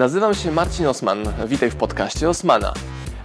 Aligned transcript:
Nazywam 0.00 0.34
się 0.34 0.52
Marcin 0.52 0.86
Osman. 0.86 1.18
Witaj 1.46 1.70
w 1.70 1.76
podcaście 1.76 2.28
Osmana. 2.28 2.74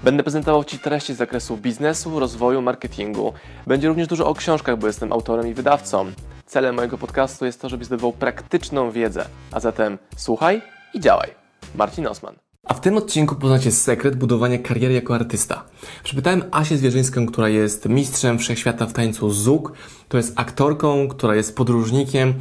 Będę 0.04 0.24
prezentował 0.24 0.64
Ci 0.64 0.80
treści 0.80 1.14
z 1.14 1.18
zakresu 1.18 1.58
biznesu, 1.58 2.20
rozwoju, 2.20 2.62
marketingu. 2.62 3.34
Będzie 3.68 3.88
również 3.88 4.08
dużo 4.08 4.28
o 4.28 4.34
książkach, 4.34 4.78
bo 4.80 4.88
jestem 4.88 5.14
autorem 5.14 5.48
i 5.48 5.54
wydawcą. 5.54 6.12
Celem 6.46 6.76
mojego 6.76 6.98
podcastu 6.98 7.46
jest 7.46 7.62
to, 7.62 7.70
żebyś 7.70 7.88
zdobywał 7.88 8.14
praktyczną 8.14 8.92
wiedzę. 8.92 9.26
A 9.52 9.60
zatem 9.60 9.98
słuchaj 10.18 10.62
i 10.94 11.00
działaj. 11.00 11.30
Marcin 11.76 12.08
Osman. 12.08 12.36
A 12.64 12.74
w 12.74 12.82
tym 12.82 12.98
odcinku 12.98 13.36
poznacie 13.36 13.72
sekret 13.72 14.16
budowania 14.16 14.60
kariery 14.60 14.94
jako 14.94 15.16
artysta. 15.16 15.64
Przypytałem 16.04 16.44
Asię 16.52 16.78
Zwierzyńską, 16.78 17.26
która 17.26 17.50
jest 17.50 17.90
mistrzem 17.90 18.40
wszechświata 18.40 18.86
w 18.86 18.94
tańcu 18.94 19.32
ZUK. 19.32 19.72
To 20.10 20.18
jest 20.18 20.34
aktorką, 20.40 21.08
która 21.08 21.36
jest 21.36 21.56
podróżnikiem, 21.56 22.34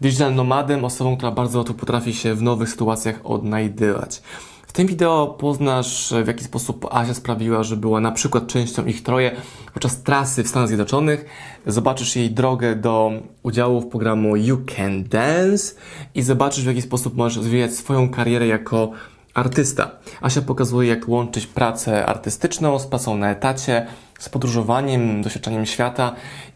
digital 0.00 0.34
nomadem, 0.34 0.84
osobą, 0.84 1.16
która 1.16 1.32
bardzo 1.32 1.58
łatwo 1.58 1.74
potrafi 1.74 2.14
się 2.14 2.34
w 2.34 2.42
nowych 2.42 2.68
sytuacjach 2.68 3.20
odnajdywać. 3.24 4.22
W 4.66 4.72
tym 4.72 4.86
wideo 4.86 5.26
poznasz, 5.26 6.14
w 6.24 6.26
jaki 6.26 6.44
sposób 6.44 6.86
Asia 6.90 7.14
sprawiła, 7.14 7.62
że 7.62 7.76
była 7.76 8.00
na 8.00 8.12
przykład 8.12 8.46
częścią 8.46 8.86
ich 8.86 9.02
troje 9.02 9.32
podczas 9.74 10.02
trasy 10.02 10.44
w 10.44 10.48
Stanach 10.48 10.68
Zjednoczonych. 10.68 11.24
Zobaczysz 11.66 12.16
jej 12.16 12.30
drogę 12.30 12.76
do 12.76 13.12
udziału 13.42 13.80
w 13.80 13.86
programu 13.86 14.36
You 14.36 14.58
Can 14.76 15.04
Dance 15.04 15.74
i 16.14 16.22
zobaczysz, 16.22 16.64
w 16.64 16.66
jaki 16.66 16.82
sposób 16.82 17.16
możesz 17.16 17.36
rozwijać 17.36 17.74
swoją 17.74 18.10
karierę 18.10 18.46
jako 18.46 18.90
artysta. 19.34 19.90
Asia 20.20 20.42
pokazuje, 20.42 20.88
jak 20.88 21.08
łączyć 21.08 21.46
pracę 21.46 22.06
artystyczną 22.06 22.78
z 22.78 22.86
pracą 22.86 23.16
na 23.16 23.30
etacie, 23.30 23.86
z 24.18 24.28
podróżowaniem, 24.28 25.22
doświadczaniem 25.22 25.66
świata 25.66 26.14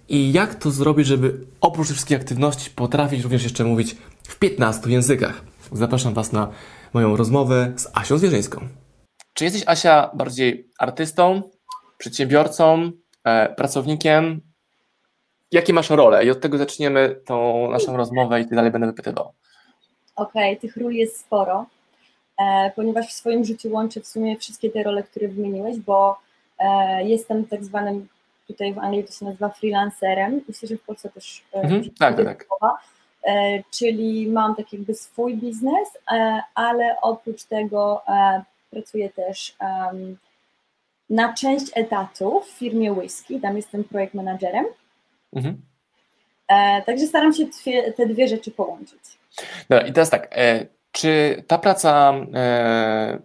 i 0.08 0.32
jak 0.32 0.54
to 0.54 0.70
zrobić, 0.70 1.06
żeby 1.06 1.46
oprócz 1.60 1.86
wszystkich 1.86 2.16
aktywności 2.16 2.70
potrafić 2.70 3.22
również 3.22 3.42
jeszcze 3.42 3.64
mówić 3.64 3.96
w 4.22 4.38
15 4.38 4.90
językach. 4.90 5.42
Zapraszam 5.72 6.14
Was 6.14 6.32
na 6.32 6.48
moją 6.92 7.16
rozmowę 7.16 7.72
z 7.76 7.88
Asią 7.94 8.18
Zwierzyńską. 8.18 8.68
Czy 9.34 9.44
jesteś, 9.44 9.62
Asia, 9.66 10.10
bardziej 10.14 10.68
artystą, 10.78 11.42
przedsiębiorcą, 11.98 12.90
e, 13.24 13.54
pracownikiem? 13.54 14.40
Jakie 15.52 15.72
masz 15.72 15.90
role? 15.90 16.24
I 16.24 16.30
od 16.30 16.40
tego 16.40 16.58
zaczniemy 16.58 17.20
tą 17.24 17.70
naszą 17.70 17.96
rozmowę 17.96 18.40
i 18.40 18.46
dalej 18.46 18.70
będę 18.70 18.86
wypytywał. 18.86 19.32
Okej, 20.16 20.50
okay, 20.50 20.60
tych 20.60 20.76
ról 20.76 20.92
jest 20.92 21.20
sporo, 21.20 21.66
e, 22.38 22.72
ponieważ 22.76 23.08
w 23.08 23.12
swoim 23.12 23.44
życiu 23.44 23.72
łączę 23.72 24.00
w 24.00 24.06
sumie 24.06 24.38
wszystkie 24.38 24.70
te 24.70 24.82
role, 24.82 25.02
które 25.02 25.28
wymieniłeś, 25.28 25.78
bo 25.78 26.18
e, 26.58 27.04
jestem 27.04 27.44
tak 27.44 27.64
zwanym, 27.64 28.08
tutaj 28.46 28.74
w 28.74 28.78
Anglii 28.78 29.04
to 29.04 29.12
się 29.12 29.24
nazywa 29.24 29.48
freelancerem, 29.48 30.40
myślę, 30.48 30.68
że 30.68 30.76
w 30.76 30.82
Polsce 30.82 31.10
też 31.10 31.44
e, 31.54 31.60
mhm, 31.60 31.82
tak, 31.98 32.16
tak, 32.16 32.24
tak. 32.24 32.46
E, 33.24 33.62
czyli 33.70 34.28
mam 34.28 34.54
tak 34.54 34.72
jakby 34.72 34.94
swój 34.94 35.36
biznes, 35.36 35.88
e, 36.12 36.42
ale 36.54 36.96
oprócz 37.02 37.44
tego 37.44 38.02
pracuję 38.70 39.10
też 39.10 39.56
na 41.10 41.34
część 41.34 41.66
etatu 41.74 42.40
w 42.40 42.50
firmie 42.50 42.92
Whisky, 42.92 43.40
tam 43.40 43.56
jestem 43.56 43.84
projekt 43.84 44.14
managerem. 44.14 44.64
Mhm. 45.32 45.62
Także 46.86 47.06
staram 47.06 47.32
się 47.32 47.44
te 47.96 48.06
dwie 48.06 48.28
rzeczy 48.28 48.50
połączyć. 48.50 49.00
Dobra, 49.68 49.86
i 49.86 49.92
teraz 49.92 50.10
tak, 50.10 50.34
czy 50.92 51.44
ta 51.46 51.58
praca, 51.58 52.14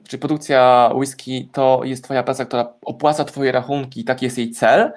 czy 0.07 0.17
produkcja 0.17 0.91
whisky 0.95 1.49
to 1.53 1.81
jest 1.83 2.03
Twoja 2.03 2.23
praca, 2.23 2.45
która 2.45 2.73
opłaca 2.81 3.25
Twoje 3.25 3.51
rachunki, 3.51 4.03
taki 4.03 4.25
jest 4.25 4.37
jej 4.37 4.51
cel? 4.51 4.91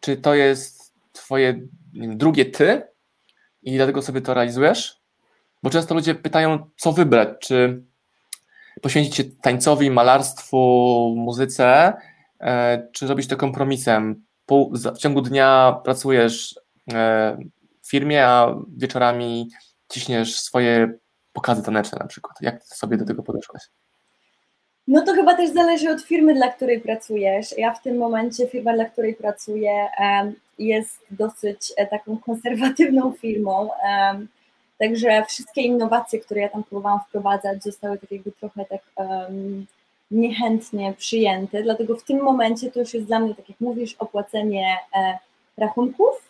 Czy 0.00 0.16
to 0.16 0.34
jest 0.34 0.94
Twoje 1.12 1.60
drugie 1.92 2.44
ty, 2.44 2.82
i 3.62 3.76
dlatego 3.76 4.02
sobie 4.02 4.20
to 4.20 4.34
realizujesz? 4.34 5.00
Bo 5.62 5.70
często 5.70 5.94
ludzie 5.94 6.14
pytają, 6.14 6.70
co 6.76 6.92
wybrać, 6.92 7.28
czy 7.40 7.82
poświęcić 8.82 9.16
się 9.16 9.24
tańcowi, 9.24 9.90
malarstwu, 9.90 11.14
muzyce, 11.16 11.92
e, 12.40 12.88
czy 12.92 13.06
robić 13.06 13.26
to 13.26 13.36
kompromisem. 13.36 14.24
w 14.74 14.98
ciągu 14.98 15.22
dnia 15.22 15.80
pracujesz 15.84 16.60
e, 16.92 17.38
w 17.82 17.90
firmie, 17.90 18.26
a 18.26 18.54
wieczorami 18.76 19.48
ciśniesz 19.88 20.40
swoje 20.40 20.98
pokazy 21.32 21.62
taneczne 21.62 21.98
na 22.00 22.06
przykład. 22.06 22.36
Jak 22.40 22.64
sobie 22.64 22.96
do 22.96 23.04
tego 23.04 23.22
podeszłaś? 23.22 23.62
No 24.88 25.02
to 25.02 25.14
chyba 25.14 25.34
też 25.34 25.50
zależy 25.50 25.90
od 25.90 26.02
firmy, 26.02 26.34
dla 26.34 26.48
której 26.48 26.80
pracujesz. 26.80 27.58
Ja 27.58 27.74
w 27.74 27.82
tym 27.82 27.96
momencie 27.96 28.46
firma, 28.46 28.72
dla 28.74 28.84
której 28.84 29.14
pracuję, 29.14 29.88
jest 30.58 30.98
dosyć 31.10 31.72
e, 31.76 31.86
taką 31.86 32.18
konserwatywną 32.18 33.12
firmą. 33.12 33.68
Także 34.78 35.24
wszystkie 35.28 35.62
innowacje, 35.62 36.20
które 36.20 36.40
ja 36.40 36.48
tam 36.48 36.64
próbowałam 36.64 37.00
wprowadzać, 37.08 37.62
zostały 37.62 37.98
tak 37.98 38.12
jakby 38.12 38.32
trochę 38.32 38.64
tak 38.64 38.82
niechętnie 40.10 40.94
przyjęte. 40.98 41.62
Dlatego 41.62 41.96
w 41.96 42.04
tym 42.04 42.22
momencie 42.22 42.70
to 42.70 42.80
już 42.80 42.94
jest 42.94 43.06
dla 43.06 43.20
mnie, 43.20 43.34
tak 43.34 43.48
jak 43.48 43.60
mówisz, 43.60 43.96
opłacenie 43.98 44.76
e, 44.96 45.18
rachunków, 45.56 46.29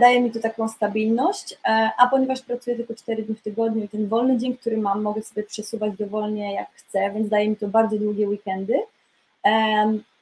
daje 0.00 0.20
mi 0.20 0.30
to 0.30 0.40
taką 0.40 0.68
stabilność, 0.68 1.52
e, 1.52 1.90
a 1.98 2.06
ponieważ 2.06 2.42
pracuję 2.42 2.76
tylko 2.76 2.94
4 2.94 3.22
dni 3.22 3.34
w 3.34 3.42
tygodniu 3.42 3.84
i 3.84 3.88
ten 3.88 4.08
wolny 4.08 4.38
dzień, 4.38 4.56
który 4.56 4.76
mam, 4.76 5.02
mogę 5.02 5.22
sobie 5.22 5.42
przesuwać 5.42 5.92
dowolnie 5.98 6.54
jak 6.54 6.68
chcę, 6.74 7.10
więc 7.14 7.28
daje 7.28 7.48
mi 7.48 7.56
to 7.56 7.68
bardzo 7.68 7.98
długie 7.98 8.28
weekendy. 8.28 8.74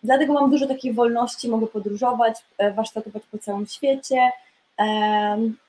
Dlatego 0.02 0.32
mam 0.32 0.50
dużo 0.50 0.66
takiej 0.66 0.92
wolności, 0.92 1.48
mogę 1.48 1.66
podróżować, 1.66 2.34
e, 2.58 2.72
warsztatować 2.72 3.22
po 3.30 3.38
całym 3.38 3.66
świecie. 3.66 4.30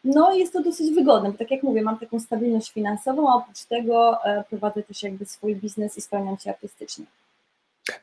No 0.04 0.34
i 0.34 0.40
jest 0.40 0.54
to 0.54 0.62
dosyć 0.62 0.96
wygodne, 0.96 1.32
bo 1.32 1.38
tak 1.38 1.52
jak 1.52 1.64
mówię, 1.64 1.82
mam 1.82 2.00
taką 2.00 2.20
stabilność 2.20 2.72
finansową, 2.72 3.30
a 3.30 3.36
oprócz 3.36 3.66
tego 3.66 4.20
prowadzę 4.50 4.84
też 4.84 5.04
jakby 5.04 5.26
swój 5.26 5.56
biznes 5.56 5.98
i 5.98 6.02
spełniam 6.02 6.38
się 6.38 6.50
artystycznie. 6.50 7.06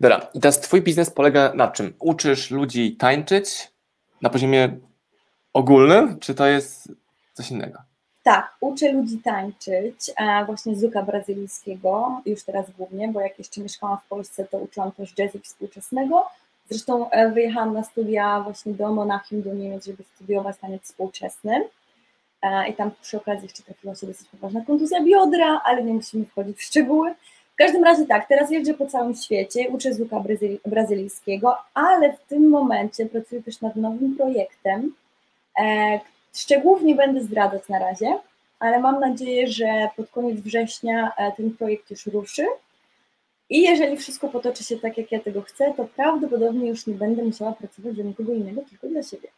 Dobra, 0.01 0.27
i 0.35 0.41
teraz 0.41 0.61
twój 0.61 0.83
biznes 0.83 1.11
polega 1.11 1.53
na 1.55 1.69
czym? 1.69 1.95
Uczysz 1.99 2.51
ludzi 2.51 2.97
tańczyć 2.97 3.71
na 4.23 4.31
poziomie 4.31 4.79
ogólnym, 5.59 6.19
czy 6.19 6.35
to 6.35 6.47
jest 6.47 6.93
coś 7.35 7.51
innego? 7.51 7.79
Tak, 8.23 8.57
uczę 8.61 8.93
ludzi 8.93 9.19
tańczyć, 9.19 10.11
właśnie 10.47 10.77
zuka 10.77 11.03
brazylijskiego, 11.03 12.21
już 12.27 12.43
teraz 12.45 12.67
głównie, 12.79 13.09
bo 13.09 13.21
jak 13.21 13.39
jeszcze 13.39 13.61
mieszkałam 13.61 13.99
w 13.99 14.09
Polsce, 14.09 14.45
to 14.45 14.59
uczyłam 14.59 14.93
też 14.93 15.19
jazzu 15.19 15.39
współczesnego. 15.39 16.27
Zresztą 16.71 17.11
e, 17.11 17.31
wyjechałam 17.31 17.75
na 17.75 17.85
studia 17.85 18.41
właśnie 18.41 18.73
do 18.75 18.93
Monachium, 18.93 19.43
do 19.43 19.55
Niemiec, 19.55 19.87
żeby 19.87 20.03
studiować 20.15 20.57
taniec 20.59 20.83
współczesny. 20.83 21.65
I 22.71 22.73
tam 22.73 22.91
przy 23.03 23.17
okazji 23.17 23.43
jeszcze 23.43 23.63
trafiła 23.63 23.95
się 23.95 24.07
dosyć 24.07 24.29
poważna 24.29 24.65
kontuzja 24.65 25.03
biodra, 25.05 25.61
ale 25.65 25.83
nie 25.83 25.95
musimy 25.95 26.25
wchodzić 26.25 26.59
w 26.59 26.63
szczegóły. 26.63 27.15
W 27.55 27.57
każdym 27.57 27.85
razie 27.85 28.07
tak, 28.07 28.29
teraz 28.29 28.51
jeżdżę 28.51 28.75
po 28.75 28.87
całym 28.87 29.15
świecie, 29.15 29.69
uczę 29.69 29.95
zuka 29.95 30.23
brazylijskiego, 30.67 31.57
ale 31.75 32.13
w 32.13 32.21
tym 32.29 32.49
momencie 32.49 33.07
pracuję 33.07 33.43
też 33.43 33.61
nad 33.61 33.77
nowym 33.77 34.17
projektem, 34.17 34.93
E, 34.93 35.08
szczegółów 36.35 36.83
nie 36.83 36.95
będę 36.95 37.21
zdradzać 37.21 37.69
na 37.69 37.79
razie, 37.79 38.19
ale 38.61 38.81
mam 38.81 39.01
nadzieję, 39.01 39.49
że 39.49 39.89
pod 39.97 40.11
koniec 40.11 40.41
września 40.41 41.13
e, 41.17 41.33
ten 41.33 41.51
projekt 41.51 41.91
już 41.91 42.07
ruszy. 42.07 42.47
I 43.51 43.63
jeżeli 43.63 43.97
wszystko 43.97 44.29
potoczy 44.29 44.65
się 44.65 44.79
tak, 44.79 44.99
jak 44.99 45.13
ja 45.13 45.21
tego 45.21 45.43
chcę, 45.43 45.75
to 45.77 45.85
prawdopodobnie 45.85 46.69
już 46.69 46.87
nie 46.87 46.95
będę 46.95 47.23
musiała 47.23 47.53
pracować 47.53 47.95
dla 47.95 48.05
nikogo 48.05 48.33
innego, 48.33 48.63
tylko 48.71 48.89
dla 48.89 49.03
siebie. 49.03 49.29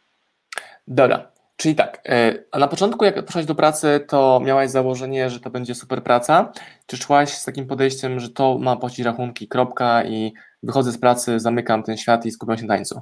Dobra, 0.87 1.31
czyli 1.57 1.75
tak, 1.75 2.01
e, 2.09 2.33
a 2.51 2.59
na 2.59 2.67
początku 2.67 3.05
jak 3.05 3.25
poszłaś 3.25 3.45
do 3.45 3.55
pracy, 3.55 4.05
to 4.07 4.39
miałaś 4.43 4.69
założenie, 4.69 5.29
że 5.29 5.39
to 5.39 5.49
będzie 5.49 5.75
super 5.75 6.03
praca? 6.03 6.51
Czy 6.85 6.97
szłaś 6.97 7.37
z 7.37 7.45
takim 7.45 7.67
podejściem, 7.67 8.19
że 8.19 8.29
to 8.29 8.57
ma 8.57 8.75
płacić 8.75 9.05
rachunki, 9.05 9.47
kropka 9.47 10.03
i 10.03 10.33
wychodzę 10.63 10.91
z 10.91 10.97
pracy, 10.97 11.39
zamykam 11.39 11.83
ten 11.83 11.97
świat 11.97 12.25
i 12.25 12.31
skupiam 12.31 12.57
się 12.57 12.65
na 12.65 12.75
tańcu? 12.75 13.01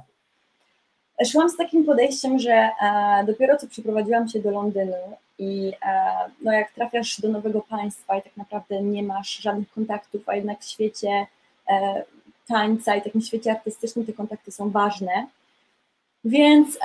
Szłam 1.26 1.50
z 1.50 1.56
takim 1.56 1.84
podejściem, 1.84 2.38
że 2.38 2.52
e, 2.52 2.70
dopiero 3.26 3.56
co 3.56 3.66
przeprowadziłam 3.66 4.28
się 4.28 4.40
do 4.40 4.50
Londynu 4.50 5.16
i 5.38 5.72
e, 5.82 6.12
no 6.42 6.52
jak 6.52 6.72
trafiasz 6.72 7.20
do 7.20 7.28
nowego 7.28 7.60
państwa 7.60 8.16
i 8.16 8.22
tak 8.22 8.36
naprawdę 8.36 8.82
nie 8.82 9.02
masz 9.02 9.38
żadnych 9.38 9.70
kontaktów, 9.70 10.28
a 10.28 10.36
jednak 10.36 10.60
w 10.60 10.68
świecie 10.68 11.26
e, 11.68 12.04
tańca 12.48 12.96
i 12.96 13.02
takim 13.02 13.20
świecie 13.20 13.50
artystycznym 13.50 14.06
te 14.06 14.12
kontakty 14.12 14.52
są 14.52 14.70
ważne. 14.70 15.26
Więc 16.24 16.78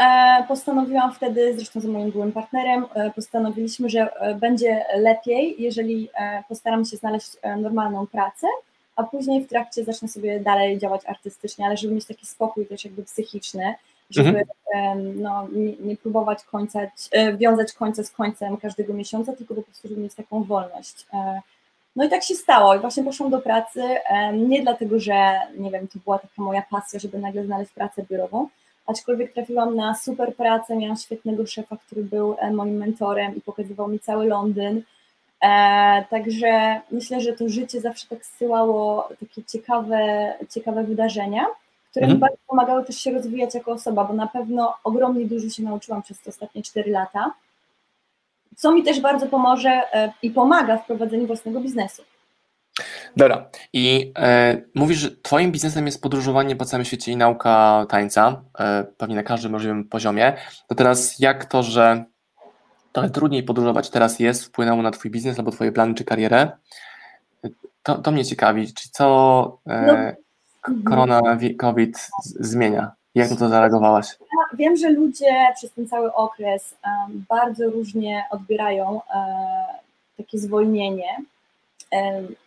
postanowiłam 0.47 1.13
wtedy, 1.13 1.53
zresztą 1.55 1.79
z 1.79 1.85
moim 1.85 2.11
byłym 2.11 2.31
partnerem, 2.31 2.85
postanowiliśmy, 3.15 3.89
że 3.89 4.09
będzie 4.39 4.85
lepiej, 4.97 5.55
jeżeli 5.59 6.09
postaram 6.49 6.85
się 6.85 6.97
znaleźć 6.97 7.31
normalną 7.57 8.07
pracę, 8.07 8.47
a 8.95 9.03
później 9.03 9.43
w 9.43 9.49
trakcie 9.49 9.83
zacznę 9.83 10.07
sobie 10.07 10.39
dalej 10.39 10.79
działać 10.79 11.01
artystycznie, 11.05 11.65
ale 11.65 11.77
żeby 11.77 11.93
mieć 11.93 12.05
taki 12.05 12.25
spokój 12.25 12.65
też 12.65 12.85
jakby 12.85 13.03
psychiczny, 13.03 13.75
żeby 14.09 14.45
mhm. 14.73 15.21
no, 15.21 15.47
nie, 15.51 15.75
nie, 15.75 15.97
próbować 15.97 16.43
końca, 16.43 16.79
e, 17.11 17.37
wiązać 17.37 17.73
końca 17.73 18.03
z 18.03 18.11
końcem 18.11 18.57
każdego 18.57 18.93
miesiąca, 18.93 19.33
tylko 19.33 19.55
po 19.55 19.61
prostu, 19.61 19.87
żeby 19.87 20.01
mieć 20.01 20.13
taką 20.15 20.43
wolność. 20.43 21.05
E, 21.13 21.41
no 21.95 22.05
i 22.05 22.09
tak 22.09 22.23
się 22.23 22.35
stało 22.35 22.75
i 22.75 22.79
właśnie 22.79 23.03
poszłam 23.03 23.29
do 23.29 23.41
pracy, 23.41 23.81
nie 24.33 24.61
dlatego, 24.63 24.99
że 24.99 25.39
nie 25.57 25.71
wiem, 25.71 25.87
to 25.87 25.99
była 26.03 26.19
taka 26.19 26.41
moja 26.41 26.63
pasja, 26.71 26.99
żeby 26.99 27.17
nagle 27.17 27.45
znaleźć 27.45 27.71
pracę 27.71 28.03
biurową, 28.09 28.47
aczkolwiek 28.87 29.33
trafiłam 29.33 29.75
na 29.75 29.95
super 29.95 30.35
pracę, 30.35 30.75
miałam 30.75 30.97
świetnego 30.97 31.47
szefa, 31.47 31.77
który 31.77 32.03
był 32.03 32.35
e, 32.39 32.51
moim 32.51 32.77
mentorem 32.77 33.35
i 33.35 33.41
pokazywał 33.41 33.87
mi 33.87 33.99
cały 33.99 34.25
Londyn, 34.25 34.81
także 36.09 36.81
myślę, 36.91 37.21
że 37.21 37.33
to 37.33 37.49
życie 37.49 37.81
zawsze 37.81 38.07
tak 38.07 38.25
zsyłało 38.25 39.09
takie 39.19 39.43
ciekawe, 39.43 40.33
ciekawe 40.49 40.83
wydarzenia, 40.83 41.45
które 41.95 42.05
mhm. 42.05 42.17
mi 42.17 42.21
bardzo 42.21 42.37
pomagały 42.47 42.85
też 42.85 42.95
się 42.95 43.11
rozwijać 43.11 43.55
jako 43.55 43.71
osoba, 43.71 44.03
bo 44.03 44.13
na 44.13 44.27
pewno 44.27 44.73
ogromnie 44.83 45.25
dużo 45.25 45.49
się 45.49 45.63
nauczyłam 45.63 46.01
przez 46.01 46.21
te 46.21 46.29
ostatnie 46.29 46.63
4 46.63 46.91
lata, 46.91 47.33
co 48.55 48.71
mi 48.71 48.83
też 48.83 49.01
bardzo 49.01 49.27
pomoże 49.27 49.69
e, 49.69 50.13
i 50.21 50.31
pomaga 50.31 50.77
w 50.77 50.85
prowadzeniu 50.85 51.27
własnego 51.27 51.59
biznesu. 51.59 52.03
Dobra. 53.17 53.49
I 53.73 54.13
e, 54.17 54.61
mówisz, 54.75 54.97
że 54.97 55.11
Twoim 55.11 55.51
biznesem 55.51 55.85
jest 55.85 56.01
podróżowanie 56.01 56.55
po 56.55 56.65
całym 56.65 56.85
świecie 56.85 57.11
i 57.11 57.17
nauka 57.17 57.85
tańca, 57.89 58.41
e, 58.59 58.83
pewnie 58.97 59.15
na 59.15 59.23
każdym 59.23 59.51
możliwym 59.51 59.89
poziomie. 59.89 60.33
To 60.67 60.75
teraz 60.75 61.19
jak 61.19 61.45
to, 61.45 61.63
że 61.63 62.05
trochę 62.91 63.09
trudniej 63.09 63.43
podróżować 63.43 63.89
teraz 63.89 64.19
jest, 64.19 64.45
wpłynęło 64.45 64.81
na 64.81 64.91
Twój 64.91 65.11
biznes 65.11 65.39
albo 65.39 65.51
Twoje 65.51 65.71
plany 65.71 65.93
czy 65.93 66.03
karierę? 66.03 66.51
To, 67.83 67.97
to 67.97 68.11
mnie 68.11 68.25
ciekawi. 68.25 68.73
Czy 68.73 68.89
co 68.89 69.57
e, 69.67 70.15
no. 70.15 70.24
Korona, 70.85 71.21
COVID 71.57 72.09
zmienia? 72.23 72.91
Jak 73.15 73.29
na 73.29 73.35
to 73.35 73.49
zareagowałaś? 73.49 74.07
Ja 74.21 74.57
wiem, 74.57 74.75
że 74.75 74.89
ludzie 74.89 75.31
przez 75.55 75.71
ten 75.71 75.87
cały 75.87 76.13
okres 76.13 76.75
um, 76.85 77.25
bardzo 77.29 77.69
różnie 77.69 78.23
odbierają 78.31 78.91
um, 78.91 79.01
takie 80.17 80.39
zwolnienie 80.39 81.17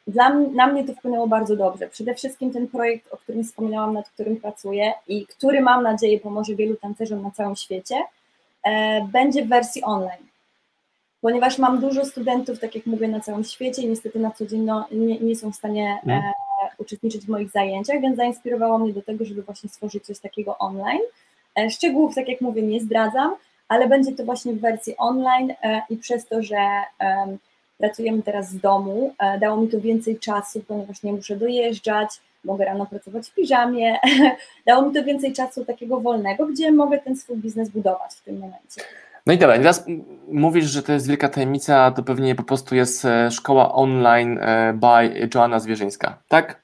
dla, 0.06 0.35
na 0.35 0.67
mnie 0.67 0.85
to 0.85 0.94
wpłynęło 0.94 1.26
bardzo 1.26 1.56
dobrze. 1.56 1.88
Przede 1.88 2.15
wszystkim 2.15 2.53
ten 2.53 2.69
projekt, 2.69 3.12
o 3.12 3.17
którym 3.17 3.44
wspominałam, 3.44 3.94
nad 3.94 4.09
którym 4.09 4.37
pracuję 4.37 4.93
i 5.09 5.26
który 5.26 5.61
mam 5.61 5.82
nadzieję 5.82 6.21
pomoże 6.21 6.55
wielu 6.55 6.76
tancerzom 6.76 7.23
na 7.23 7.31
całym 7.31 7.56
świecie, 7.56 7.94
e, 8.62 9.05
będzie 9.12 9.44
w 9.44 9.49
wersji 9.49 9.82
online. 9.85 10.26
Ponieważ 11.21 11.59
mam 11.59 11.81
dużo 11.81 12.05
studentów, 12.05 12.59
tak 12.59 12.75
jak 12.75 12.87
mówię, 12.87 13.09
na 13.09 13.21
całym 13.21 13.44
świecie 13.44 13.82
i 13.82 13.88
niestety 13.88 14.19
na 14.19 14.31
co 14.31 14.47
dzień 14.47 14.61
no, 14.61 14.87
nie, 14.91 15.19
nie, 15.21 15.37
są 15.37 15.53
w 15.53 15.56
stanie 15.56 16.00
e, 16.06 16.12
mhm. 16.12 16.32
Uczestniczyć 16.79 17.26
w 17.26 17.29
moich 17.29 17.50
zajęciach, 17.50 18.00
więc 18.00 18.17
zainspirowało 18.17 18.79
mnie 18.79 18.93
do 18.93 19.03
tego, 19.03 19.25
żeby 19.25 19.43
właśnie 19.43 19.69
stworzyć 19.69 20.05
coś 20.05 20.19
takiego 20.19 20.59
online. 20.59 21.00
E, 21.59 21.70
szczegółów, 21.70 22.15
tak 22.15 22.29
jak 22.29 22.41
mówię, 22.41 22.62
nie 22.62 22.81
zdradzam, 22.81 23.35
ale 23.69 23.88
będzie 23.88 24.12
to 24.12 24.25
właśnie 24.25 24.53
w 24.53 24.61
wersji 24.61 24.94
online 24.97 25.55
i 25.91 25.97
przez 25.97 26.26
to, 26.26 26.43
że 26.43 26.56
pracujemy 27.79 28.23
teraz 28.23 28.50
z 28.50 28.61
domu, 28.61 29.15
e, 29.19 29.38
dało 29.38 29.56
mi 29.56 29.69
to 29.69 29.81
więcej 29.81 30.19
czasu, 30.19 30.62
ponieważ 30.69 31.03
nie 31.03 31.12
muszę 31.12 31.37
dojeżdżać, 31.37 32.11
mogę 32.44 32.65
rano 32.65 32.87
pracować 32.87 33.29
w 33.29 33.35
piżamie, 33.35 33.99
dało 34.67 34.87
mi 34.87 34.94
to 34.94 35.05
więcej 35.05 35.32
czasu 35.32 35.64
takiego 35.64 36.00
wolnego, 36.00 36.47
gdzie 36.47 36.73
mogę 36.73 36.99
ten 36.99 37.17
swój 37.17 37.37
biznes 37.37 37.69
budować 37.69 38.14
w 38.14 38.21
tym 38.23 38.38
momencie. 38.38 38.81
No 39.26 39.32
i 39.32 39.38
dobra, 39.38 39.56
teraz 39.56 39.87
mówisz, 40.29 40.65
że 40.65 40.82
to 40.82 40.93
jest 40.93 41.09
wielka 41.09 41.29
tajemnica, 41.29 41.91
to 41.91 42.03
pewnie 42.03 42.35
po 42.35 42.43
prostu 42.43 42.75
jest 42.75 43.05
e, 43.05 43.31
szkoła 43.31 43.75
online 43.75 44.38
e, 44.38 44.73
by 44.73 45.29
Joanna 45.35 45.61
Zwierzyńska, 45.61 46.19
tak? 46.29 46.62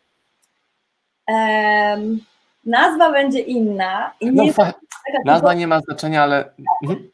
Um, 1.28 2.20
nazwa 2.66 3.12
będzie 3.12 3.40
inna. 3.40 4.12
I 4.20 4.32
nie 4.32 4.52
no, 4.58 4.72
nazwa 5.24 5.54
nie 5.54 5.66
ma 5.66 5.80
znaczenia, 5.80 6.22
ale... 6.22 6.50
Mhm. 6.82 7.10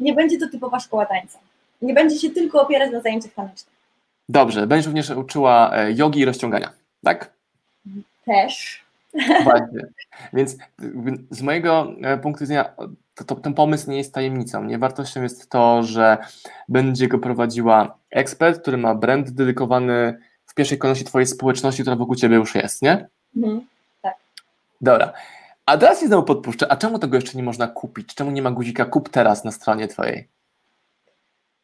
Nie 0.00 0.14
będzie 0.14 0.38
to 0.38 0.48
typowa 0.48 0.80
szkoła 0.80 1.06
tańca 1.06 1.38
nie 1.82 1.94
będzie 1.94 2.18
się 2.18 2.30
tylko 2.30 2.62
opierać 2.62 2.92
na 2.92 3.00
zajęciach 3.00 3.32
tanecznych. 3.32 3.76
Dobrze, 4.28 4.66
będziesz 4.66 4.86
również 4.86 5.10
uczyła 5.10 5.70
e, 5.76 5.92
jogi 5.92 6.20
i 6.20 6.24
rozciągania, 6.24 6.72
tak? 7.04 7.32
Też. 8.26 8.84
Właśnie. 9.44 9.86
Więc 10.32 10.56
z 11.30 11.42
mojego 11.42 11.92
punktu 12.22 12.44
widzenia 12.44 12.74
to, 13.16 13.24
to, 13.24 13.34
ten 13.34 13.54
pomysł 13.54 13.90
nie 13.90 13.96
jest 13.96 14.14
tajemnicą. 14.14 14.64
Nie 14.64 14.78
wartością 14.78 15.22
jest 15.22 15.50
to, 15.50 15.82
że 15.82 16.18
będzie 16.68 17.08
go 17.08 17.18
prowadziła 17.18 17.98
ekspert, 18.10 18.62
który 18.62 18.76
ma 18.76 18.94
brand 18.94 19.30
dedykowany 19.30 20.18
w 20.46 20.54
pierwszej 20.54 20.78
kolejności 20.78 21.04
Twojej 21.04 21.26
społeczności, 21.26 21.82
która 21.82 21.96
wokół 21.96 22.16
Ciebie 22.16 22.36
już 22.36 22.54
jest, 22.54 22.82
nie? 22.82 23.08
Mhm, 23.36 23.66
tak. 24.02 24.14
Dobra. 24.80 25.12
A 25.66 25.78
teraz 25.78 26.00
się 26.00 26.06
znowu 26.06 26.22
podpuszczę. 26.22 26.72
A 26.72 26.76
czemu 26.76 26.98
tego 26.98 27.16
jeszcze 27.16 27.36
nie 27.36 27.42
można 27.42 27.66
kupić? 27.66 28.14
Czemu 28.14 28.30
nie 28.30 28.42
ma 28.42 28.50
guzika 28.50 28.84
kup 28.84 29.08
teraz 29.08 29.44
na 29.44 29.50
stronie 29.50 29.88
Twojej? 29.88 30.28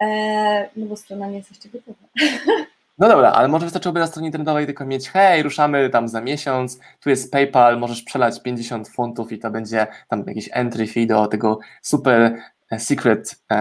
E, 0.02 0.68
no 0.76 0.86
bo 0.86 0.96
strona 0.96 1.26
nie 1.26 1.36
jest 1.36 1.50
jeszcze 1.50 1.68
gotowa. 1.68 2.08
No 2.98 3.08
dobra, 3.08 3.32
ale 3.32 3.48
może 3.48 3.66
wystarczyłoby 3.66 4.00
na 4.00 4.06
stronie 4.06 4.28
internetowej 4.28 4.66
tylko 4.66 4.86
mieć, 4.86 5.08
hej, 5.08 5.42
ruszamy 5.42 5.90
tam 5.90 6.08
za 6.08 6.20
miesiąc, 6.20 6.78
tu 7.00 7.10
jest 7.10 7.32
PayPal, 7.32 7.78
możesz 7.78 8.02
przelać 8.02 8.42
50 8.42 8.88
funtów 8.88 9.32
i 9.32 9.38
to 9.38 9.50
będzie 9.50 9.86
tam 10.08 10.24
jakiś 10.26 10.48
entry 10.52 10.86
fee 10.86 11.06
do 11.06 11.26
tego 11.26 11.58
super 11.82 12.36
e, 12.70 12.80
secret 12.80 13.36
uh, 13.50 13.58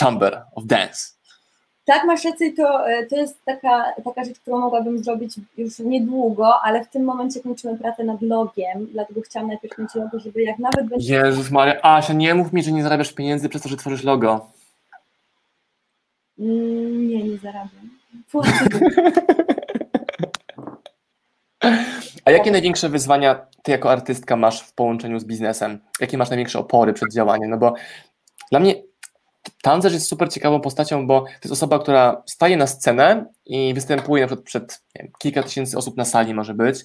chamber 0.00 0.42
of 0.54 0.64
dance. 0.66 1.16
Tak, 1.84 2.04
masz 2.04 2.24
rację, 2.24 2.52
to, 2.52 2.84
to 3.10 3.16
jest 3.16 3.44
taka, 3.44 3.84
taka 4.04 4.24
rzecz, 4.24 4.40
którą 4.40 4.58
mogłabym 4.58 5.04
zrobić 5.04 5.34
już 5.58 5.78
niedługo, 5.78 6.60
ale 6.62 6.84
w 6.84 6.88
tym 6.88 7.04
momencie 7.04 7.40
kończymy 7.40 7.78
pracę 7.78 8.04
nad 8.04 8.22
logiem, 8.22 8.86
dlatego 8.92 9.20
chciałam 9.20 9.48
najpierw 9.48 9.78
mieć 9.78 9.94
logo, 9.94 10.18
żeby 10.18 10.42
jak 10.42 10.58
nawet 10.58 10.86
będzie... 10.86 11.14
Jezus 11.14 11.50
Maria, 11.50 11.82
Asia, 11.82 12.12
nie 12.12 12.34
mów 12.34 12.52
mi, 12.52 12.62
że 12.62 12.72
nie 12.72 12.82
zarabiasz 12.82 13.12
pieniędzy 13.12 13.48
przez 13.48 13.62
to, 13.62 13.68
że 13.68 13.76
tworzysz 13.76 14.04
logo. 14.04 14.46
Mm, 16.38 17.08
nie, 17.08 17.24
nie 17.24 17.38
zarabiam. 17.38 17.85
A 22.24 22.30
jakie 22.30 22.50
największe 22.50 22.88
wyzwania 22.88 23.46
ty 23.62 23.72
jako 23.72 23.90
artystka 23.90 24.36
masz 24.36 24.60
w 24.60 24.72
połączeniu 24.74 25.18
z 25.18 25.24
biznesem? 25.24 25.80
Jakie 26.00 26.18
masz 26.18 26.30
największe 26.30 26.58
opory 26.58 26.92
przed 26.92 27.12
działaniem? 27.12 27.50
No 27.50 27.58
bo 27.58 27.74
dla 28.50 28.60
mnie 28.60 28.74
tancerz 29.62 29.92
jest 29.92 30.08
super 30.08 30.32
ciekawą 30.32 30.60
postacią, 30.60 31.06
bo 31.06 31.20
to 31.20 31.28
jest 31.28 31.52
osoba, 31.52 31.78
która 31.78 32.22
staje 32.26 32.56
na 32.56 32.66
scenę 32.66 33.26
i 33.46 33.74
występuje 33.74 34.22
na 34.22 34.26
przykład 34.26 34.46
przed 34.46 34.82
wiem, 34.96 35.12
kilka 35.18 35.42
tysięcy 35.42 35.78
osób 35.78 35.96
na 35.96 36.04
sali 36.04 36.34
może 36.34 36.54
być 36.54 36.84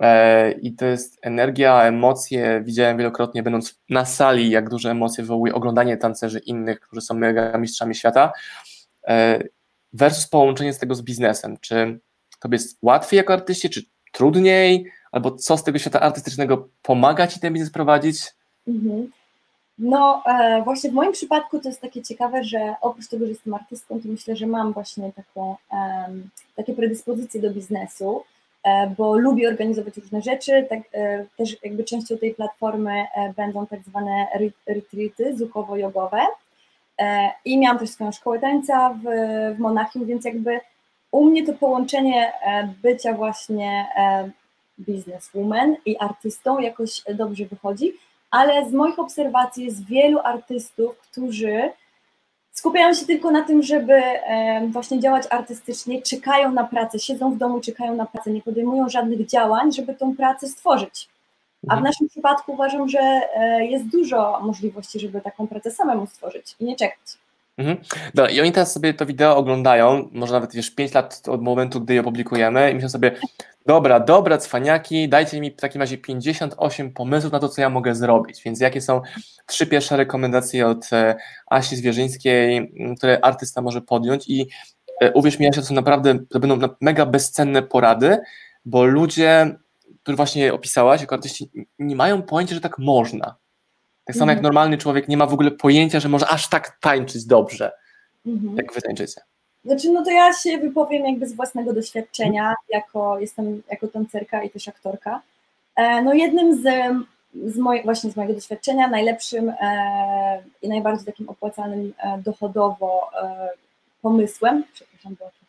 e, 0.00 0.52
i 0.52 0.72
to 0.72 0.86
jest 0.86 1.18
energia, 1.22 1.82
emocje, 1.82 2.62
widziałem 2.64 2.98
wielokrotnie 2.98 3.42
będąc 3.42 3.80
na 3.90 4.04
sali, 4.04 4.50
jak 4.50 4.70
duże 4.70 4.90
emocje 4.90 5.24
wywołuje 5.24 5.54
oglądanie 5.54 5.96
tancerzy 5.96 6.38
innych, 6.38 6.80
którzy 6.80 7.00
są 7.00 7.14
mega 7.14 7.58
mistrzami 7.58 7.94
świata 7.94 8.32
E, 9.08 9.42
versus 9.94 10.26
połączenie 10.26 10.72
z 10.72 10.78
tego 10.78 10.94
z 10.94 11.02
biznesem. 11.02 11.56
Czy 11.60 11.98
to 12.40 12.48
jest 12.52 12.78
łatwiej 12.82 13.18
jako 13.18 13.32
artyście, 13.32 13.68
czy 13.68 13.82
trudniej? 14.12 14.92
Albo 15.12 15.30
co 15.30 15.56
z 15.56 15.64
tego 15.64 15.78
świata 15.78 16.00
artystycznego 16.00 16.68
pomaga 16.82 17.26
Ci 17.26 17.40
ten 17.40 17.52
biznes 17.52 17.70
prowadzić? 17.70 18.34
Mhm. 18.68 19.10
No 19.78 20.22
e, 20.26 20.62
właśnie 20.64 20.90
w 20.90 20.92
moim 20.94 21.12
przypadku 21.12 21.60
to 21.60 21.68
jest 21.68 21.80
takie 21.80 22.02
ciekawe, 22.02 22.44
że 22.44 22.74
oprócz 22.80 23.08
tego, 23.08 23.24
że 23.24 23.30
jestem 23.30 23.54
artystką, 23.54 24.00
to 24.00 24.08
myślę, 24.08 24.36
że 24.36 24.46
mam 24.46 24.72
właśnie 24.72 25.12
taką, 25.12 25.56
e, 25.72 26.06
takie 26.56 26.74
predyspozycje 26.74 27.40
do 27.40 27.50
biznesu, 27.50 28.24
e, 28.62 28.94
bo 28.98 29.18
lubię 29.18 29.48
organizować 29.48 29.96
różne 29.96 30.22
rzeczy, 30.22 30.66
tak, 30.68 30.80
e, 30.92 31.26
też 31.36 31.56
jakby 31.62 31.84
częścią 31.84 32.18
tej 32.18 32.34
platformy 32.34 32.92
e, 32.92 33.32
będą 33.36 33.66
tak 33.66 33.80
zwane 33.82 34.26
retreaty 34.66 35.36
zukowo-jogowe, 35.36 36.20
I 37.44 37.58
miałam 37.58 37.78
też 37.78 37.90
swoją 37.90 38.12
szkołę 38.12 38.38
tańca 38.38 38.90
w, 38.90 39.02
w 39.56 39.58
Monachium, 39.58 40.06
więc 40.06 40.24
jakby 40.24 40.60
u 41.10 41.24
mnie 41.24 41.46
to 41.46 41.52
połączenie 41.52 42.32
e, 42.46 42.74
bycia 42.82 43.12
właśnie 43.12 43.86
e, 43.96 44.30
bizneswoman 44.80 45.76
i 45.86 45.98
artystą 45.98 46.58
jakoś 46.58 47.02
dobrze 47.14 47.44
wychodzi, 47.44 47.92
ale 48.30 48.70
z 48.70 48.72
moich 48.72 48.98
obserwacji 48.98 49.64
jest 49.64 49.86
wielu 49.86 50.18
artystów, 50.18 50.98
którzy 50.98 51.70
skupiają 52.52 52.94
się 52.94 53.06
tylko 53.06 53.30
na 53.30 53.42
tym, 53.42 53.62
żeby 53.62 54.02
właśnie 54.68 55.00
działać 55.00 55.24
artystycznie, 55.30 56.02
czekają 56.02 56.52
na 56.52 56.64
pracę, 56.64 56.98
siedzą 56.98 57.30
w 57.34 57.38
domu, 57.38 57.60
czekają 57.60 57.94
na 57.94 58.06
pracę, 58.06 58.30
nie 58.30 58.42
podejmują 58.42 58.88
żadnych 58.88 59.26
działań, 59.26 59.72
żeby 59.72 59.94
tą 59.94 60.16
pracę 60.16 60.48
stworzyć. 60.48 61.08
A 61.68 61.74
w 61.74 61.78
mhm. 61.78 61.84
naszym 61.84 62.08
przypadku 62.08 62.52
uważam, 62.52 62.88
że 62.88 62.98
e, 62.98 63.64
jest 63.66 63.88
dużo 63.88 64.40
możliwości, 64.40 65.00
żeby 65.00 65.20
taką 65.20 65.46
pracę 65.46 65.70
samemu 65.70 66.06
stworzyć 66.06 66.56
i 66.60 66.64
nie 66.64 66.76
czekać. 66.76 67.18
Mhm. 67.58 67.78
Dobra, 68.14 68.30
i 68.30 68.40
oni 68.40 68.52
teraz 68.52 68.72
sobie 68.72 68.94
to 68.94 69.06
wideo 69.06 69.36
oglądają, 69.36 70.08
może 70.12 70.32
nawet 70.32 70.54
wiesz, 70.54 70.70
5 70.70 70.94
lat 70.94 71.22
od 71.28 71.42
momentu, 71.42 71.80
gdy 71.80 71.94
je 71.94 72.00
opublikujemy 72.00 72.70
i 72.70 72.74
myślą 72.74 72.88
sobie, 72.88 73.16
dobra, 73.66 74.00
dobra, 74.00 74.38
cwaniaki, 74.38 75.08
dajcie 75.08 75.40
mi 75.40 75.50
w 75.50 75.56
takim 75.56 75.80
razie 75.80 75.98
58 75.98 76.92
pomysłów 76.92 77.32
na 77.32 77.38
to, 77.38 77.48
co 77.48 77.60
ja 77.60 77.70
mogę 77.70 77.94
zrobić. 77.94 78.42
Więc 78.44 78.60
jakie 78.60 78.80
są 78.80 79.00
trzy 79.46 79.66
pierwsze 79.66 79.96
rekomendacje 79.96 80.66
od 80.66 80.92
e, 80.92 81.16
Asi 81.46 81.76
Zwierzyńskiej, 81.76 82.72
które 82.96 83.18
artysta 83.22 83.62
może 83.62 83.80
podjąć 83.80 84.28
i 84.28 84.48
e, 85.00 85.12
uwierz 85.12 85.38
mi, 85.38 85.48
Asia, 85.48 85.60
to 85.60 85.66
są 85.66 85.74
naprawdę, 85.74 86.18
to 86.30 86.40
będą 86.40 86.68
mega 86.80 87.06
bezcenne 87.06 87.62
porady, 87.62 88.18
bo 88.64 88.84
ludzie 88.84 89.56
który 90.04 90.16
właśnie 90.16 90.54
opisałaś, 90.54 91.00
jako 91.00 91.14
artyści, 91.14 91.50
nie 91.78 91.96
mają 91.96 92.22
pojęcia, 92.22 92.54
że 92.54 92.60
tak 92.60 92.78
można. 92.78 93.36
Tak 94.04 94.16
samo 94.16 94.30
jak 94.30 94.38
mhm. 94.38 94.42
normalny 94.42 94.78
człowiek 94.78 95.08
nie 95.08 95.16
ma 95.16 95.26
w 95.26 95.32
ogóle 95.32 95.50
pojęcia, 95.50 96.00
że 96.00 96.08
może 96.08 96.28
aż 96.28 96.48
tak 96.48 96.78
tańczyć 96.80 97.24
dobrze, 97.24 97.72
mhm. 98.26 98.56
jak 98.56 98.72
wy 98.72 98.82
tańczycie. 98.82 99.20
Znaczy, 99.64 99.90
no 99.92 100.04
to 100.04 100.10
ja 100.10 100.32
się 100.32 100.58
wypowiem 100.58 101.04
jakby 101.06 101.26
z 101.26 101.32
własnego 101.32 101.72
doświadczenia, 101.72 102.54
jako 102.68 103.18
jestem 103.18 103.62
jako 103.70 103.88
tancerka 103.88 104.42
i 104.42 104.50
też 104.50 104.68
aktorka. 104.68 105.20
E, 105.76 106.02
no 106.02 106.14
jednym 106.14 106.62
z, 106.62 106.66
z 107.54 107.58
moje, 107.58 107.82
właśnie 107.82 108.10
z 108.10 108.16
mojego 108.16 108.34
doświadczenia 108.34 108.88
najlepszym 108.88 109.48
e, 109.48 110.42
i 110.62 110.68
najbardziej 110.68 111.06
takim 111.06 111.28
opłacalnym 111.28 111.92
e, 111.98 112.18
dochodowo 112.18 113.10
pomysłem, 114.02 114.64
przepraszam, 114.74 115.16
mucha, 115.20 115.43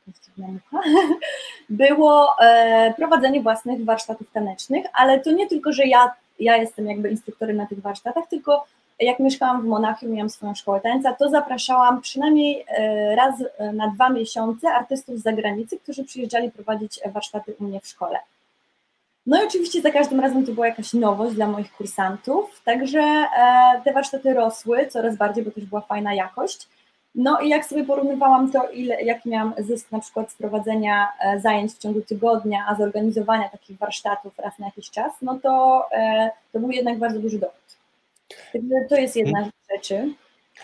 było 1.70 2.40
e, 2.42 2.94
prowadzenie 2.98 3.42
własnych 3.42 3.86
warsztatów 3.86 4.32
tanecznych, 4.32 4.86
ale 4.94 5.20
to 5.20 5.32
nie 5.32 5.48
tylko, 5.48 5.72
że 5.72 5.86
ja, 5.86 6.14
ja 6.40 6.58
jestem 6.58 6.88
jakby 6.88 7.10
instruktorem 7.10 7.58
na 7.58 7.66
tych 7.66 7.82
warsztatach, 7.82 8.28
tylko 8.30 8.66
jak 9.00 9.20
mieszkałam 9.20 9.62
w 9.62 9.66
Monachium, 9.66 10.12
miałam 10.12 10.30
swoją 10.30 10.56
szkołę 10.56 10.82
tańca, 10.82 11.14
to 11.14 11.30
zapraszałam 11.30 12.02
przynajmniej 12.02 12.66
e, 12.68 13.16
raz 13.16 13.36
na 13.74 13.88
dwa 13.88 14.10
miesiące 14.10 14.70
artystów 14.70 15.20
z 15.20 15.24
zagranicy, 15.24 15.80
którzy 15.80 16.04
przyjeżdżali 16.04 16.52
prowadzić 16.52 17.00
warsztaty 17.06 17.56
u 17.60 17.64
mnie 17.64 17.80
w 17.80 17.88
szkole. 17.88 18.20
No 19.26 19.44
i 19.44 19.46
oczywiście 19.46 19.82
za 19.82 19.92
każdym 19.92 20.20
razem 20.20 20.46
to 20.46 20.52
była 20.52 20.68
jakaś 20.68 20.94
nowość 20.94 21.36
dla 21.36 21.48
moich 21.48 21.74
kursantów, 21.74 22.62
także 22.66 23.00
e, 23.00 23.82
te 23.84 23.94
warsztaty 23.94 24.34
rosły 24.34 24.88
coraz 24.88 25.18
bardziej, 25.18 25.44
bo 25.44 25.52
też 25.52 25.66
była 25.66 25.82
fajna 25.82 26.14
jakość. 26.14 26.68
No 27.16 27.40
i 27.40 27.50
jak 27.50 27.66
sobie 27.66 27.84
porównywałam 27.84 28.52
to, 28.52 28.70
ile, 28.70 29.02
jaki 29.02 29.30
miałam 29.30 29.54
zysk 29.58 29.92
na 29.92 30.00
przykład 30.00 30.32
z 30.32 30.36
prowadzenia 30.36 31.08
e, 31.20 31.40
zajęć 31.40 31.74
w 31.74 31.78
ciągu 31.78 32.02
tygodnia, 32.02 32.66
a 32.68 32.76
zorganizowania 32.76 33.50
takich 33.50 33.78
warsztatów 33.78 34.40
raz 34.40 34.60
na 34.60 34.66
jakiś 34.66 34.90
czas, 34.90 35.14
no 35.22 35.40
to, 35.44 35.86
to 36.52 36.60
był 36.60 36.72
jednak 36.72 37.00
bardzo 37.00 37.20
duży 37.20 37.40
dochód. 37.40 37.78
Także 38.54 38.76
to 38.90 38.96
jest 38.96 39.16
jedna 39.16 39.46
z 39.46 39.74
rzeczy. 39.76 40.14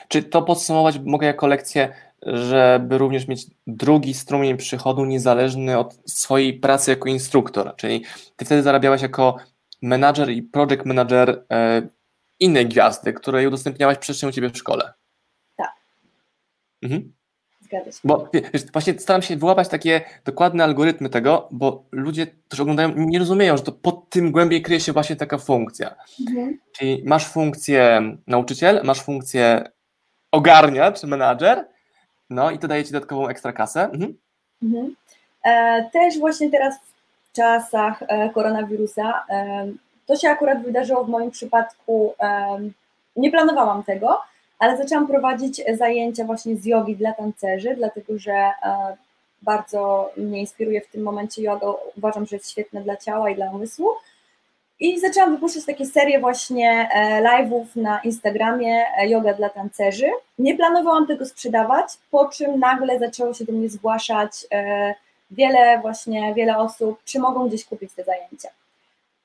Czy 0.07 0.23
to 0.23 0.41
podsumować 0.41 0.99
mogę 0.99 1.27
jako 1.27 1.47
lekcję, 1.47 1.93
żeby 2.25 2.97
również 2.97 3.27
mieć 3.27 3.45
drugi 3.67 4.13
strumień 4.13 4.57
przychodu 4.57 5.05
niezależny 5.05 5.77
od 5.77 5.97
swojej 6.05 6.53
pracy 6.53 6.91
jako 6.91 7.09
instruktor, 7.09 7.75
czyli 7.75 8.05
ty 8.35 8.45
wtedy 8.45 8.63
zarabiałaś 8.63 9.01
jako 9.01 9.37
menadżer 9.81 10.29
i 10.29 10.43
project 10.43 10.85
manager 10.85 11.43
e, 11.51 11.81
innej 12.39 12.67
gwiazdy, 12.67 13.13
której 13.13 13.47
udostępniałaś 13.47 13.97
przestrzeń 13.97 14.29
u 14.29 14.33
ciebie 14.33 14.49
w 14.49 14.57
szkole. 14.57 14.93
Mhm. 16.83 17.13
Zgadza 17.61 17.91
się. 17.91 17.99
Bo 18.03 18.29
wiesz, 18.33 18.65
właśnie 18.73 18.99
staram 18.99 19.21
się 19.21 19.37
wyłapać 19.37 19.67
takie 19.67 20.01
dokładne 20.25 20.63
algorytmy 20.63 21.09
tego, 21.09 21.47
bo 21.51 21.83
ludzie, 21.91 22.27
którzy 22.27 22.61
oglądają, 22.61 22.93
nie 22.95 23.19
rozumieją, 23.19 23.57
że 23.57 23.63
to 23.63 23.71
pod 23.71 24.09
tym 24.09 24.31
głębiej 24.31 24.61
kryje 24.61 24.79
się 24.79 24.93
właśnie 24.93 25.15
taka 25.15 25.37
funkcja. 25.37 25.95
Mhm. 26.27 26.59
Czyli 26.71 27.03
masz 27.05 27.27
funkcję 27.27 28.01
nauczyciel, 28.27 28.81
masz 28.83 29.01
funkcję 29.01 29.63
ogarniacz, 30.31 31.03
menadżer, 31.03 31.67
no 32.29 32.51
i 32.51 32.59
to 32.59 32.67
daje 32.67 32.83
ci 32.83 32.91
dodatkową 32.91 33.27
ekstra 33.27 33.53
kasę. 33.53 33.83
Mhm. 33.83 34.17
Mhm. 34.63 34.95
E, 35.43 35.89
też 35.93 36.19
właśnie 36.19 36.49
teraz 36.49 36.75
w 37.31 37.35
czasach 37.35 38.03
e, 38.07 38.29
koronawirusa, 38.29 39.25
e, 39.29 39.67
to 40.05 40.15
się 40.15 40.29
akurat 40.29 40.63
wydarzyło 40.63 41.03
w 41.03 41.09
moim 41.09 41.31
przypadku, 41.31 42.13
e, 42.19 42.59
nie 43.15 43.31
planowałam 43.31 43.83
tego, 43.83 44.21
ale 44.61 44.77
zaczęłam 44.77 45.07
prowadzić 45.07 45.61
zajęcia 45.77 46.23
właśnie 46.23 46.55
z 46.55 46.65
jogi 46.65 46.95
dla 46.95 47.13
tancerzy, 47.13 47.75
dlatego 47.75 48.17
że 48.17 48.33
e, 48.33 48.51
bardzo 49.41 50.11
mnie 50.17 50.39
inspiruje 50.39 50.81
w 50.81 50.87
tym 50.87 51.01
momencie 51.03 51.41
yoga, 51.41 51.67
uważam, 51.97 52.25
że 52.25 52.35
jest 52.35 52.51
świetne 52.51 52.81
dla 52.81 52.97
ciała 52.97 53.29
i 53.29 53.35
dla 53.35 53.51
umysłu. 53.51 53.89
I 54.79 54.99
zaczęłam 54.99 55.35
wypuszczać 55.35 55.65
takie 55.65 55.85
serie 55.85 56.19
właśnie 56.19 56.89
e, 56.93 57.23
live'ów 57.23 57.65
na 57.75 57.99
Instagramie 57.99 58.85
e, 58.97 59.09
yoga 59.09 59.33
dla 59.33 59.49
tancerzy. 59.49 60.07
Nie 60.39 60.55
planowałam 60.55 61.07
tego 61.07 61.25
sprzedawać, 61.25 61.87
po 62.11 62.29
czym 62.29 62.59
nagle 62.59 62.99
zaczęło 62.99 63.33
się 63.33 63.45
do 63.45 63.53
mnie 63.53 63.69
zgłaszać 63.69 64.31
wiele 65.31 65.79
właśnie, 65.81 66.33
wiele 66.33 66.57
osób, 66.57 66.99
czy 67.05 67.19
mogą 67.19 67.47
gdzieś 67.47 67.65
kupić 67.65 67.93
te 67.93 68.03
zajęcia. 68.03 68.49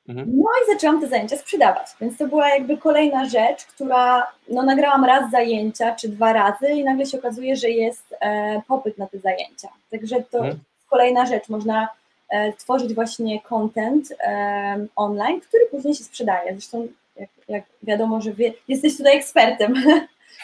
Mhm. 0.09 0.33
No 0.37 0.45
i 0.45 0.75
zaczęłam 0.75 1.01
te 1.01 1.09
zajęcia 1.09 1.37
sprzedawać, 1.37 1.87
więc 2.01 2.19
to 2.19 2.29
była 2.29 2.49
jakby 2.49 2.77
kolejna 2.77 3.29
rzecz, 3.29 3.67
która, 3.67 4.27
no 4.49 4.63
nagrałam 4.63 5.05
raz 5.05 5.31
zajęcia, 5.31 5.95
czy 5.95 6.09
dwa 6.09 6.33
razy 6.33 6.69
i 6.69 6.85
nagle 6.85 7.07
się 7.07 7.19
okazuje, 7.19 7.57
że 7.57 7.71
jest 7.71 8.15
e, 8.21 8.63
popyt 8.69 8.99
na 8.99 9.07
te 9.07 9.19
zajęcia. 9.19 9.69
Także 9.91 10.23
to 10.31 10.39
mhm. 10.39 10.59
kolejna 10.91 11.27
rzecz, 11.27 11.49
można 11.49 11.89
e, 12.31 12.53
tworzyć 12.53 12.95
właśnie 12.95 13.41
content 13.41 14.13
e, 14.21 14.87
online, 14.97 15.41
który 15.41 15.67
później 15.71 15.95
się 15.95 16.05
sprzedaje. 16.05 16.53
Zresztą 16.53 16.89
jak, 17.17 17.29
jak 17.49 17.65
wiadomo, 17.83 18.21
że 18.21 18.33
wie, 18.33 18.53
jesteś 18.69 18.97
tutaj 18.97 19.17
ekspertem. 19.17 19.75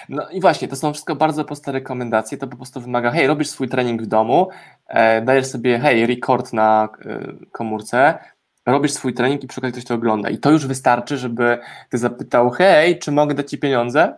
No 0.08 0.30
i 0.30 0.40
właśnie, 0.40 0.68
to 0.68 0.76
są 0.76 0.92
wszystko 0.92 1.16
bardzo 1.16 1.44
proste 1.44 1.72
rekomendacje, 1.72 2.38
to 2.38 2.46
po 2.46 2.56
prostu 2.56 2.80
wymaga, 2.80 3.10
hej, 3.10 3.26
robisz 3.26 3.48
swój 3.48 3.68
trening 3.68 4.02
w 4.02 4.06
domu, 4.06 4.48
e, 4.88 5.22
dajesz 5.22 5.46
sobie, 5.46 5.78
hej, 5.78 6.06
record 6.06 6.52
na 6.52 6.88
e, 7.04 7.20
komórce, 7.52 8.18
robisz 8.66 8.92
swój 8.92 9.14
trening 9.14 9.44
i 9.44 9.46
przy 9.46 9.60
okazji 9.60 9.72
ktoś 9.72 9.84
to 9.84 9.94
ogląda. 9.94 10.30
I 10.30 10.38
to 10.38 10.50
już 10.50 10.66
wystarczy, 10.66 11.16
żeby 11.18 11.58
ty 11.90 11.98
zapytał, 11.98 12.50
hej, 12.50 12.98
czy 12.98 13.12
mogę 13.12 13.34
dać 13.34 13.50
ci 13.50 13.58
pieniądze? 13.58 14.14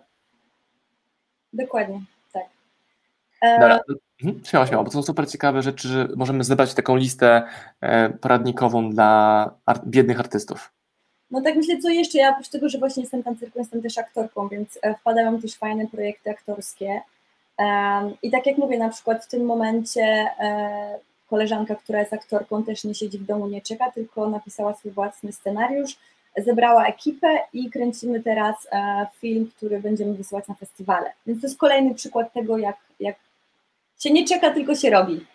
Dokładnie, 1.52 2.00
tak. 2.32 2.42
Dobra. 3.60 3.80
Mhm, 4.22 4.44
śmiało, 4.44 4.66
śmiało, 4.66 4.84
bo 4.84 4.90
to 4.90 4.96
są 4.96 5.02
super 5.02 5.28
ciekawe 5.30 5.62
rzeczy, 5.62 5.88
że 5.88 6.08
możemy 6.16 6.44
zebrać 6.44 6.74
taką 6.74 6.96
listę 6.96 7.42
e, 7.80 8.10
poradnikową 8.10 8.90
dla 8.90 9.50
biednych 9.86 10.20
artystów. 10.20 10.72
No 11.30 11.40
tak 11.40 11.56
myślę, 11.56 11.78
co 11.78 11.88
jeszcze, 11.88 12.18
ja 12.18 12.30
oprócz 12.30 12.48
tego, 12.48 12.68
że 12.68 12.78
właśnie 12.78 13.02
jestem 13.02 13.22
tancerką, 13.22 13.60
jestem 13.60 13.82
też 13.82 13.98
aktorką, 13.98 14.48
więc 14.48 14.78
e, 14.82 14.94
wpadają 14.94 15.40
też 15.40 15.54
fajne 15.54 15.86
projekty 15.86 16.30
aktorskie. 16.30 17.00
I 18.22 18.30
tak 18.30 18.46
jak 18.46 18.58
mówię, 18.58 18.78
na 18.78 18.88
przykład 18.88 19.24
w 19.24 19.28
tym 19.28 19.44
momencie 19.44 20.02
e, 20.40 20.98
koleżanka, 21.30 21.74
która 21.74 22.00
jest 22.00 22.12
aktorką, 22.12 22.62
też 22.62 22.84
nie 22.84 22.94
siedzi 22.94 23.18
w 23.18 23.26
domu, 23.26 23.46
nie 23.46 23.62
czeka, 23.62 23.92
tylko 23.92 24.28
napisała 24.30 24.74
swój 24.74 24.90
własny 24.90 25.32
scenariusz, 25.32 25.96
zebrała 26.36 26.86
ekipę 26.86 27.38
i 27.52 27.70
kręcimy 27.70 28.22
teraz 28.22 28.68
e, 28.72 29.06
film, 29.20 29.50
który 29.56 29.80
będziemy 29.80 30.14
wysyłać 30.14 30.48
na 30.48 30.54
festiwale. 30.54 31.12
Więc 31.26 31.40
to 31.40 31.46
jest 31.46 31.58
kolejny 31.58 31.94
przykład 31.94 32.32
tego, 32.32 32.58
jak, 32.58 32.76
jak 33.00 33.16
się 33.98 34.10
nie 34.10 34.26
czeka, 34.26 34.50
tylko 34.50 34.74
się 34.74 34.90
robi. 34.90 35.26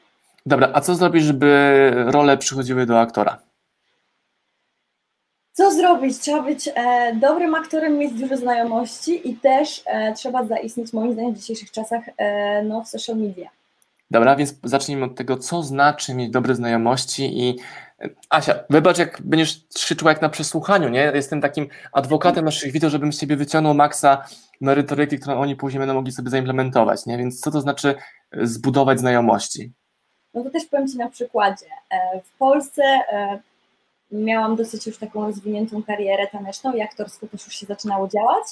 Dobra, 0.46 0.70
a 0.74 0.82
co 0.82 0.96
zrobić, 0.96 1.24
żeby 1.24 1.92
role 1.96 2.38
przychodziły 2.38 2.86
do 2.86 3.00
aktora? 3.00 3.40
Co 5.54 5.72
zrobić? 5.72 6.20
Trzeba 6.20 6.42
być 6.42 6.70
e, 6.76 7.16
dobrym 7.16 7.56
aktorem, 7.56 7.98
mieć 7.98 8.14
dużo 8.14 8.38
znajomości 8.38 9.30
i 9.30 9.36
też 9.36 9.82
e, 9.86 10.14
trzeba 10.14 10.46
zaistnieć, 10.46 10.94
moim 10.94 11.14
zdaniem, 11.14 11.34
w 11.34 11.38
dzisiejszych 11.38 11.72
czasach 11.72 12.04
e, 12.18 12.64
no, 12.64 12.84
w 12.84 12.88
social 12.88 13.18
media. 13.18 13.50
Dobra, 14.12 14.36
więc 14.36 14.56
zacznijmy 14.64 15.06
od 15.06 15.16
tego, 15.16 15.38
co 15.38 15.64
znaczy 15.64 16.14
mieć 16.14 16.30
dobre 16.30 16.56
znajomości 16.56 17.40
i 17.40 17.60
e, 18.02 18.10
Asia, 18.30 18.54
wybacz, 18.70 18.98
jak 18.98 19.22
będziesz 19.22 19.66
krzyczła 19.76 20.12
jak 20.12 20.22
na 20.22 20.30
przesłuchaniu, 20.30 20.90
nie? 20.90 21.12
Jestem 21.16 21.42
takim 21.42 21.68
adwokatem 21.94 22.46
naszych 22.46 22.72
widzów, 22.72 22.92
żebym 22.92 23.14
z 23.14 23.20
ciebie 23.20 23.36
wyciągnął 23.36 23.74
maksa 23.74 24.24
merytoryki, 24.62 25.20
którą 25.20 25.40
oni 25.40 25.56
później 25.56 25.80
będą 25.80 25.94
mogli 25.94 26.12
sobie 26.12 26.30
zaimplementować, 26.30 27.06
nie? 27.06 27.18
Więc 27.18 27.40
co 27.40 27.52
to 27.52 27.62
znaczy 27.62 27.96
e, 28.32 28.48
zbudować 28.48 29.00
znajomości? 29.00 29.72
No 30.34 30.44
to 30.44 30.50
też 30.50 30.66
powiem 30.66 30.88
Ci 30.88 30.98
na 30.98 31.10
przykładzie. 31.10 31.66
E, 31.92 32.22
w 32.22 32.38
Polsce 32.38 32.84
miałam 34.12 34.56
dosyć 34.56 34.88
już 34.88 34.98
taką 34.98 35.26
rozwiniętą 35.26 35.84
karierę 35.84 36.28
taneczną 36.28 36.74
i 36.74 36.82
aktorsko 36.82 37.28
też 37.28 37.46
już 37.46 37.56
się 37.56 37.66
zaczynało 37.66 38.08
działać 38.08 38.44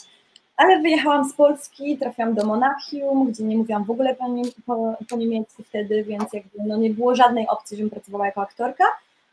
ale 0.57 0.79
wyjechałam 0.79 1.29
z 1.29 1.33
Polski, 1.33 1.97
trafiłam 1.97 2.33
do 2.33 2.45
Monachium, 2.45 3.27
gdzie 3.27 3.43
nie 3.43 3.57
mówiłam 3.57 3.83
w 3.83 3.91
ogóle 3.91 4.15
po, 4.15 4.25
po, 4.65 4.93
po 5.09 5.17
niemiecku 5.17 5.63
wtedy, 5.63 6.03
więc 6.03 6.33
jakby 6.33 6.59
no 6.65 6.77
nie 6.77 6.89
było 6.89 7.15
żadnej 7.15 7.47
opcji, 7.47 7.77
żebym 7.77 7.89
pracowała 7.89 8.25
jako 8.25 8.41
aktorka, 8.41 8.83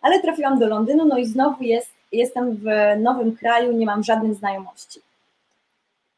ale 0.02 0.20
trafiłam 0.20 0.58
do 0.58 0.68
Londynu, 0.68 1.06
no 1.06 1.18
i 1.18 1.26
znowu 1.26 1.64
jest, 1.64 1.90
jestem 2.12 2.56
w 2.56 2.64
nowym 3.00 3.36
kraju, 3.36 3.72
nie 3.72 3.86
mam 3.86 4.02
żadnych 4.02 4.34
znajomości. 4.34 5.00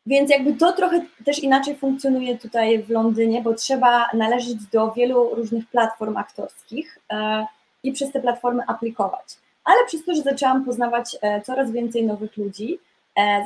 Więc 0.06 0.30
jakby 0.30 0.54
to 0.54 0.72
trochę 0.72 1.00
też 1.24 1.38
inaczej 1.38 1.76
funkcjonuje 1.76 2.38
tutaj 2.38 2.82
w 2.82 2.90
Londynie, 2.90 3.42
bo 3.42 3.54
trzeba 3.54 4.10
należeć 4.14 4.54
do 4.72 4.92
wielu 4.92 5.34
różnych 5.34 5.66
platform 5.66 6.16
aktorskich 6.16 6.98
e, 7.12 7.46
i 7.82 7.92
przez 7.92 8.12
te 8.12 8.20
platformy 8.20 8.62
aplikować. 8.66 9.36
Ale 9.64 9.86
przez 9.86 10.04
to, 10.04 10.14
że 10.14 10.22
zaczęłam 10.22 10.64
poznawać 10.64 11.16
e, 11.22 11.40
coraz 11.40 11.70
więcej 11.70 12.06
nowych 12.06 12.36
ludzi, 12.36 12.78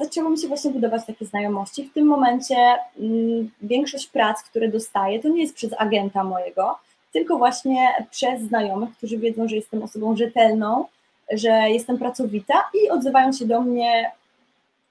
zaczęło 0.03 0.31
mi 0.31 0.39
się 0.39 0.49
właśnie 0.49 0.71
budować 0.71 1.07
takie 1.07 1.27
znajomości. 1.27 1.85
W 1.85 1.93
tym 1.93 2.07
momencie 2.07 2.57
mm, 3.01 3.51
większość 3.63 4.07
prac, 4.07 4.43
które 4.43 4.69
dostaję, 4.69 5.21
to 5.21 5.29
nie 5.29 5.43
jest 5.43 5.55
przez 5.55 5.73
agenta 5.79 6.25
mojego, 6.25 6.79
tylko 7.13 7.39
właśnie 7.39 7.89
przez 8.11 8.43
znajomych, 8.43 8.97
którzy 8.97 9.19
wiedzą, 9.19 9.49
że 9.49 9.57
jestem 9.57 9.83
osobą 9.83 10.17
rzetelną, 10.17 10.85
że 11.33 11.49
jestem 11.49 11.99
pracowita 11.99 12.55
i 12.75 12.91
odzywają 12.91 13.33
się 13.33 13.47
do 13.47 13.61
mnie, 13.61 14.11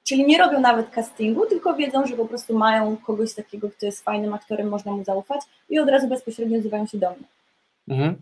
czyli 0.03 0.27
nie 0.27 0.37
robią 0.37 0.59
nawet 0.59 0.89
castingu, 0.89 1.45
tylko 1.45 1.75
wiedzą, 1.75 2.05
że 2.05 2.15
po 2.15 2.25
prostu 2.25 2.57
mają 2.57 2.97
kogoś 2.97 3.33
takiego, 3.33 3.69
kto 3.69 3.85
jest 3.85 4.03
fajnym 4.03 4.33
aktorem, 4.33 4.69
można 4.69 4.91
mu 4.91 5.03
zaufać 5.03 5.41
i 5.69 5.79
od 5.79 5.89
razu 5.89 6.07
bezpośrednio 6.07 6.57
odzywają 6.57 6.87
się 6.87 6.97
do 6.97 7.09
mnie. 7.09 7.27
Mhm. 7.87 8.15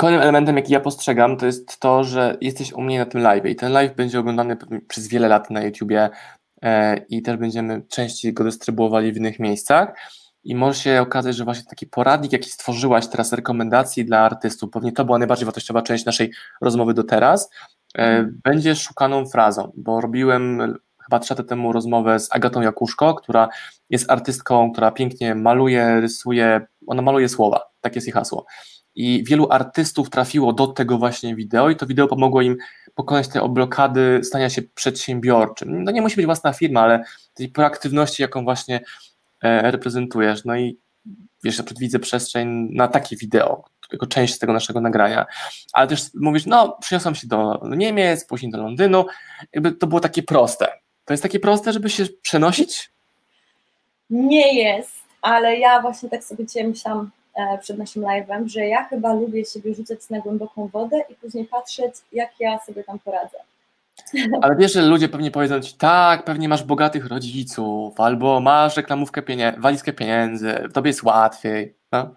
Kolejnym 0.00 0.22
elementem, 0.22 0.56
jaki 0.56 0.72
ja 0.72 0.80
postrzegam, 0.80 1.36
to 1.36 1.46
jest 1.46 1.80
to, 1.80 2.04
że 2.04 2.36
jesteś 2.40 2.72
u 2.72 2.80
mnie 2.80 2.98
na 2.98 3.06
tym 3.06 3.20
live 3.20 3.46
i 3.46 3.56
ten 3.56 3.72
live 3.72 3.94
będzie 3.94 4.20
oglądany 4.20 4.56
przez 4.88 5.08
wiele 5.08 5.28
lat 5.28 5.50
na 5.50 5.62
YouTubie 5.62 6.10
e, 6.62 6.96
i 6.96 7.22
też 7.22 7.36
będziemy 7.36 7.82
częściej 7.88 8.32
go 8.32 8.44
dystrybuowali 8.44 9.12
w 9.12 9.16
innych 9.16 9.38
miejscach. 9.38 9.94
I 10.44 10.54
może 10.54 10.80
się 10.80 11.00
okazać, 11.00 11.36
że 11.36 11.44
właśnie 11.44 11.64
taki 11.64 11.86
poradnik, 11.86 12.32
jaki 12.32 12.50
stworzyłaś 12.50 13.06
teraz 13.06 13.32
rekomendacji 13.32 14.04
dla 14.04 14.18
artystów, 14.18 14.70
pewnie 14.70 14.92
to 14.92 15.04
była 15.04 15.18
najbardziej 15.18 15.46
wartościowa 15.46 15.82
część 15.82 16.04
naszej 16.04 16.32
rozmowy 16.60 16.94
do 16.94 17.04
teraz, 17.04 17.50
e, 17.94 18.02
mhm. 18.02 18.40
będzie 18.44 18.76
szukaną 18.76 19.26
frazą, 19.26 19.72
bo 19.76 20.00
robiłem 20.00 20.74
chyba 21.04 21.18
trzy 21.18 21.34
lata 21.34 21.44
temu 21.44 21.72
rozmowę 21.72 22.20
z 22.20 22.28
Agatą 22.32 22.60
Jakuszko, 22.60 23.14
która 23.14 23.48
jest 23.90 24.10
artystką, 24.10 24.72
która 24.72 24.90
pięknie 24.90 25.34
maluje, 25.34 26.00
rysuje, 26.00 26.66
ona 26.86 27.02
maluje 27.02 27.28
słowa, 27.28 27.60
tak 27.80 27.94
jest 27.94 28.06
jej 28.06 28.14
hasło. 28.14 28.46
I 28.98 29.24
wielu 29.24 29.46
artystów 29.50 30.10
trafiło 30.10 30.52
do 30.52 30.66
tego 30.66 30.98
właśnie 30.98 31.36
wideo 31.36 31.70
i 31.70 31.76
to 31.76 31.86
wideo 31.86 32.08
pomogło 32.08 32.42
im 32.42 32.56
pokonać 32.94 33.28
te 33.28 33.48
blokady 33.48 34.20
stania 34.22 34.50
się 34.50 34.62
przedsiębiorczym. 34.62 35.84
No 35.84 35.90
nie 35.90 36.02
musi 36.02 36.16
być 36.16 36.26
własna 36.26 36.52
firma, 36.52 36.80
ale 36.80 37.04
tej 37.34 37.48
proaktywności, 37.48 38.22
jaką 38.22 38.44
właśnie 38.44 38.80
e, 39.42 39.70
reprezentujesz. 39.70 40.44
No 40.44 40.56
i 40.56 40.78
wiesz, 41.44 41.62
widzę 41.80 41.98
przestrzeń 41.98 42.68
na 42.72 42.88
takie 42.88 43.16
wideo, 43.16 43.64
jako 43.92 44.06
część 44.06 44.38
tego 44.38 44.52
naszego 44.52 44.80
nagrania, 44.80 45.26
ale 45.72 45.86
też 45.86 46.02
mówisz, 46.14 46.46
no 46.46 46.76
przyniosłam 46.80 47.14
się 47.14 47.26
do 47.26 47.60
Niemiec, 47.76 48.24
później 48.24 48.52
do 48.52 48.58
Londynu, 48.58 49.06
jakby 49.52 49.72
to 49.72 49.86
było 49.86 50.00
takie 50.00 50.22
proste. 50.22 50.68
To 51.04 51.12
jest 51.12 51.22
takie 51.22 51.40
proste, 51.40 51.72
żeby 51.72 51.90
się 51.90 52.06
przenosić? 52.22 52.90
Nie 54.10 54.54
jest, 54.54 55.02
ale 55.22 55.58
ja 55.58 55.82
właśnie 55.82 56.08
tak 56.08 56.24
sobie 56.24 56.46
dzisiaj 56.46 56.68
myślałam 56.68 57.10
przed 57.60 57.78
naszym 57.78 58.02
live'em, 58.02 58.46
że 58.46 58.66
ja 58.66 58.84
chyba 58.84 59.14
lubię 59.14 59.44
siebie 59.44 59.74
rzucać 59.74 60.10
na 60.10 60.20
głęboką 60.20 60.66
wodę 60.66 60.96
i 61.08 61.14
później 61.14 61.44
patrzeć, 61.44 61.94
jak 62.12 62.30
ja 62.40 62.58
sobie 62.58 62.84
tam 62.84 62.98
poradzę. 62.98 63.38
Ale 64.42 64.56
wiesz, 64.56 64.72
że 64.72 64.82
ludzie 64.82 65.08
pewnie 65.08 65.30
powiedzą 65.30 65.60
ci, 65.60 65.74
tak, 65.74 66.24
pewnie 66.24 66.48
masz 66.48 66.62
bogatych 66.62 67.06
rodziców, 67.06 68.00
albo 68.00 68.40
masz 68.40 68.76
reklamówkę, 68.76 69.22
pienie 69.22 69.54
walizkę 69.58 69.92
pieniędzy, 69.92 70.54
tobie 70.74 70.88
jest 70.88 71.02
łatwiej. 71.02 71.74
No? 71.92 72.14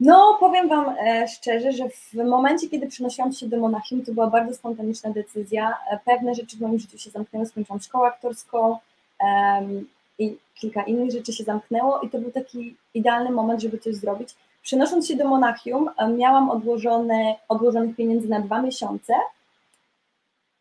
No, 0.00 0.36
powiem 0.40 0.68
Wam 0.68 0.96
e, 0.98 1.28
szczerze, 1.28 1.72
że 1.72 1.84
w 1.88 2.14
momencie, 2.14 2.68
kiedy 2.68 2.86
przenosiłam 2.86 3.32
się 3.32 3.48
do 3.48 3.56
Monachium, 3.56 4.04
to 4.04 4.12
była 4.12 4.26
bardzo 4.26 4.54
spontaniczna 4.54 5.10
decyzja. 5.10 5.74
E, 5.90 5.98
pewne 6.04 6.34
rzeczy 6.34 6.56
w 6.56 6.60
moim 6.60 6.78
życiu 6.78 6.98
się 6.98 7.10
zamknęły, 7.10 7.46
skończyłam 7.46 7.80
szkołę 7.80 8.08
aktorską 8.08 8.78
um, 9.20 9.86
i 10.18 10.36
kilka 10.54 10.82
innych 10.82 11.10
rzeczy 11.10 11.32
się 11.32 11.44
zamknęło 11.44 12.00
i 12.00 12.10
to 12.10 12.18
był 12.18 12.30
taki 12.30 12.76
idealny 12.94 13.30
moment, 13.30 13.62
żeby 13.62 13.78
coś 13.78 13.94
zrobić. 13.94 14.28
Przenosząc 14.62 15.08
się 15.08 15.16
do 15.16 15.28
Monachium, 15.28 15.90
e, 15.98 16.08
miałam 16.08 16.50
odłożone, 16.50 17.34
odłożonych 17.48 17.96
pieniędzy 17.96 18.28
na 18.28 18.40
dwa 18.40 18.62
miesiące. 18.62 19.14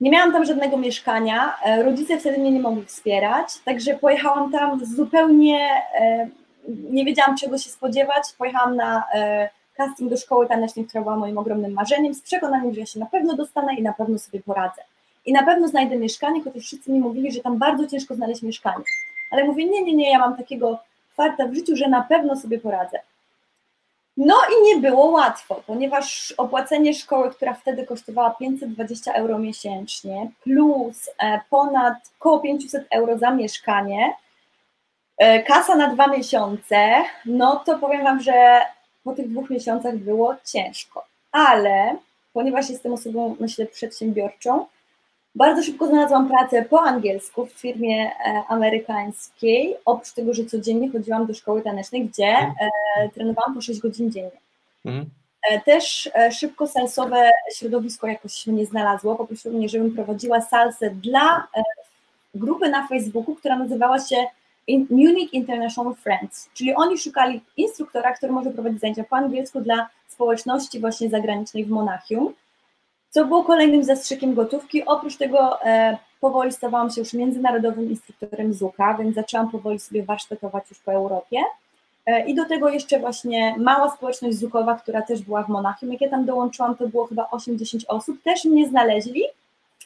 Nie 0.02 0.12
miałam 0.12 0.34
tam 0.34 0.46
żadnego 0.46 0.78
mieszkania, 0.78 1.56
rodzice 1.84 2.20
wtedy 2.20 2.38
mnie 2.38 2.52
nie 2.52 2.60
mogli 2.60 2.86
wspierać, 2.86 3.60
także 3.66 3.94
pojechałam 3.94 4.52
tam 4.52 4.86
zupełnie 4.86 5.70
nie 6.68 7.06
wiedziałam 7.06 7.38
czego 7.38 7.58
się 7.58 7.70
spodziewać. 7.70 8.24
Pojechałam 8.38 8.76
na 8.76 9.04
e, 9.14 9.50
casting 9.78 10.10
do 10.10 10.18
szkoły 10.18 10.48
tanecznej, 10.48 10.86
która 10.86 11.04
była 11.04 11.16
moim 11.16 11.38
ogromnym 11.38 11.74
marzeniem, 11.74 12.14
z 12.14 12.22
przekonaniem, 12.22 12.74
że 12.74 12.80
ja 12.80 12.86
się 12.86 13.00
na 13.00 13.06
pewno 13.06 13.36
dostanę 13.36 13.76
i 13.76 13.82
na 13.82 13.94
pewno 13.94 14.20
sobie 14.20 14.40
poradzę. 14.40 14.82
I 15.26 15.34
na 15.34 15.44
pewno 15.44 15.68
znajdę 15.68 15.98
mieszkanie, 15.98 16.44
chociaż 16.44 16.64
wszyscy 16.64 16.92
mi 16.92 17.00
mówili, 17.00 17.32
że 17.32 17.40
tam 17.40 17.58
bardzo 17.58 17.88
ciężko 17.88 18.16
znaleźć 18.16 18.42
mieszkanie. 18.42 18.84
Ale 19.34 19.44
mówię, 19.44 19.66
nie, 19.66 19.84
nie, 19.84 19.94
nie, 19.94 20.12
ja 20.12 20.20
mam 20.20 20.38
takiego 20.38 20.80
farta 21.14 21.48
w 21.48 21.54
życiu, 21.54 21.76
że 21.76 21.88
na 21.88 22.02
pewno 22.02 22.36
sobie 22.36 22.60
poradzę. 22.60 23.00
No 24.18 24.36
i 24.60 24.64
nie 24.64 24.82
było 24.82 25.06
łatwo, 25.06 25.64
ponieważ 25.68 26.34
opłacenie 26.38 26.94
szkoły, 26.94 27.32
która 27.32 27.54
wtedy 27.54 27.86
kosztowała 27.86 28.32
520 28.32 29.14
euro 29.14 29.40
miesięcznie, 29.40 30.32
plus 30.44 31.10
e, 31.18 31.40
ponad 31.50 31.94
około 32.20 32.40
500 32.40 32.88
euro 32.92 33.18
za 33.18 33.32
mieszkanie, 33.32 34.14
E, 35.18 35.44
kasa 35.44 35.76
na 35.76 35.88
dwa 35.88 36.08
miesiące, 36.08 37.04
no 37.26 37.56
to 37.66 37.78
powiem 37.78 38.04
Wam, 38.04 38.20
że 38.22 38.62
po 39.04 39.14
tych 39.14 39.30
dwóch 39.30 39.50
miesiącach 39.50 39.98
było 39.98 40.36
ciężko, 40.46 41.06
ale 41.32 41.96
ponieważ 42.34 42.70
jestem 42.70 42.94
osobą, 42.94 43.36
myślę, 43.40 43.66
przedsiębiorczą, 43.66 44.66
bardzo 45.36 45.64
szybko 45.64 45.88
znalazłam 45.88 46.30
pracę 46.30 46.66
po 46.70 46.82
angielsku 46.82 47.46
w 47.46 47.52
firmie 47.52 48.12
e, 48.12 48.44
amerykańskiej, 48.48 49.76
oprócz 49.86 50.12
tego, 50.12 50.34
że 50.34 50.46
codziennie 50.46 50.92
chodziłam 50.92 51.26
do 51.26 51.34
szkoły 51.34 51.62
tanecznej, 51.62 52.06
gdzie 52.06 52.28
mhm. 52.28 52.56
e, 52.98 53.10
trenowałam 53.10 53.54
po 53.56 53.62
6 53.62 53.80
godzin 53.80 54.12
dziennie. 54.12 54.40
Mhm. 54.86 55.10
E, 55.50 55.62
też 55.62 56.10
szybko 56.32 56.68
salsowe 56.68 57.30
środowisko 57.56 58.08
jakoś 58.08 58.48
mnie 58.48 58.66
znalazło, 58.66 59.16
poprosiło 59.16 59.58
mnie, 59.58 59.70
żebym 59.70 59.96
prowadziła 59.96 60.42
salsę 60.42 60.90
dla 60.90 61.48
grupy 62.36 62.70
na 62.70 62.88
Facebooku, 62.88 63.36
która 63.36 63.58
nazywała 63.58 64.00
się 64.00 64.16
Munich 64.90 65.34
International 65.34 65.96
Friends, 65.96 66.50
czyli 66.54 66.76
oni 66.76 66.98
szukali 66.98 67.42
instruktora, 67.58 68.14
który 68.14 68.32
może 68.32 68.52
prowadzić 68.52 68.80
zajęcia 68.80 69.04
po 69.04 69.16
angielsku 69.16 69.62
dla 69.62 69.90
społeczności 70.08 70.80
właśnie 70.80 71.10
zagranicznej 71.10 71.66
w 71.66 71.70
Monachium, 71.70 72.34
co 73.14 73.26
było 73.26 73.44
kolejnym 73.44 73.84
zastrzykiem 73.84 74.34
gotówki. 74.34 74.86
Oprócz 74.86 75.18
tego 75.18 75.62
e, 75.66 75.98
powoli 76.22 76.52
stawałam 76.52 76.90
się 76.90 77.02
już 77.02 77.14
międzynarodowym 77.14 77.90
instruktorem 77.90 78.54
ZUKA, 78.54 78.94
więc 78.94 79.16
zaczęłam 79.16 79.52
powoli 79.52 79.80
sobie 79.80 80.04
warsztatować 80.04 80.64
już 80.70 80.80
po 80.80 80.94
Europie. 80.94 81.38
E, 82.06 82.26
I 82.26 82.36
do 82.36 82.46
tego 82.46 82.70
jeszcze 82.70 83.00
właśnie 83.00 83.56
mała 83.58 83.90
społeczność 83.90 84.38
zukowa, 84.38 84.76
która 84.76 85.02
też 85.02 85.22
była 85.22 85.44
w 85.44 85.50
Monachium. 85.50 85.92
Jak 85.92 86.02
ja 86.02 86.10
tam 86.10 86.26
dołączyłam, 86.26 86.76
to 86.76 86.88
było 86.88 87.08
chyba 87.08 87.30
80 87.32 87.84
osób, 87.88 88.24
też 88.24 88.46
mnie 88.46 88.68
znaleźli. 88.68 89.24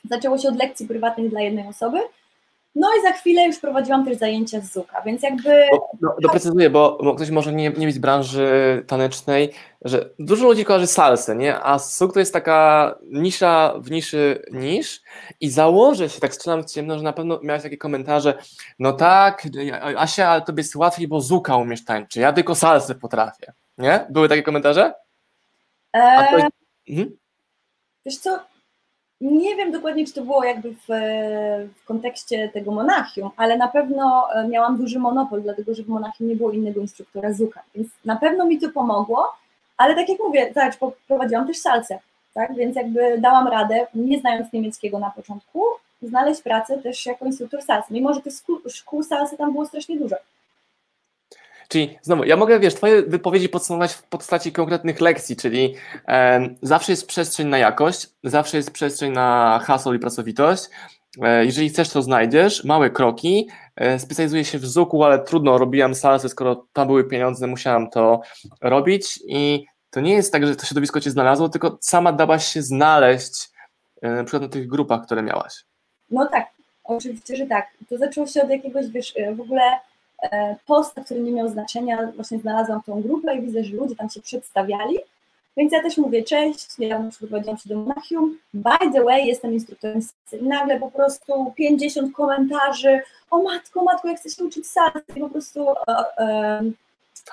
Zaczęło 0.10 0.38
się 0.38 0.48
od 0.48 0.60
lekcji 0.60 0.88
prywatnych 0.88 1.30
dla 1.30 1.42
jednej 1.42 1.68
osoby, 1.68 2.00
no 2.80 2.88
i 3.00 3.02
za 3.02 3.12
chwilę 3.12 3.46
już 3.46 3.60
prowadziłam 3.60 4.06
też 4.06 4.18
zajęcia 4.18 4.62
z 4.62 4.74
Zuka, 4.74 5.02
więc 5.02 5.24
jakby... 5.24 5.68
No, 5.72 5.88
no, 6.02 6.16
doprecyzuję, 6.22 6.70
bo, 6.70 6.98
bo 7.04 7.16
ktoś 7.16 7.30
może 7.30 7.54
nie, 7.54 7.70
nie 7.70 7.86
być 7.86 7.96
z 7.96 8.00
branży 8.00 8.84
tanecznej, 8.88 9.54
że 9.82 10.10
dużo 10.20 10.46
ludzi 10.46 10.66
kojarzy 10.66 10.88
salsę, 10.88 11.36
nie? 11.36 11.60
A 11.60 11.80
Zuk 11.80 12.14
to 12.14 12.20
jest 12.20 12.34
taka 12.34 12.96
nisza 13.12 13.74
w 13.78 13.92
niszy 13.92 14.46
nisz 14.52 15.02
i 15.42 15.50
założę 15.50 16.10
się, 16.10 16.20
tak 16.20 16.34
strzelam 16.34 16.64
w 16.64 16.72
ciemno, 16.72 16.98
że 16.98 17.04
na 17.04 17.14
pewno 17.14 17.40
miałeś 17.44 17.64
takie 17.64 17.78
komentarze, 17.78 18.38
no 18.80 18.94
tak, 18.94 19.48
Asia, 19.98 20.30
ale 20.30 20.42
tobie 20.42 20.62
jest 20.62 20.76
łatwiej, 20.76 21.08
bo 21.08 21.22
Zuka 21.22 21.56
umiesz 21.56 21.86
tańczyć, 21.86 22.16
ja 22.16 22.34
tylko 22.34 22.56
salsę 22.56 22.96
potrafię, 22.96 23.54
nie? 23.78 24.06
Były 24.10 24.30
takie 24.30 24.44
komentarze? 24.44 24.94
Eee, 25.94 26.28
to... 26.32 26.48
mhm. 26.90 27.18
Wiesz 28.06 28.18
co, 28.18 28.40
nie 29.22 29.56
wiem 29.56 29.72
dokładnie, 29.72 30.06
czy 30.06 30.14
to 30.14 30.22
było 30.22 30.44
jakby 30.44 30.72
w, 30.72 30.88
w, 31.76 31.86
kontekście 31.86 32.50
tego 32.50 32.72
Monachium, 32.72 33.30
ale 33.38 33.58
na 33.58 33.68
pewno 33.68 34.28
e, 34.34 34.48
miałam 34.48 34.78
duży 34.78 35.00
monopol, 35.00 35.42
dlatego 35.42 35.74
że 35.74 35.84
w 35.84 35.88
Monachium 35.88 36.28
nie 36.28 36.36
było 36.36 36.52
innego 36.52 36.82
instruktora 36.82 37.34
Zuka, 37.34 37.64
więc 37.76 37.88
na 38.06 38.16
pewno 38.16 38.46
mi 38.46 38.60
to 38.60 38.70
pomogło, 38.70 39.34
ale 39.78 39.96
tak 39.96 40.10
jak 40.10 40.20
mówię, 40.20 40.54
zobacz, 40.56 40.96
prowadziłam 41.08 41.48
też 41.48 41.58
salsę, 41.58 42.00
tak, 42.34 42.56
więc 42.56 42.76
jakby 42.76 43.18
dałam 43.20 43.48
radę, 43.48 43.88
nie 43.96 44.20
znając 44.20 44.54
niemieckiego 44.54 45.00
na 45.00 45.10
początku, 45.10 45.64
znaleźć 46.02 46.42
pracę 46.42 46.78
też 46.78 47.06
jako 47.06 47.26
instruktor 47.26 47.62
salsy, 47.62 47.94
mimo 47.94 48.14
że 48.14 48.22
tych 48.22 48.34
szkół, 48.34 48.60
szkół 48.70 49.04
salsy 49.04 49.38
tam 49.38 49.52
było 49.52 49.66
strasznie 49.66 50.00
dużo. 50.00 50.16
Czyli 51.68 51.98
znowu, 52.02 52.24
ja 52.24 52.38
mogę, 52.38 52.60
wiesz, 52.60 52.76
Twoje 52.76 53.02
wypowiedzi 53.02 53.50
podsumować 53.50 53.94
w 53.94 54.04
postaci 54.04 54.52
konkretnych 54.52 55.02
lekcji, 55.02 55.36
czyli 55.36 55.76
e, 56.08 56.50
zawsze 56.62 56.92
jest 56.92 57.08
przestrzeń 57.08 57.48
na 57.48 57.58
jakość, 57.58 58.08
zawsze 58.24 58.58
jest 58.58 58.72
przestrzeń 58.72 59.12
na 59.12 59.60
hasło 59.64 59.94
i 59.94 60.00
pracowitość. 60.00 60.70
E, 61.22 61.46
jeżeli 61.46 61.70
chcesz, 61.70 61.90
to 61.90 62.02
znajdziesz. 62.02 62.64
Małe 62.64 62.90
kroki. 62.90 63.48
E, 63.76 64.00
specjalizuję 64.00 64.46
się 64.46 64.58
w 64.60 64.66
zuku, 64.66 65.04
ale 65.04 65.20
trudno, 65.20 65.58
robiłam 65.58 65.96
salsę, 65.96 66.30
skoro 66.30 66.68
tam 66.74 66.88
były 66.88 67.04
pieniądze, 67.04 67.48
musiałam 67.48 67.90
to 67.90 68.22
robić 68.62 69.20
i 69.28 69.66
to 69.90 70.02
nie 70.02 70.14
jest 70.14 70.32
tak, 70.32 70.48
że 70.48 70.56
to 70.56 70.66
środowisko 70.66 71.02
Cię 71.02 71.12
znalazło, 71.12 71.50
tylko 71.50 71.78
sama 71.82 72.12
dałaś 72.12 72.48
się 72.48 72.62
znaleźć 72.62 73.50
e, 74.02 74.10
na 74.10 74.24
przykład 74.24 74.44
na 74.44 74.50
tych 74.50 74.68
grupach, 74.68 75.06
które 75.06 75.24
miałaś. 75.24 75.54
No 76.10 76.26
tak, 76.26 76.48
oczywiście, 76.84 77.36
że 77.36 77.46
tak. 77.46 77.68
To 77.90 77.98
zaczęło 77.98 78.28
się 78.28 78.44
od 78.44 78.50
jakiegoś, 78.50 78.88
wiesz, 78.88 79.14
e, 79.18 79.36
w 79.36 79.42
ogóle 79.42 79.62
posta, 80.66 81.04
który 81.04 81.20
nie 81.20 81.32
miał 81.32 81.50
znaczenia, 81.50 82.12
właśnie 82.16 82.40
znalazłam 82.40 82.82
tą 82.86 83.02
grupę 83.02 83.36
i 83.36 83.42
widzę, 83.42 83.64
że 83.64 83.76
ludzie 83.76 83.96
tam 83.96 84.10
się 84.10 84.22
przedstawiali, 84.22 84.98
więc 85.58 85.72
ja 85.72 85.82
też 85.82 85.98
mówię, 85.98 86.24
cześć, 86.24 86.80
ja 86.80 87.04
przyprowadziłam 87.10 87.58
się 87.58 87.70
do 87.70 87.76
Monachium, 87.76 88.38
by 88.54 88.92
the 88.94 89.04
way, 89.04 89.28
jestem 89.28 89.54
instruktorem 89.54 90.02
salsy. 90.02 90.46
Nagle 90.46 90.80
po 90.80 90.92
prostu 90.92 91.54
50 91.56 92.16
komentarzy, 92.16 93.02
o 93.32 93.42
matko, 93.44 93.84
matko, 93.84 94.08
jak 94.08 94.20
chcę 94.20 94.30
się 94.30 94.44
uczyć 94.44 94.68
salsy, 94.68 95.02
i 95.16 95.20
po 95.20 95.30
prostu... 95.30 95.64
Uh, 95.64 96.72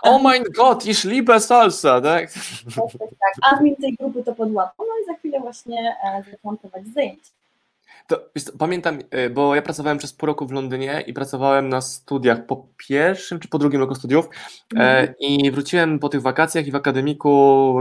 Oh 0.03 0.19
my 0.19 0.41
god, 0.51 0.87
ich 0.87 1.05
liebe 1.05 1.41
salsa, 1.41 2.01
tak? 2.01 2.33
Tak, 2.33 2.93
tak, 2.99 3.09
tak. 3.09 3.53
Admin 3.53 3.77
tej 3.77 3.95
grupy 3.95 4.25
to 4.25 4.35
podłapał, 4.35 4.87
no 4.87 4.95
i 5.03 5.07
za 5.07 5.15
chwilę 5.15 5.41
właśnie 5.41 5.97
e, 6.05 6.23
zaczęłam 6.31 6.59
prowadzić 6.59 6.95
zajęcia. 6.95 7.31
To, 8.07 8.31
pamiętam, 8.59 8.99
e, 9.11 9.31
bo 9.31 9.55
ja 9.55 9.63
pracowałem 9.63 9.99
przez 9.99 10.13
pół 10.13 10.27
roku 10.27 10.47
w 10.47 10.53
Londynie 10.53 11.05
i 11.07 11.13
pracowałem 11.13 11.69
na 11.69 11.81
studiach 11.81 12.47
po 12.47 12.69
pierwszym 12.89 13.41
czy 13.41 13.49
po 13.49 13.59
drugim 13.59 13.81
roku 13.81 13.95
studiów 13.95 14.29
mm. 14.75 15.15
i 15.21 15.51
wróciłem 15.51 15.99
po 15.99 16.09
tych 16.09 16.23
wakacjach 16.23 16.67
i 16.67 16.71
w 16.71 16.77
akademiku 16.77 17.75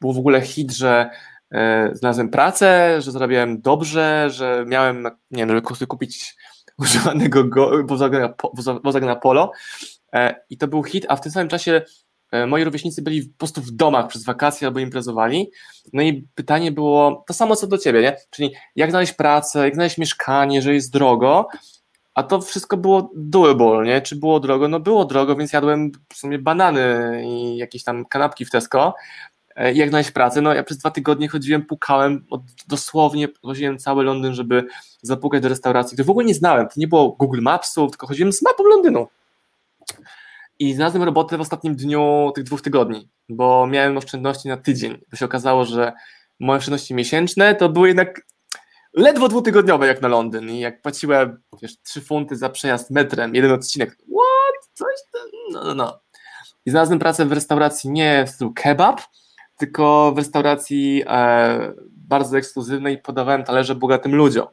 był 0.00 0.12
w 0.12 0.18
ogóle 0.18 0.40
hit, 0.40 0.72
że 0.72 1.10
e, 1.50 1.90
znalazłem 1.92 2.28
pracę, 2.28 2.96
że 3.02 3.12
zarabiałem 3.12 3.60
dobrze, 3.60 4.28
że 4.30 4.64
miałem, 4.66 5.02
nie 5.30 5.46
wiem, 5.46 5.48
żeby 5.48 5.86
kupić 5.86 6.36
używanego 6.78 7.44
wozaka 8.84 9.06
na 9.06 9.16
polo 9.16 9.52
i 10.50 10.58
to 10.58 10.68
był 10.68 10.84
hit, 10.84 11.06
a 11.08 11.16
w 11.16 11.20
tym 11.20 11.32
samym 11.32 11.48
czasie 11.48 11.82
moi 12.46 12.64
rówieśnicy 12.64 13.02
byli 13.02 13.22
po 13.22 13.38
prostu 13.38 13.60
w 13.60 13.70
domach 13.70 14.08
przez 14.08 14.24
wakacje 14.24 14.68
albo 14.68 14.80
imprezowali. 14.80 15.50
No 15.92 16.02
i 16.02 16.26
pytanie 16.34 16.72
było 16.72 17.24
to 17.26 17.34
samo 17.34 17.56
co 17.56 17.66
do 17.66 17.78
ciebie, 17.78 18.02
nie? 18.02 18.16
Czyli 18.30 18.54
jak 18.76 18.90
znaleźć 18.90 19.12
pracę, 19.12 19.64
jak 19.64 19.74
znaleźć 19.74 19.98
mieszkanie, 19.98 20.62
że 20.62 20.74
jest 20.74 20.92
drogo, 20.92 21.48
a 22.14 22.22
to 22.22 22.40
wszystko 22.40 22.76
było 22.76 23.10
doable, 23.14 23.84
nie? 23.86 24.00
Czy 24.00 24.16
było 24.16 24.40
drogo? 24.40 24.68
No 24.68 24.80
było 24.80 25.04
drogo, 25.04 25.36
więc 25.36 25.52
jadłem 25.52 25.92
w 26.12 26.16
sumie 26.16 26.38
banany 26.38 27.22
i 27.26 27.56
jakieś 27.56 27.84
tam 27.84 28.04
kanapki 28.04 28.44
w 28.44 28.50
Tesco. 28.50 28.94
E, 29.56 29.72
jak 29.72 29.88
znaleźć 29.88 30.10
pracę? 30.10 30.40
No 30.40 30.54
ja 30.54 30.62
przez 30.62 30.78
dwa 30.78 30.90
tygodnie 30.90 31.28
chodziłem, 31.28 31.62
pukałem, 31.62 32.24
od, 32.30 32.40
dosłownie 32.68 33.28
chodziłem 33.42 33.78
cały 33.78 34.04
Londyn, 34.04 34.34
żeby 34.34 34.64
zapukać 35.02 35.42
do 35.42 35.48
restauracji, 35.48 35.94
których 35.94 36.06
w 36.06 36.10
ogóle 36.10 36.26
nie 36.26 36.34
znałem. 36.34 36.66
To 36.66 36.72
nie 36.76 36.88
było 36.88 37.08
Google 37.08 37.40
Mapsów, 37.40 37.90
tylko 37.90 38.06
chodziłem 38.06 38.32
z 38.32 38.42
mapą 38.42 38.64
Londynu. 38.64 39.08
I 40.58 40.74
znalazłem 40.74 41.02
robotę 41.02 41.38
w 41.38 41.40
ostatnim 41.40 41.76
dniu 41.76 42.32
tych 42.34 42.44
dwóch 42.44 42.62
tygodni, 42.62 43.08
bo 43.28 43.66
miałem 43.66 43.96
oszczędności 43.96 44.48
na 44.48 44.56
tydzień. 44.56 44.98
Bo 45.10 45.16
się 45.16 45.24
okazało, 45.24 45.64
że 45.64 45.92
moje 46.40 46.58
oszczędności 46.58 46.94
miesięczne 46.94 47.54
to 47.54 47.68
były 47.68 47.88
jednak 47.88 48.20
ledwo 48.92 49.28
dwutygodniowe 49.28 49.86
jak 49.86 50.02
na 50.02 50.08
Londyn. 50.08 50.50
I 50.50 50.60
jak 50.60 50.82
płaciłem 50.82 51.42
wiesz, 51.62 51.82
3 51.82 52.00
funty 52.00 52.36
za 52.36 52.48
przejazd 52.48 52.90
metrem, 52.90 53.34
jeden 53.34 53.52
odcinek, 53.52 53.90
what? 53.90 54.68
Coś 54.74 54.96
tam, 55.12 55.22
no, 55.52 55.64
no, 55.64 55.74
no. 55.74 56.00
I 56.66 56.70
znalazłem 56.70 56.98
pracę 56.98 57.26
w 57.26 57.32
restauracji 57.32 57.90
nie 57.90 58.24
w 58.26 58.30
stylu 58.30 58.52
kebab, 58.52 59.00
tylko 59.56 60.12
w 60.14 60.18
restauracji 60.18 61.02
e, 61.06 61.72
bardzo 61.90 62.38
ekskluzywnej 62.38 62.98
podawałem 62.98 63.44
talerze 63.44 63.74
bogatym 63.74 64.14
ludziom. 64.14 64.46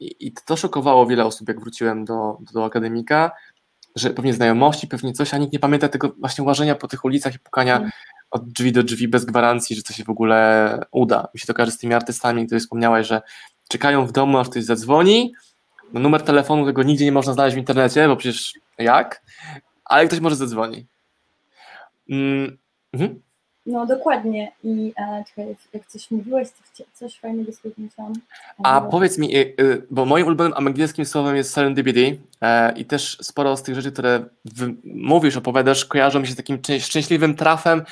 I, 0.00 0.26
I, 0.26 0.32
to 0.46 0.56
szokowało 0.56 1.06
wiele 1.06 1.24
osób, 1.24 1.48
jak 1.48 1.60
wróciłem 1.60 2.04
do, 2.04 2.38
do 2.52 2.64
akademika, 2.64 3.30
że 3.94 4.10
pewnie 4.10 4.34
znajomości, 4.34 4.86
pewnie 4.86 5.12
coś, 5.12 5.34
a 5.34 5.38
nikt 5.38 5.52
nie 5.52 5.58
pamięta 5.58 5.88
tego 5.88 6.14
właśnie 6.18 6.44
łażenia 6.44 6.74
po 6.74 6.88
tych 6.88 7.04
ulicach 7.04 7.34
i 7.34 7.38
pukania 7.38 7.76
mm. 7.76 7.90
od 8.30 8.48
drzwi 8.48 8.72
do 8.72 8.82
drzwi 8.82 9.08
bez 9.08 9.24
gwarancji, 9.24 9.76
że 9.76 9.82
to 9.82 9.92
się 9.92 10.04
w 10.04 10.10
ogóle 10.10 10.78
uda. 10.90 11.28
Mi 11.34 11.40
się 11.40 11.46
to 11.46 11.54
kojarzy 11.54 11.72
z 11.72 11.78
tymi 11.78 11.94
artystami, 11.94 12.46
które 12.46 12.60
wspomniałeś, 12.60 13.06
że 13.06 13.22
czekają 13.68 14.06
w 14.06 14.12
domu, 14.12 14.38
aż 14.38 14.48
ktoś 14.48 14.64
zadzwoni, 14.64 15.32
no 15.92 16.00
numer 16.00 16.22
telefonu 16.22 16.66
tego 16.66 16.82
nigdzie 16.82 17.04
nie 17.04 17.12
można 17.12 17.32
znaleźć 17.32 17.54
w 17.54 17.58
internecie, 17.58 18.08
bo 18.08 18.16
przecież 18.16 18.54
jak? 18.78 19.22
Ale 19.84 20.06
ktoś 20.06 20.20
może 20.20 20.36
zadzwoni. 20.36 20.86
Mm. 22.10 22.58
Mhm. 22.92 23.22
No 23.66 23.86
dokładnie 23.86 24.52
i 24.64 24.92
e, 24.96 25.24
czekaj, 25.28 25.56
jak 25.72 25.86
coś 25.86 26.10
mówiłeś, 26.10 26.48
to 26.50 26.84
coś 26.92 27.18
fajnego 27.18 27.52
powiedziałam. 27.62 28.12
A 28.64 28.80
powiedz 28.80 29.18
mi, 29.18 29.36
y, 29.36 29.54
y, 29.60 29.86
bo 29.90 30.04
moim 30.04 30.26
ulubionym 30.26 30.66
angielskim 30.66 31.04
słowem 31.04 31.36
jest 31.36 31.52
serendipity 31.52 32.18
e, 32.40 32.72
i 32.72 32.84
też 32.84 33.18
sporo 33.22 33.56
z 33.56 33.62
tych 33.62 33.74
rzeczy, 33.74 33.92
które 33.92 34.24
mówisz, 34.84 35.36
opowiadasz, 35.36 35.84
kojarzą 35.84 36.20
mi 36.20 36.26
się 36.26 36.32
z 36.32 36.36
takim 36.36 36.58
szczęśliwym 36.80 37.34
trafem, 37.34 37.82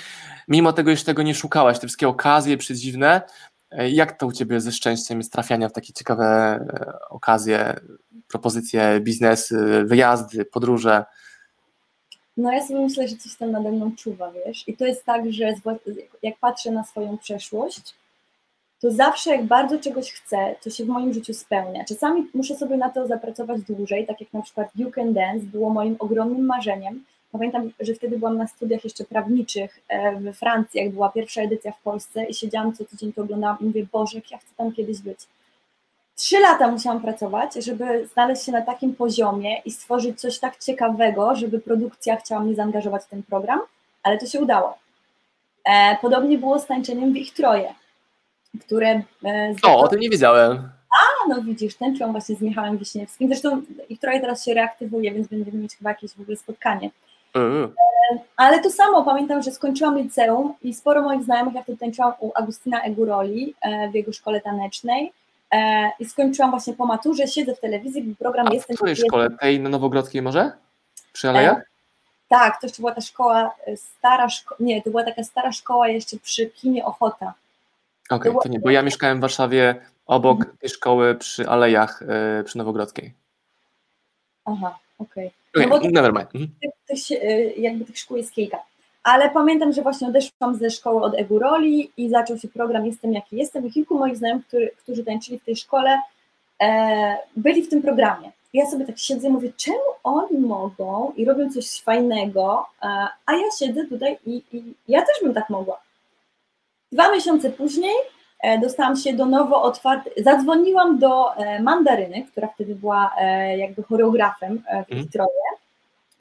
mimo 0.49 0.73
tego, 0.73 0.97
że 0.97 1.05
tego 1.05 1.23
nie 1.23 1.35
szukałaś, 1.35 1.79
te 1.79 1.87
wszystkie 1.87 2.09
okazje 2.09 2.57
przedziwne. 2.57 3.23
E, 3.71 3.91
jak 3.91 4.19
to 4.19 4.27
u 4.27 4.33
Ciebie 4.33 4.61
ze 4.61 4.73
szczęściem 4.73 5.19
jest 5.19 5.33
trafiania 5.33 5.69
w 5.69 5.73
takie 5.73 5.93
ciekawe 5.93 6.25
e, 6.25 7.09
okazje, 7.09 7.81
propozycje, 8.29 9.01
biznesy, 9.01 9.85
wyjazdy, 9.85 10.45
podróże? 10.45 11.05
No 12.37 12.53
ja 12.53 12.67
sobie 12.67 12.81
myślę, 12.81 13.09
że 13.09 13.17
coś 13.17 13.37
tam 13.37 13.51
nade 13.51 13.73
mną 13.73 13.93
czuwa, 13.97 14.33
wiesz. 14.33 14.69
I 14.69 14.77
to 14.77 14.87
jest 14.87 15.05
tak, 15.05 15.33
że 15.33 15.55
jak 16.23 16.39
patrzę 16.39 16.71
na 16.71 16.85
swoją 16.85 17.19
przeszłość, 17.19 17.95
to 18.81 18.91
zawsze 18.91 19.31
jak 19.31 19.45
bardzo 19.45 19.79
czegoś 19.79 20.13
chcę, 20.13 20.55
to 20.63 20.71
się 20.71 20.85
w 20.85 20.89
moim 20.89 21.15
życiu 21.15 21.35
spełnia. 21.35 21.85
Czasami 21.85 22.27
muszę 22.35 22.57
sobie 22.57 22.77
na 22.77 22.91
to 22.91 23.07
zapracować 23.07 23.63
dłużej, 23.63 24.07
tak 24.07 24.21
jak 24.21 24.33
na 24.33 24.43
przykład 24.43 24.69
You 24.77 24.91
Can 24.91 25.13
Dance 25.13 25.47
było 25.47 25.71
moim 25.71 25.97
ogromnym 25.99 26.47
marzeniem. 26.47 27.05
Pamiętam, 27.33 27.71
że 27.81 27.95
wtedy 27.95 28.19
byłam 28.19 28.37
na 28.37 28.47
studiach 28.47 28.85
jeszcze 28.85 29.05
prawniczych 29.05 29.81
e, 29.89 30.21
we 30.21 30.33
Francji, 30.33 30.81
jak 30.81 30.91
była 30.91 31.09
pierwsza 31.09 31.43
edycja 31.43 31.73
w 31.73 31.83
Polsce 31.83 32.25
i 32.25 32.35
siedziałam 32.35 32.73
co 32.73 32.85
tydzień 32.85 33.13
to 33.13 33.23
oglądałam 33.23 33.57
i 33.61 33.65
mówię, 33.65 33.87
Boże, 33.93 34.19
jak 34.19 34.31
ja 34.31 34.39
chcę 34.39 34.51
tam 34.57 34.73
kiedyś 34.73 34.99
być. 34.99 35.19
Trzy 36.23 36.41
lata 36.41 36.69
musiałam 36.69 37.01
pracować, 37.01 37.55
żeby 37.55 38.09
znaleźć 38.13 38.45
się 38.45 38.53
na 38.53 38.63
takim 38.63 38.95
poziomie 38.95 39.59
i 39.65 39.71
stworzyć 39.71 40.21
coś 40.21 40.39
tak 40.39 40.59
ciekawego, 40.59 41.37
żeby 41.37 41.61
produkcja 41.61 42.17
chciała 42.17 42.41
mnie 42.41 42.55
zaangażować 42.55 43.03
w 43.03 43.09
ten 43.09 43.23
program, 43.23 43.61
ale 44.03 44.19
to 44.19 44.27
się 44.27 44.41
udało. 44.41 44.79
E, 45.65 45.97
podobnie 46.03 46.39
było 46.39 46.59
z 46.59 46.67
tańczeniem 46.67 47.13
w 47.13 47.17
ich 47.17 47.35
troje, 47.35 47.75
które... 48.61 49.03
E, 49.25 49.55
o, 49.63 49.79
o 49.79 49.89
tym 49.89 50.01
nie 50.01 50.11
wiedziałem. 50.11 50.69
A, 51.01 51.29
no 51.29 51.43
widzisz, 51.43 51.75
tańczyłam 51.75 52.13
właśnie 52.13 52.37
z 52.37 52.41
Michałem 52.41 52.79
Wiśniewskim. 52.79 53.29
Zresztą 53.29 53.63
ich 53.89 54.01
troje 54.01 54.21
teraz 54.21 54.45
się 54.45 54.55
reaktywuje, 54.55 55.13
więc 55.13 55.29
będziemy 55.29 55.59
mieć 55.59 55.77
chyba 55.77 55.91
jakieś 55.91 56.13
w 56.13 56.21
ogóle 56.21 56.37
spotkanie. 56.37 56.91
Mm. 57.35 57.65
E, 57.65 58.19
ale 58.37 58.63
to 58.63 58.71
samo, 58.71 59.05
pamiętam, 59.05 59.43
że 59.43 59.51
skończyłam 59.51 59.99
liceum 59.99 60.55
i 60.63 60.75
sporo 60.75 61.03
moich 61.03 61.23
znajomych, 61.23 61.55
jak 61.55 61.67
to 61.67 61.77
tańczyłam 61.77 62.13
u 62.21 62.31
Agustina 62.35 62.83
Eguroli 62.83 63.55
e, 63.61 63.91
w 63.91 63.95
jego 63.95 64.13
szkole 64.13 64.41
tanecznej, 64.41 65.13
i 65.99 66.05
skończyłam 66.05 66.51
właśnie 66.51 66.75
po 66.75 66.87
maturze, 66.87 67.29
siedzę 67.29 67.55
w 67.55 67.61
telewizji, 67.61 68.03
był 68.03 68.15
program 68.15 68.47
A 68.49 68.55
Jestem... 68.55 68.77
w 68.77 68.79
której 68.79 68.97
szkole? 68.97 69.29
Tej 69.41 69.61
na 69.61 69.69
Nowogrodzkiej 69.69 70.23
może? 70.23 70.53
Przy 71.13 71.29
Alejach? 71.29 71.59
E, 71.59 71.65
tak, 72.29 72.61
to 72.61 72.67
jeszcze 72.67 72.83
była 72.83 72.95
ta 72.95 73.01
szkoła, 73.01 73.55
e, 73.67 73.77
stara 73.77 74.29
szkoła, 74.29 74.57
nie, 74.61 74.83
to 74.83 74.91
była 74.91 75.05
taka 75.05 75.25
stara 75.25 75.53
szkoła 75.53 75.89
jeszcze 75.89 76.17
przy 76.17 76.47
kinie 76.47 76.85
Ochota. 76.85 77.35
Okej, 78.11 78.33
okay, 78.33 78.43
to 78.43 78.49
nie, 78.49 78.61
bo 78.61 78.71
ja 78.71 78.83
mieszkałem 78.83 79.19
w 79.19 79.21
Warszawie 79.21 79.75
obok 80.07 80.39
mhm. 80.39 80.57
tej 80.57 80.71
szkoły 80.71 81.15
przy 81.15 81.49
Alejach, 81.49 82.03
przy 82.45 82.59
Nowogrodzkiej. 82.59 83.13
Aha, 84.45 84.79
okej. 84.99 85.31
Okay. 85.55 85.67
okay, 85.67 85.81
no 85.81 85.91
never 85.91 86.13
mind. 86.13 86.29
Mhm. 86.35 86.51
jakby 87.57 87.85
tych 87.85 87.99
szkół 87.99 88.17
jest 88.17 88.33
kilka 88.33 88.59
ale 89.03 89.31
pamiętam, 89.31 89.73
że 89.73 89.83
właśnie 89.83 90.09
odeszłam 90.09 90.55
ze 90.55 90.71
szkoły 90.71 91.03
od 91.03 91.15
Eguroli 91.15 91.91
i 91.97 92.11
zaczął 92.11 92.39
się 92.39 92.49
program 92.49 92.87
Jestem 92.87 93.13
jaki 93.13 93.37
jestem 93.37 93.67
i 93.67 93.73
kilku 93.73 93.99
moich 93.99 94.17
znajomych, 94.17 94.47
który, 94.47 94.71
którzy 94.79 95.05
tańczyli 95.05 95.39
w 95.39 95.45
tej 95.45 95.57
szkole, 95.57 95.99
e, 96.63 97.17
byli 97.37 97.63
w 97.63 97.69
tym 97.69 97.83
programie. 97.83 98.33
I 98.53 98.59
ja 98.59 98.67
sobie 98.67 98.87
tak 98.87 98.99
siedzę 98.99 99.29
i 99.29 99.31
mówię, 99.31 99.53
czemu 99.57 99.79
oni 100.05 100.39
mogą 100.39 101.13
i 101.17 101.25
robią 101.25 101.51
coś 101.51 101.81
fajnego, 101.81 102.67
e, 102.83 102.87
a 103.27 103.33
ja 103.33 103.47
siedzę 103.59 103.87
tutaj 103.87 104.19
i, 104.27 104.43
i, 104.53 104.75
ja 104.89 105.01
też 105.01 105.17
bym 105.23 105.35
tak 105.35 105.51
mogła. 105.51 105.81
Dwa 106.93 107.13
miesiące 107.13 107.51
później 107.51 107.95
e, 108.43 108.59
dostałam 108.59 108.97
się 108.97 109.13
do 109.13 109.27
nowo 109.27 109.63
otwartej, 109.63 110.13
zadzwoniłam 110.25 110.99
do 110.99 111.37
e, 111.37 111.63
Mandaryny, 111.63 112.25
która 112.25 112.49
wtedy 112.49 112.75
była 112.75 113.15
e, 113.19 113.59
jakby 113.59 113.83
choreografem 113.83 114.63
e, 114.67 114.85
w 114.85 114.91
ich 114.91 115.11
troje 115.11 115.62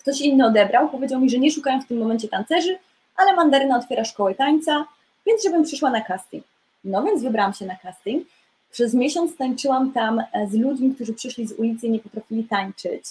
Ktoś 0.01 0.21
inny 0.21 0.45
odebrał, 0.45 0.89
powiedział 0.89 1.21
mi, 1.21 1.29
że 1.29 1.39
nie 1.39 1.51
szukają 1.51 1.81
w 1.81 1.87
tym 1.87 1.97
momencie 1.97 2.27
tancerzy, 2.27 2.77
ale 3.15 3.35
Mandaryna 3.35 3.77
otwiera 3.77 4.05
szkołę 4.05 4.35
tańca, 4.35 4.85
więc 5.25 5.43
żebym 5.43 5.63
przyszła 5.63 5.89
na 5.89 6.01
casting. 6.01 6.43
No 6.83 7.03
więc 7.03 7.23
wybrałam 7.23 7.53
się 7.53 7.65
na 7.65 7.75
casting. 7.75 8.27
Przez 8.71 8.93
miesiąc 8.93 9.37
tańczyłam 9.37 9.91
tam 9.91 10.19
e, 10.19 10.47
z 10.47 10.53
ludźmi, 10.53 10.95
którzy 10.95 11.13
przyszli 11.13 11.47
z 11.47 11.51
ulicy 11.51 11.87
i 11.87 11.91
nie 11.91 11.99
potrafili 11.99 12.43
tańczyć. 12.43 13.03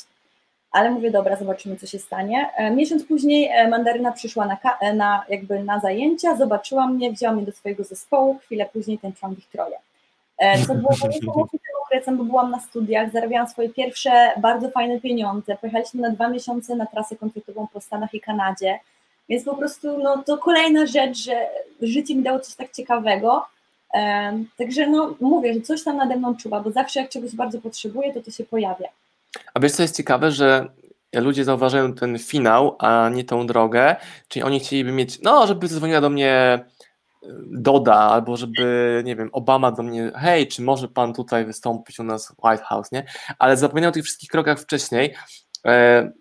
Ale 0.73 0.91
mówię, 0.91 1.11
dobra, 1.11 1.37
zobaczymy, 1.37 1.77
co 1.77 1.87
się 1.87 1.99
stanie. 1.99 2.51
E, 2.57 2.71
miesiąc 2.71 3.05
później 3.05 3.49
e, 3.53 3.69
Mandaryna 3.69 4.13
przyszła 4.13 4.47
na, 4.47 4.59
na, 4.95 5.25
jakby 5.29 5.65
na 5.65 5.81
zajęcia, 5.81 6.37
zobaczyła 6.37 6.87
mnie, 6.87 7.13
wzięła 7.13 7.33
mnie 7.33 7.47
do 7.47 7.53
swojego 7.53 7.85
zespołu, 7.85 8.39
chwilę 8.39 8.67
później 8.73 8.99
tańczyłam 8.99 9.35
w 9.35 9.39
ich 9.39 9.49
troje. 9.49 9.77
Co 10.67 10.75
było 10.75 10.91
niesamowitym 10.91 11.61
bo 12.17 12.25
byłam 12.25 12.51
na 12.51 12.61
studiach, 12.61 13.13
zarabiałam 13.13 13.49
swoje 13.49 13.69
pierwsze 13.69 14.11
bardzo 14.37 14.71
fajne 14.71 15.01
pieniądze. 15.01 15.57
Pojechaliśmy 15.57 16.01
na 16.01 16.11
dwa 16.11 16.29
miesiące 16.29 16.77
na 16.77 16.87
trasę 16.87 17.17
koncertową 17.17 17.67
po 17.73 17.81
Stanach 17.81 18.15
i 18.15 18.21
Kanadzie, 18.21 18.79
więc 19.29 19.45
po 19.45 19.57
prostu 19.57 19.99
no, 19.99 20.23
to 20.27 20.39
kolejna 20.39 20.87
rzecz, 20.87 21.19
że 21.19 21.47
życie 21.83 22.15
mi 22.15 22.23
dało 22.23 22.41
coś 22.41 22.55
tak 22.55 22.73
ciekawego. 22.73 23.47
Um, 23.95 24.49
także 24.59 24.87
no, 24.87 25.15
mówię, 25.21 25.55
że 25.55 25.61
coś 25.61 25.85
tam 25.85 25.97
nade 25.97 26.17
mną 26.17 26.37
czuwa, 26.37 26.61
bo 26.61 26.71
zawsze 26.71 27.01
jak 27.01 27.11
czegoś 27.11 27.35
bardzo 27.35 27.61
potrzebuję, 27.61 28.15
to 28.15 28.21
to 28.21 28.31
się 28.31 28.45
pojawia. 28.45 28.89
A 29.55 29.61
wiesz, 29.61 29.73
co 29.73 29.83
jest 29.83 29.97
ciekawe, 29.97 30.31
że 30.33 30.69
ludzie 31.15 31.45
zauważają 31.45 31.95
ten 31.95 32.19
finał, 32.19 32.77
a 32.79 33.09
nie 33.09 33.25
tą 33.25 33.47
drogę, 33.47 33.97
czyli 34.29 34.43
oni 34.43 34.61
chcieliby 34.61 34.93
mieć, 34.93 35.23
no, 35.23 35.47
żeby 35.47 35.69
zadzwoniła 35.69 36.01
do 36.01 36.11
mnie 36.11 36.65
doda, 37.47 37.95
albo 37.95 38.37
żeby, 38.37 39.03
nie 39.05 39.17
wiem, 39.17 39.29
Obama 39.33 39.73
do 39.73 39.83
mnie, 39.83 40.13
hej, 40.15 40.49
czy 40.49 40.63
może 40.63 40.89
pan 40.89 41.15
tutaj 41.15 41.45
wystąpić 41.45 41.99
u 41.99 42.05
nas 42.05 42.29
w 42.29 42.45
White 42.45 42.65
House, 42.65 42.93
nie? 42.93 43.05
Ale 43.39 43.57
zapominał 43.57 43.89
o 43.89 43.93
tych 43.93 44.05
wszystkich 44.05 44.31
krokach 44.31 44.61
wcześniej. 44.61 45.15
E, 45.67 46.13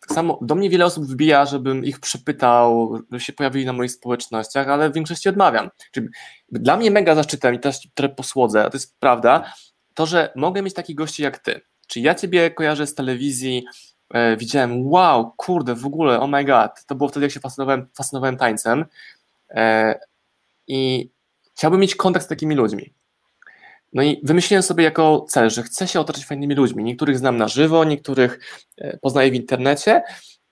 tak 0.00 0.14
samo 0.14 0.38
do 0.42 0.54
mnie 0.54 0.70
wiele 0.70 0.84
osób 0.84 1.04
wbija, 1.04 1.46
żebym 1.46 1.84
ich 1.84 2.00
przepytał, 2.00 2.96
żeby 2.96 3.20
się 3.20 3.32
pojawili 3.32 3.66
na 3.66 3.72
moich 3.72 3.92
społecznościach, 3.92 4.68
ale 4.68 4.90
w 4.90 4.94
większości 4.94 5.28
odmawiam. 5.28 5.70
Czyli 5.92 6.08
dla 6.48 6.76
mnie 6.76 6.90
mega 6.90 7.14
zaszczytem 7.14 7.54
i 7.54 7.60
też 7.60 7.88
trochę 7.94 8.14
posłodzę, 8.14 8.64
a 8.64 8.70
to 8.70 8.76
jest 8.76 8.98
prawda, 8.98 9.52
to, 9.94 10.06
że 10.06 10.32
mogę 10.36 10.62
mieć 10.62 10.74
takich 10.74 10.96
gości 10.96 11.22
jak 11.22 11.38
ty. 11.38 11.60
Czyli 11.86 12.04
ja 12.04 12.14
ciebie 12.14 12.50
kojarzę 12.50 12.86
z 12.86 12.94
telewizji, 12.94 13.64
e, 14.14 14.36
widziałem, 14.36 14.86
wow, 14.86 15.32
kurde, 15.36 15.74
w 15.74 15.86
ogóle, 15.86 16.20
oh 16.20 16.26
my 16.26 16.44
god, 16.44 16.70
to 16.86 16.94
było 16.94 17.08
wtedy, 17.08 17.26
jak 17.26 17.32
się 17.32 17.40
fascynowałem, 17.40 17.86
fascynowałem 17.96 18.36
tańcem, 18.36 18.84
e, 19.50 19.94
i 20.68 21.10
chciałbym 21.56 21.80
mieć 21.80 21.94
kontakt 21.94 22.26
z 22.26 22.28
takimi 22.28 22.54
ludźmi. 22.54 22.94
No 23.92 24.02
i 24.02 24.20
wymyśliłem 24.22 24.62
sobie 24.62 24.84
jako 24.84 25.26
cel, 25.28 25.50
że 25.50 25.62
chcę 25.62 25.88
się 25.88 26.00
otaczać 26.00 26.26
fajnymi 26.26 26.54
ludźmi. 26.54 26.84
Niektórych 26.84 27.18
znam 27.18 27.36
na 27.36 27.48
żywo, 27.48 27.84
niektórych 27.84 28.40
e, 28.78 28.98
poznaję 28.98 29.30
w 29.30 29.34
internecie 29.34 30.02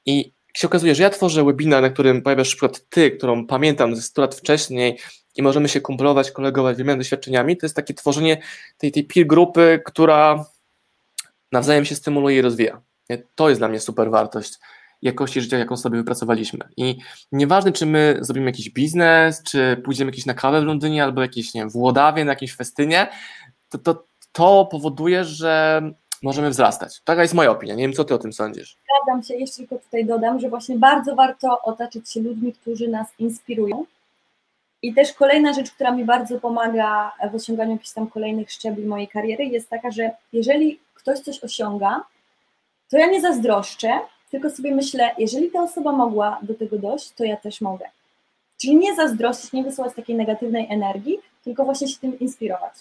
i 0.06 0.32
się 0.54 0.66
okazuje, 0.66 0.94
że 0.94 1.02
ja 1.02 1.10
tworzę 1.10 1.44
webinar, 1.44 1.82
na 1.82 1.90
którym 1.90 2.22
pojawiasz 2.22 2.48
przykład 2.48 2.88
ty, 2.88 3.10
którą 3.10 3.46
pamiętam 3.46 3.96
ze 3.96 4.02
100 4.02 4.22
lat 4.22 4.34
wcześniej 4.34 4.98
i 5.36 5.42
możemy 5.42 5.68
się 5.68 5.80
kumplować, 5.80 6.30
kolegować, 6.30 6.76
wymieniać 6.76 6.98
doświadczeniami, 6.98 7.56
to 7.56 7.66
jest 7.66 7.76
takie 7.76 7.94
tworzenie 7.94 8.42
tej, 8.78 8.92
tej 8.92 9.04
peer 9.04 9.26
grupy, 9.26 9.82
która 9.84 10.44
nawzajem 11.52 11.84
się 11.84 11.94
stymuluje 11.94 12.38
i 12.38 12.42
rozwija. 12.42 12.82
To 13.34 13.48
jest 13.48 13.60
dla 13.60 13.68
mnie 13.68 13.80
super 13.80 14.10
wartość 14.10 14.58
jakości 15.02 15.40
życia, 15.40 15.58
jaką 15.58 15.76
sobie 15.76 15.98
wypracowaliśmy. 15.98 16.68
I 16.76 16.98
nieważne, 17.32 17.72
czy 17.72 17.86
my 17.86 18.18
zrobimy 18.20 18.46
jakiś 18.46 18.70
biznes, 18.70 19.42
czy 19.42 19.82
pójdziemy 19.84 20.10
jakieś 20.10 20.26
na 20.26 20.34
kawę 20.34 20.60
w 20.60 20.64
Londynie, 20.64 21.04
albo 21.04 21.22
jakieś, 21.22 21.54
nie 21.54 21.60
wiem, 21.60 21.70
w 21.70 21.76
Łodawie, 21.76 22.24
na 22.24 22.32
jakimś 22.32 22.54
festynie, 22.54 23.08
to, 23.68 23.78
to, 23.78 24.04
to 24.32 24.68
powoduje, 24.70 25.24
że 25.24 25.82
możemy 26.22 26.50
wzrastać. 26.50 27.00
Taka 27.04 27.22
jest 27.22 27.34
moja 27.34 27.50
opinia. 27.50 27.74
Nie 27.74 27.82
wiem, 27.82 27.92
co 27.92 28.04
ty 28.04 28.14
o 28.14 28.18
tym 28.18 28.32
sądzisz. 28.32 28.76
Zgadzam 28.84 29.22
się, 29.22 29.34
jeszcze 29.34 29.56
tylko 29.56 29.78
tutaj 29.78 30.04
dodam, 30.04 30.40
że 30.40 30.48
właśnie 30.48 30.78
bardzo 30.78 31.14
warto 31.14 31.62
otaczać 31.62 32.10
się 32.10 32.20
ludźmi, 32.20 32.52
którzy 32.52 32.88
nas 32.88 33.08
inspirują. 33.18 33.84
I 34.82 34.94
też 34.94 35.12
kolejna 35.12 35.52
rzecz, 35.52 35.70
która 35.70 35.92
mi 35.92 36.04
bardzo 36.04 36.40
pomaga 36.40 37.12
w 37.32 37.34
osiąganiu 37.34 37.72
jakichś 37.72 37.92
tam 37.92 38.06
kolejnych 38.06 38.52
szczebli 38.52 38.86
mojej 38.86 39.08
kariery, 39.08 39.44
jest 39.44 39.70
taka, 39.70 39.90
że 39.90 40.10
jeżeli 40.32 40.80
ktoś 40.94 41.20
coś 41.20 41.44
osiąga, 41.44 42.04
to 42.90 42.98
ja 42.98 43.06
nie 43.06 43.20
zazdroszczę, 43.20 44.00
tylko 44.32 44.50
sobie 44.50 44.74
myślę, 44.74 45.10
jeżeli 45.18 45.50
ta 45.50 45.62
osoba 45.62 45.92
mogła 45.92 46.38
do 46.42 46.54
tego 46.54 46.78
dojść, 46.78 47.12
to 47.12 47.24
ja 47.24 47.36
też 47.36 47.60
mogę. 47.60 47.84
Czyli 48.60 48.76
nie 48.76 48.96
zazdrościć, 48.96 49.52
nie 49.52 49.64
wysyłać 49.64 49.94
takiej 49.94 50.16
negatywnej 50.16 50.66
energii, 50.70 51.18
tylko 51.44 51.64
właśnie 51.64 51.88
się 51.88 51.98
tym 52.00 52.18
inspirować. 52.18 52.72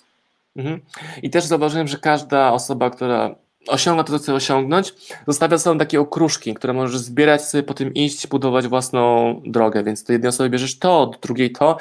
Mhm. 0.55 0.79
I 1.23 1.29
też 1.29 1.45
zauważyłem, 1.45 1.87
że 1.87 1.97
każda 1.97 2.53
osoba, 2.53 2.89
która 2.89 3.35
osiąga 3.67 4.03
to, 4.03 4.13
co 4.13 4.19
chce 4.19 4.33
osiągnąć, 4.33 4.93
zostawia 5.27 5.57
sobą 5.57 5.77
takie 5.77 5.99
okruszki, 5.99 6.53
które 6.53 6.73
możesz 6.73 6.97
zbierać 6.97 7.45
sobie, 7.45 7.63
po 7.63 7.73
tym 7.73 7.93
iść, 7.93 8.27
budować 8.27 8.67
własną 8.67 9.35
drogę, 9.45 9.83
więc 9.83 10.03
do 10.03 10.13
jednej 10.13 10.29
osoby 10.29 10.49
bierzesz 10.49 10.79
to, 10.79 11.07
do 11.07 11.17
drugiej 11.19 11.51
to. 11.51 11.77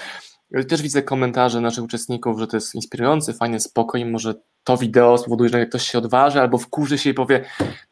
Też 0.68 0.82
widzę 0.82 1.02
komentarze 1.02 1.60
naszych 1.60 1.84
uczestników, 1.84 2.38
że 2.38 2.46
to 2.46 2.56
jest 2.56 2.74
inspirujący, 2.74 3.34
fajny 3.34 3.60
spokój, 3.60 4.04
może 4.04 4.34
to 4.64 4.76
wideo 4.76 5.18
spowoduje, 5.18 5.50
że 5.50 5.66
ktoś 5.66 5.90
się 5.90 5.98
odważy 5.98 6.40
albo 6.40 6.58
wkurzy 6.58 6.98
się 6.98 7.10
i 7.10 7.14
powie, 7.14 7.44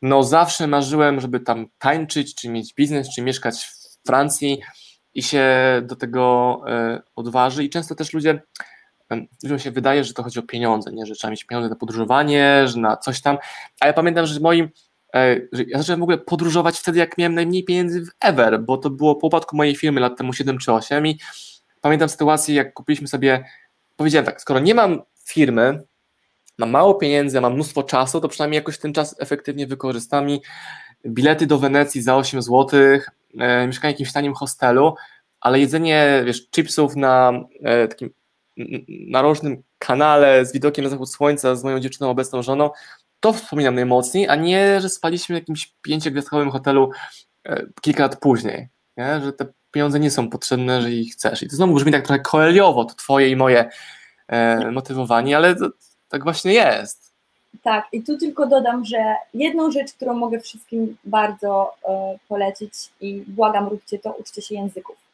no 0.02 0.22
zawsze 0.22 0.66
marzyłem, 0.66 1.20
żeby 1.20 1.40
tam 1.40 1.66
tańczyć, 1.78 2.34
czy 2.34 2.48
mieć 2.48 2.74
biznes, 2.74 3.14
czy 3.14 3.22
mieszkać 3.22 3.64
w 3.64 4.06
Francji 4.06 4.60
i 5.14 5.22
się 5.22 5.46
do 5.82 5.96
tego 5.96 6.60
e, 6.68 7.02
odważy 7.16 7.64
i 7.64 7.70
często 7.70 7.94
też 7.94 8.12
ludzie 8.12 8.40
ludziom 9.42 9.58
się 9.58 9.70
wydaje, 9.70 10.04
że 10.04 10.14
to 10.14 10.22
chodzi 10.22 10.38
o 10.38 10.42
pieniądze, 10.42 10.92
nie? 10.92 11.06
że 11.06 11.14
trzeba 11.14 11.30
mieć 11.30 11.44
pieniądze 11.44 11.68
na 11.68 11.76
podróżowanie, 11.76 12.68
że 12.68 12.80
na 12.80 12.96
coś 12.96 13.20
tam, 13.20 13.38
a 13.80 13.86
ja 13.86 13.92
pamiętam, 13.92 14.26
że 14.26 14.40
moim 14.40 14.68
e, 15.14 15.36
że 15.52 15.62
ja 15.62 15.78
zacząłem 15.78 16.00
w 16.00 16.02
ogóle 16.02 16.18
podróżować 16.18 16.78
wtedy, 16.78 16.98
jak 16.98 17.18
miałem 17.18 17.34
najmniej 17.34 17.64
pieniędzy 17.64 18.04
w 18.04 18.08
ever, 18.20 18.62
bo 18.62 18.76
to 18.76 18.90
było 18.90 19.16
po 19.16 19.26
upadku 19.26 19.56
mojej 19.56 19.76
firmy 19.76 20.00
lat 20.00 20.18
temu 20.18 20.32
7 20.32 20.58
czy 20.58 20.72
8 20.72 21.06
i 21.06 21.18
pamiętam 21.80 22.08
sytuację, 22.08 22.54
jak 22.54 22.74
kupiliśmy 22.74 23.08
sobie, 23.08 23.44
powiedziałem 23.96 24.26
tak, 24.26 24.40
skoro 24.40 24.60
nie 24.60 24.74
mam 24.74 25.02
firmy, 25.28 25.82
mam 26.58 26.70
mało 26.70 26.94
pieniędzy, 26.94 27.40
mam 27.40 27.54
mnóstwo 27.54 27.82
czasu, 27.82 28.20
to 28.20 28.28
przynajmniej 28.28 28.58
jakoś 28.58 28.78
ten 28.78 28.92
czas 28.92 29.16
efektywnie 29.18 29.66
wykorzystam 29.66 30.30
i 30.30 30.42
bilety 31.06 31.46
do 31.46 31.58
Wenecji 31.58 32.02
za 32.02 32.16
8 32.16 32.42
zł, 32.42 32.80
e, 33.38 33.66
mieszkanie 33.66 33.94
w 33.94 33.94
jakimś 33.94 34.12
tanim 34.12 34.34
hostelu, 34.34 34.94
ale 35.40 35.60
jedzenie, 35.60 36.22
wiesz, 36.26 36.50
chipsów 36.50 36.96
na 36.96 37.32
e, 37.62 37.88
takim 37.88 38.10
narożnym 38.88 39.62
kanale 39.78 40.46
z 40.46 40.52
widokiem 40.52 40.84
na 40.84 40.90
zachód 40.90 41.10
słońca 41.10 41.56
z 41.56 41.64
moją 41.64 41.80
dziewczyną, 41.80 42.10
obecną 42.10 42.42
żoną, 42.42 42.70
to 43.20 43.32
wspominam 43.32 43.74
najmocniej, 43.74 44.28
a 44.28 44.34
nie, 44.34 44.80
że 44.80 44.88
spaliśmy 44.88 45.34
w 45.36 45.38
jakimś 45.38 45.74
pięciogwiazdkowym 45.82 46.50
hotelu 46.50 46.90
e, 47.44 47.66
kilka 47.80 48.02
lat 48.02 48.20
później, 48.20 48.68
nie? 48.96 49.20
że 49.20 49.32
te 49.32 49.46
pieniądze 49.70 50.00
nie 50.00 50.10
są 50.10 50.30
potrzebne, 50.30 50.76
jeżeli 50.76 51.08
chcesz. 51.10 51.42
I 51.42 51.48
to 51.48 51.56
znowu 51.56 51.74
brzmi 51.74 51.92
tak 51.92 52.06
trochę 52.06 52.20
koeliowo, 52.22 52.84
to 52.84 52.94
twoje 52.94 53.28
i 53.28 53.36
moje 53.36 53.70
e, 54.28 54.70
motywowanie, 54.70 55.36
ale 55.36 55.56
to, 55.56 55.70
tak 56.08 56.24
właśnie 56.24 56.52
jest. 56.52 57.12
Tak, 57.62 57.86
i 57.92 58.02
tu 58.02 58.18
tylko 58.18 58.46
dodam, 58.46 58.84
że 58.84 59.16
jedną 59.34 59.70
rzecz, 59.70 59.92
którą 59.92 60.14
mogę 60.14 60.40
wszystkim 60.40 60.96
bardzo 61.04 61.74
e, 61.88 62.18
polecić 62.28 62.72
i 63.00 63.24
błagam, 63.26 63.68
róbcie 63.68 63.98
to, 63.98 64.12
uczcie 64.12 64.42
się 64.42 64.54
języków 64.54 65.08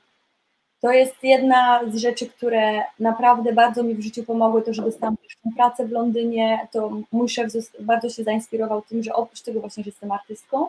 to 0.84 0.92
jest 0.92 1.14
jedna 1.22 1.80
z 1.92 1.96
rzeczy, 1.96 2.26
które 2.26 2.82
naprawdę 3.00 3.52
bardzo 3.52 3.82
mi 3.82 3.94
w 3.94 4.02
życiu 4.02 4.24
pomogły, 4.24 4.62
to, 4.62 4.74
że 4.74 4.82
dostałam 4.82 5.16
pierwszą 5.16 5.50
pracę 5.56 5.86
w 5.86 5.90
Londynie, 5.90 6.68
to 6.72 6.90
mój 7.12 7.28
szef 7.28 7.52
bardzo 7.80 8.10
się 8.10 8.24
zainspirował 8.24 8.82
tym, 8.82 9.02
że 9.02 9.14
oprócz 9.14 9.40
tego 9.42 9.60
właśnie, 9.60 9.84
że 9.84 9.90
jestem 9.90 10.12
artystką, 10.12 10.68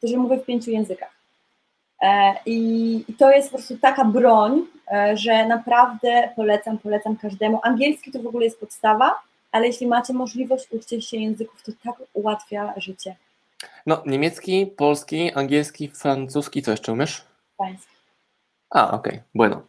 to, 0.00 0.08
że 0.08 0.16
mówię 0.16 0.38
w 0.38 0.44
pięciu 0.44 0.70
językach. 0.70 1.12
E, 2.02 2.34
I 2.46 3.04
to 3.18 3.30
jest 3.30 3.50
po 3.50 3.56
prostu 3.56 3.78
taka 3.78 4.04
broń, 4.04 4.66
e, 4.92 5.16
że 5.16 5.46
naprawdę 5.46 6.28
polecam, 6.36 6.78
polecam 6.78 7.16
każdemu. 7.16 7.60
Angielski 7.62 8.12
to 8.12 8.22
w 8.22 8.26
ogóle 8.26 8.44
jest 8.44 8.60
podstawa, 8.60 9.14
ale 9.54 9.66
jeśli 9.66 9.86
macie 9.86 10.12
możliwość, 10.12 10.66
uczcie 10.70 11.02
się 11.02 11.16
języków, 11.16 11.62
to 11.62 11.72
tak 11.84 11.94
ułatwia 12.12 12.74
życie. 12.76 13.16
No, 13.86 14.02
niemiecki, 14.06 14.66
polski, 14.66 15.32
angielski, 15.32 15.88
francuski, 15.88 16.62
co 16.62 16.70
jeszcze 16.70 16.92
umiesz? 16.92 17.24
Pański. 17.56 17.94
A, 18.70 18.90
okej, 18.90 19.12
okay. 19.12 19.24
bueno. 19.34 19.62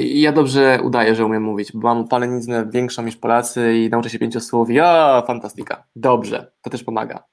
Ja 0.00 0.32
dobrze 0.32 0.78
udaję, 0.82 1.14
że 1.14 1.24
umiem 1.24 1.42
mówić, 1.42 1.72
bo 1.74 1.94
mam 1.94 2.08
paleniznę 2.08 2.66
większą 2.70 3.02
niż 3.02 3.16
Polacy 3.16 3.78
i 3.78 3.90
nauczę 3.90 4.10
się 4.10 4.18
pięciosłowi. 4.18 4.80
O, 4.80 5.22
fantastyka. 5.26 5.84
Dobrze, 5.96 6.52
to 6.62 6.70
też 6.70 6.84
pomaga. 6.84 7.24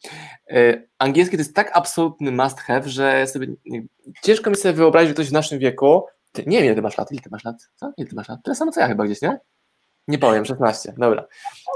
E, 0.49 0.81
angielski 0.99 1.37
to 1.37 1.41
jest 1.41 1.55
tak 1.55 1.71
absolutny 1.73 2.31
must 2.31 2.59
have, 2.59 2.89
że 2.89 3.27
sobie, 3.27 3.47
ciężko 4.23 4.49
mi 4.49 4.55
sobie 4.55 4.73
wyobrazić, 4.73 5.07
że 5.07 5.13
ktoś 5.13 5.29
w 5.29 5.33
naszym 5.33 5.59
wieku, 5.59 6.05
ty, 6.31 6.43
nie 6.47 6.57
wiem 6.57 6.65
ile 6.65 6.75
ty 6.75 6.81
masz 6.81 6.97
lat, 6.97 7.11
ile 7.11 7.21
ty 7.21 7.29
masz 7.31 7.43
lat, 7.43 7.69
co? 7.75 7.91
Ile 7.97 8.07
ty 8.07 8.15
masz 8.15 8.29
lat? 8.29 8.39
Tyle 8.43 8.55
samo 8.55 8.71
co 8.71 8.79
ja 8.79 8.87
chyba 8.87 9.05
gdzieś, 9.05 9.21
nie? 9.21 9.39
Nie 10.07 10.17
powiem, 10.17 10.45
16, 10.45 10.93
dobra. 10.97 11.27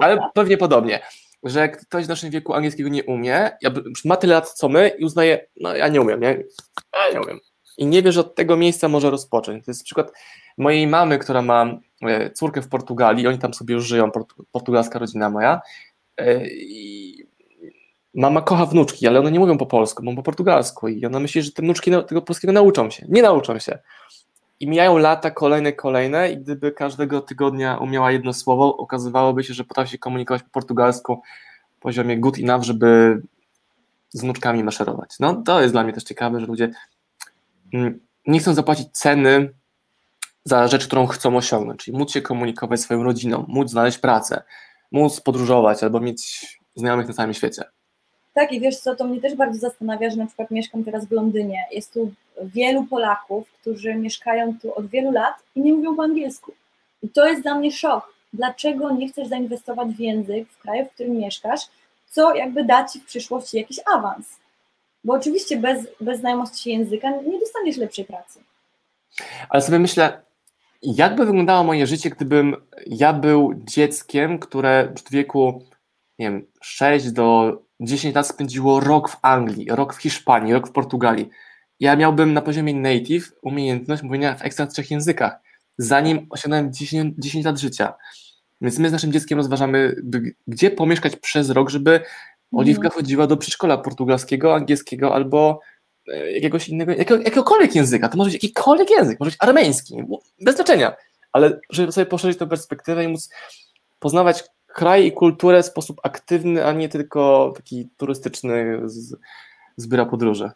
Ale 0.01 0.17
pewnie 0.33 0.57
podobnie, 0.57 0.99
że 1.43 1.69
ktoś 1.69 2.05
w 2.05 2.09
naszym 2.09 2.29
wieku 2.29 2.53
angielskiego 2.53 2.89
nie 2.89 3.03
umie, 3.03 3.51
ma 4.05 4.15
tyle 4.17 4.33
lat 4.33 4.49
co 4.49 4.69
my 4.69 4.91
i 4.99 5.05
uznaje, 5.05 5.47
no 5.61 5.75
ja 5.75 5.87
nie 5.87 6.01
umiem, 6.01 6.19
nie? 6.19 6.43
Ja 6.93 7.13
nie 7.13 7.21
umiem 7.21 7.39
i 7.79 7.85
nie 7.85 8.01
wie, 8.01 8.11
że 8.11 8.19
od 8.19 8.35
tego 8.35 8.57
miejsca 8.57 8.87
może 8.87 9.09
rozpocząć. 9.09 9.65
To 9.65 9.71
jest 9.71 9.83
przykład 9.83 10.11
mojej 10.57 10.87
mamy, 10.87 11.19
która 11.19 11.41
ma 11.41 11.79
e, 12.01 12.31
córkę 12.31 12.61
w 12.61 12.69
Portugalii, 12.69 13.27
oni 13.27 13.39
tam 13.39 13.53
sobie 13.53 13.73
już 13.73 13.85
żyją, 13.85 14.11
portugalska 14.51 14.99
rodzina 14.99 15.29
moja. 15.29 15.61
E, 16.17 16.47
I 16.47 17.23
mama 18.13 18.41
kocha 18.41 18.65
wnuczki, 18.65 19.07
ale 19.07 19.19
one 19.19 19.31
nie 19.31 19.39
mówią 19.39 19.57
po 19.57 19.65
polsku, 19.65 20.03
mówią 20.03 20.15
po 20.15 20.23
portugalsku 20.23 20.87
i 20.87 21.05
ona 21.05 21.19
myśli, 21.19 21.41
że 21.41 21.51
te 21.51 21.61
wnuczki 21.61 21.91
tego 21.91 22.21
polskiego 22.21 22.53
nauczą 22.53 22.89
się. 22.89 23.05
Nie 23.09 23.21
nauczą 23.21 23.59
się. 23.59 23.79
I 24.59 24.67
mijają 24.67 24.97
lata 24.97 25.31
kolejne, 25.31 25.73
kolejne 25.73 26.31
i 26.31 26.37
gdyby 26.37 26.71
każdego 26.71 27.21
tygodnia 27.21 27.77
umiała 27.77 28.11
jedno 28.11 28.33
słowo, 28.33 28.77
okazywałoby 28.77 29.43
się, 29.43 29.53
że 29.53 29.63
potrafi 29.63 29.91
się 29.91 29.97
komunikować 29.97 30.43
po 30.43 30.49
portugalsku 30.49 31.21
w 31.77 31.81
poziomie 31.81 32.17
good 32.17 32.39
enough, 32.39 32.63
żeby 32.63 33.21
z 34.09 34.21
wnuczkami 34.21 34.63
maszerować. 34.63 35.15
No 35.19 35.35
to 35.35 35.61
jest 35.61 35.73
dla 35.73 35.83
mnie 35.83 35.93
też 35.93 36.03
ciekawe, 36.03 36.39
że 36.39 36.45
ludzie 36.45 36.71
Mm, 37.73 37.99
nie 38.27 38.39
chcą 38.39 38.53
zapłacić 38.53 38.87
ceny 38.91 39.49
za 40.45 40.67
rzecz, 40.67 40.87
którą 40.87 41.07
chcą 41.07 41.37
osiągnąć, 41.37 41.83
czyli 41.83 41.97
móc 41.97 42.11
się 42.11 42.21
komunikować 42.21 42.81
swoją 42.81 43.03
rodziną, 43.03 43.45
móc 43.47 43.69
znaleźć 43.69 43.97
pracę, 43.97 44.43
móc 44.91 45.21
podróżować 45.21 45.83
albo 45.83 45.99
mieć 45.99 46.47
znajomych 46.75 47.07
na 47.07 47.13
całym 47.13 47.33
świecie. 47.33 47.63
Tak, 48.33 48.51
i 48.51 48.59
wiesz 48.59 48.77
co, 48.77 48.95
to 48.95 49.05
mnie 49.05 49.21
też 49.21 49.35
bardzo 49.35 49.59
zastanawia, 49.59 50.09
że 50.09 50.17
na 50.17 50.25
przykład 50.25 50.51
mieszkam 50.51 50.83
teraz 50.83 51.05
w 51.05 51.11
Londynie. 51.11 51.65
Jest 51.71 51.93
tu 51.93 52.11
wielu 52.41 52.83
Polaków, 52.83 53.51
którzy 53.61 53.95
mieszkają 53.95 54.59
tu 54.61 54.73
od 54.73 54.87
wielu 54.87 55.11
lat 55.11 55.35
i 55.55 55.61
nie 55.61 55.73
mówią 55.73 55.95
po 55.95 56.03
angielsku. 56.03 56.53
I 57.03 57.09
to 57.09 57.27
jest 57.27 57.41
dla 57.41 57.55
mnie 57.55 57.71
szok. 57.71 58.13
Dlaczego 58.33 58.91
nie 58.91 59.09
chcesz 59.09 59.27
zainwestować 59.27 59.87
w 59.89 59.99
język 59.99 60.49
w 60.49 60.61
kraju, 60.61 60.85
w 60.85 60.93
którym 60.93 61.17
mieszkasz, 61.17 61.61
co 62.09 62.35
jakby 62.35 62.63
da 62.63 62.85
ci 62.85 62.99
w 62.99 63.05
przyszłości 63.05 63.57
jakiś 63.57 63.79
awans? 63.95 64.39
Bo 65.03 65.13
oczywiście 65.13 65.57
bez, 65.57 65.87
bez 66.01 66.19
znajomości 66.19 66.69
języka 66.69 67.09
nie 67.09 67.39
dostaniesz 67.39 67.77
lepszej 67.77 68.05
pracy. 68.05 68.39
Ale 69.49 69.61
sobie 69.61 69.79
myślę, 69.79 70.21
jakby 70.81 71.25
wyglądało 71.25 71.63
moje 71.63 71.87
życie, 71.87 72.09
gdybym 72.09 72.55
ja 72.87 73.13
był 73.13 73.53
dzieckiem, 73.55 74.39
które 74.39 74.93
w 74.97 75.11
wieku, 75.11 75.65
nie 76.19 76.31
wiem, 76.31 76.45
6 76.61 77.11
do 77.11 77.57
10 77.79 78.15
lat 78.15 78.27
spędziło 78.27 78.79
rok 78.79 79.09
w 79.09 79.17
Anglii, 79.21 79.67
rok 79.69 79.93
w 79.93 80.01
Hiszpanii, 80.01 80.53
rok 80.53 80.67
w 80.67 80.71
Portugalii. 80.71 81.29
Ja 81.79 81.95
miałbym 81.95 82.33
na 82.33 82.41
poziomie 82.41 82.73
native 82.73 83.31
umiejętność 83.41 84.03
mówienia 84.03 84.35
w 84.35 84.41
ekstra 84.41 84.67
trzech 84.67 84.91
językach, 84.91 85.39
zanim 85.77 86.27
osiągnąłem 86.29 86.73
10, 86.73 87.15
10 87.17 87.45
lat 87.45 87.59
życia. 87.59 87.93
Więc 88.61 88.79
my 88.79 88.89
z 88.89 88.91
naszym 88.91 89.11
dzieckiem 89.11 89.37
rozważamy, 89.37 89.95
gdzie 90.47 90.71
pomieszkać 90.71 91.15
przez 91.15 91.49
rok, 91.49 91.69
żeby 91.69 92.01
Oliwka 92.51 92.85
mhm. 92.85 93.01
chodziła 93.01 93.27
do 93.27 93.37
przedszkola 93.37 93.77
portugalskiego, 93.77 94.55
angielskiego 94.55 95.15
albo 95.15 95.59
e, 96.07 96.31
jakiegoś 96.31 96.69
innego, 96.69 96.91
jakiego, 96.91 97.17
jakiegokolwiek 97.17 97.75
języka. 97.75 98.09
To 98.09 98.17
może 98.17 98.31
być 98.31 98.43
jakikolwiek 98.43 98.89
język, 98.89 99.19
może 99.19 99.31
być 99.31 99.37
armeński, 99.39 100.03
bez 100.41 100.55
znaczenia. 100.55 100.95
Ale 101.31 101.59
żeby 101.69 101.91
sobie 101.91 102.05
poszerzyć 102.05 102.39
tę 102.39 102.47
perspektywę 102.47 103.03
i 103.03 103.07
móc 103.07 103.29
poznawać 103.99 104.43
kraj 104.67 105.05
i 105.05 105.11
kulturę 105.11 105.63
w 105.63 105.65
sposób 105.65 105.99
aktywny, 106.03 106.65
a 106.65 106.73
nie 106.73 106.89
tylko 106.89 107.53
taki 107.55 107.89
turystyczny 107.97 108.81
z, 108.85 109.15
z 109.77 109.87
biura 109.87 110.05
podróży. 110.05 110.51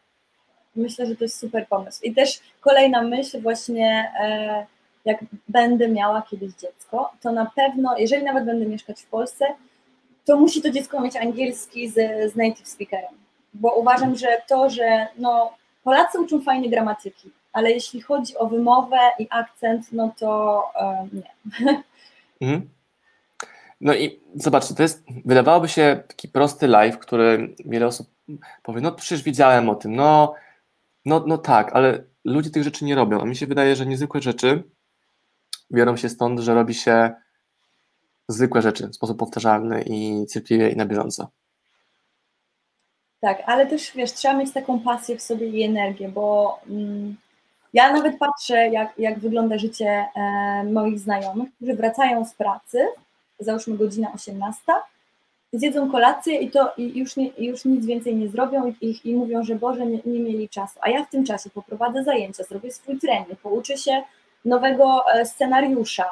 Myślę, 0.75 1.05
że 1.05 1.15
to 1.15 1.23
jest 1.23 1.39
super 1.39 1.67
pomysł. 1.67 2.03
I 2.03 2.13
też 2.13 2.39
kolejna 2.61 3.01
myśl 3.01 3.41
właśnie, 3.41 4.13
e, 4.21 4.65
jak 5.05 5.17
będę 5.47 5.87
miała 5.87 6.21
kiedyś 6.21 6.53
dziecko, 6.53 7.11
to 7.21 7.31
na 7.31 7.51
pewno, 7.55 7.97
jeżeli 7.97 8.23
nawet 8.23 8.45
będę 8.45 8.65
mieszkać 8.65 9.01
w 9.01 9.07
Polsce, 9.07 9.45
to 10.25 10.37
musi 10.37 10.61
to 10.61 10.69
dziecko 10.69 11.01
mieć 11.01 11.15
angielski 11.15 11.89
z, 11.89 11.93
z 12.33 12.35
native 12.35 12.67
speakerem. 12.67 13.13
Bo 13.53 13.75
uważam, 13.75 14.15
że 14.15 14.27
to, 14.47 14.69
że 14.69 15.07
no, 15.17 15.53
Polacy 15.83 16.19
uczą 16.19 16.41
fajnie 16.41 16.69
gramatyki, 16.69 17.31
ale 17.53 17.71
jeśli 17.71 18.01
chodzi 18.01 18.37
o 18.37 18.47
wymowę 18.47 18.97
i 19.19 19.27
akcent, 19.29 19.91
no 19.91 20.13
to 20.19 20.63
e, 20.75 21.07
nie. 21.13 21.33
Mhm. 22.41 22.69
No 23.81 23.93
i 23.93 24.19
zobaczcie, 24.35 24.75
to 24.75 24.83
jest, 24.83 25.03
wydawałoby 25.25 25.67
się 25.69 26.03
taki 26.07 26.27
prosty 26.27 26.67
live, 26.67 26.99
który 26.99 27.55
wiele 27.65 27.87
osób 27.87 28.07
powie, 28.63 28.81
no 28.81 28.91
przecież 28.91 29.23
wiedziałem 29.23 29.69
o 29.69 29.75
tym, 29.75 29.95
no, 29.95 30.33
no, 31.05 31.23
no 31.27 31.37
tak, 31.37 31.73
ale 31.73 32.03
ludzie 32.25 32.49
tych 32.49 32.63
rzeczy 32.63 32.85
nie 32.85 32.95
robią, 32.95 33.21
a 33.21 33.25
mi 33.25 33.35
się 33.35 33.47
wydaje, 33.47 33.75
że 33.75 33.85
niezwykłe 33.85 34.21
rzeczy 34.21 34.63
biorą 35.71 35.97
się 35.97 36.09
stąd, 36.09 36.39
że 36.39 36.53
robi 36.53 36.73
się 36.73 37.11
zwykłe 38.27 38.61
rzeczy 38.61 38.87
w 38.87 38.95
sposób 38.95 39.19
powtarzalny 39.19 39.83
i 39.87 40.25
cierpliwie 40.33 40.69
i 40.69 40.75
na 40.75 40.85
bieżąco. 40.85 41.31
Tak, 43.19 43.43
ale 43.45 43.67
też 43.67 43.91
wiesz, 43.95 44.13
trzeba 44.13 44.33
mieć 44.33 44.53
taką 44.53 44.79
pasję 44.79 45.17
w 45.17 45.21
sobie 45.21 45.47
i 45.47 45.63
energię, 45.63 46.09
bo 46.09 46.59
mm, 46.69 47.15
ja 47.73 47.93
nawet 47.93 48.19
patrzę, 48.19 48.69
jak, 48.69 48.93
jak 48.97 49.19
wygląda 49.19 49.57
życie 49.57 50.05
e, 50.15 50.63
moich 50.63 50.99
znajomych, 50.99 51.55
którzy 51.55 51.73
wracają 51.73 52.25
z 52.25 52.33
pracy, 52.33 52.87
załóżmy 53.39 53.77
godzina 53.77 54.13
18, 54.13 54.61
zjedzą 55.53 55.91
kolację 55.91 56.37
i 56.37 56.51
to 56.51 56.73
i 56.77 56.99
już, 56.99 57.15
nie, 57.15 57.29
już 57.37 57.65
nic 57.65 57.85
więcej 57.85 58.15
nie 58.15 58.29
zrobią 58.29 58.73
i, 58.81 58.99
i 59.03 59.15
mówią, 59.15 59.43
że 59.43 59.55
Boże, 59.55 59.85
nie, 59.85 59.99
nie, 60.05 60.19
mieli 60.19 60.49
czasu. 60.49 60.79
A 60.81 60.89
ja 60.89 61.05
w 61.05 61.09
tym 61.09 61.25
czasie 61.25 61.49
poprowadzę 61.49 62.03
zajęcia, 62.03 62.43
zrobię 62.43 62.71
swój 62.71 62.99
trening, 62.99 63.39
pouczę 63.43 63.77
się 63.77 64.03
nowego 64.45 65.01
e, 65.13 65.25
scenariusza, 65.25 66.05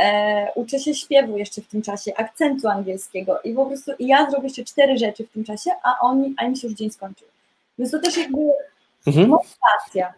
e, 0.00 0.52
uczę 0.54 0.78
się 0.78 0.94
śpiewu 0.94 1.38
jeszcze 1.38 1.62
w 1.62 1.66
tym 1.66 1.82
czasie, 1.82 2.12
akcentu 2.16 2.68
angielskiego 2.68 3.40
i 3.44 3.54
po 3.54 3.66
prostu 3.66 3.92
i 3.98 4.06
ja 4.06 4.30
zrobię 4.30 4.46
jeszcze 4.46 4.64
cztery 4.64 4.98
rzeczy 4.98 5.24
w 5.24 5.32
tym 5.32 5.44
czasie, 5.44 5.70
a 5.82 5.94
oni, 6.00 6.34
a 6.36 6.44
im 6.44 6.56
się 6.56 6.68
już 6.68 6.76
dzień 6.76 6.90
skończył. 6.90 7.28
Więc 7.78 7.90
to 7.90 7.98
też 7.98 8.16
jakby 8.16 8.38
mhm. 9.06 9.28
motywacja. 9.28 10.14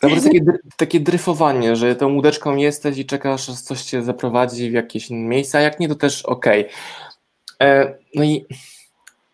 To 0.00 0.08
jest 0.08 0.26
takie, 0.26 0.40
takie 0.76 1.00
dryfowanie, 1.00 1.76
że 1.76 1.96
tą 1.96 2.14
łódeczką 2.14 2.56
jesteś 2.56 2.98
i 2.98 3.06
czekasz, 3.06 3.46
że 3.46 3.54
coś 3.54 3.82
cię 3.82 4.02
zaprowadzi 4.02 4.70
w 4.70 4.72
jakieś 4.72 5.10
miejsca, 5.10 5.58
a 5.58 5.60
jak 5.60 5.80
nie, 5.80 5.88
to 5.88 5.94
też 5.94 6.22
okej. 6.22 6.60
Okay. 6.60 6.74
E, 7.62 7.94
no 8.14 8.24
i 8.24 8.40
to 8.40 8.54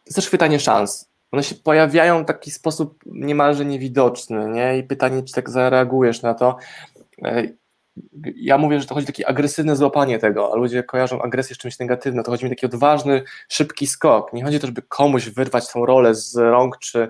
jest 0.07 0.17
też 0.17 0.31
pytanie 0.31 0.61
szans. 0.61 1.09
One 1.33 1.43
się 1.43 1.55
pojawiają 1.55 2.23
w 2.23 2.27
taki 2.27 2.51
sposób 2.51 2.99
niemalże 3.07 3.65
niewidoczny, 3.65 4.49
nie? 4.49 4.79
I 4.79 4.83
pytanie, 4.83 5.23
czy 5.23 5.35
tak 5.35 5.51
zareagujesz 5.51 6.23
na 6.23 6.35
to. 6.35 6.57
E, 7.25 7.43
ja 8.37 8.59
mówię, 8.59 8.81
że 8.81 8.87
to 8.87 8.95
chodzi 8.95 9.05
o 9.05 9.07
takie 9.07 9.29
agresywne 9.29 9.77
złapanie 9.77 10.19
tego, 10.19 10.53
a 10.53 10.57
ludzie 10.57 10.83
kojarzą 10.83 11.23
agresję 11.23 11.55
z 11.55 11.59
czymś 11.59 11.79
negatywnym. 11.79 12.25
To 12.25 12.31
chodzi 12.31 12.45
mi 12.45 12.51
o 12.51 12.55
taki 12.55 12.67
odważny, 12.67 13.23
szybki 13.49 13.87
skok. 13.87 14.33
Nie 14.33 14.45
chodzi 14.45 14.57
o 14.57 14.61
to, 14.61 14.67
żeby 14.67 14.83
komuś 14.83 15.29
wyrwać 15.29 15.73
tą 15.73 15.87
rolę 15.87 16.15
z 16.15 16.37
rąk, 16.37 16.79
czy 16.79 17.09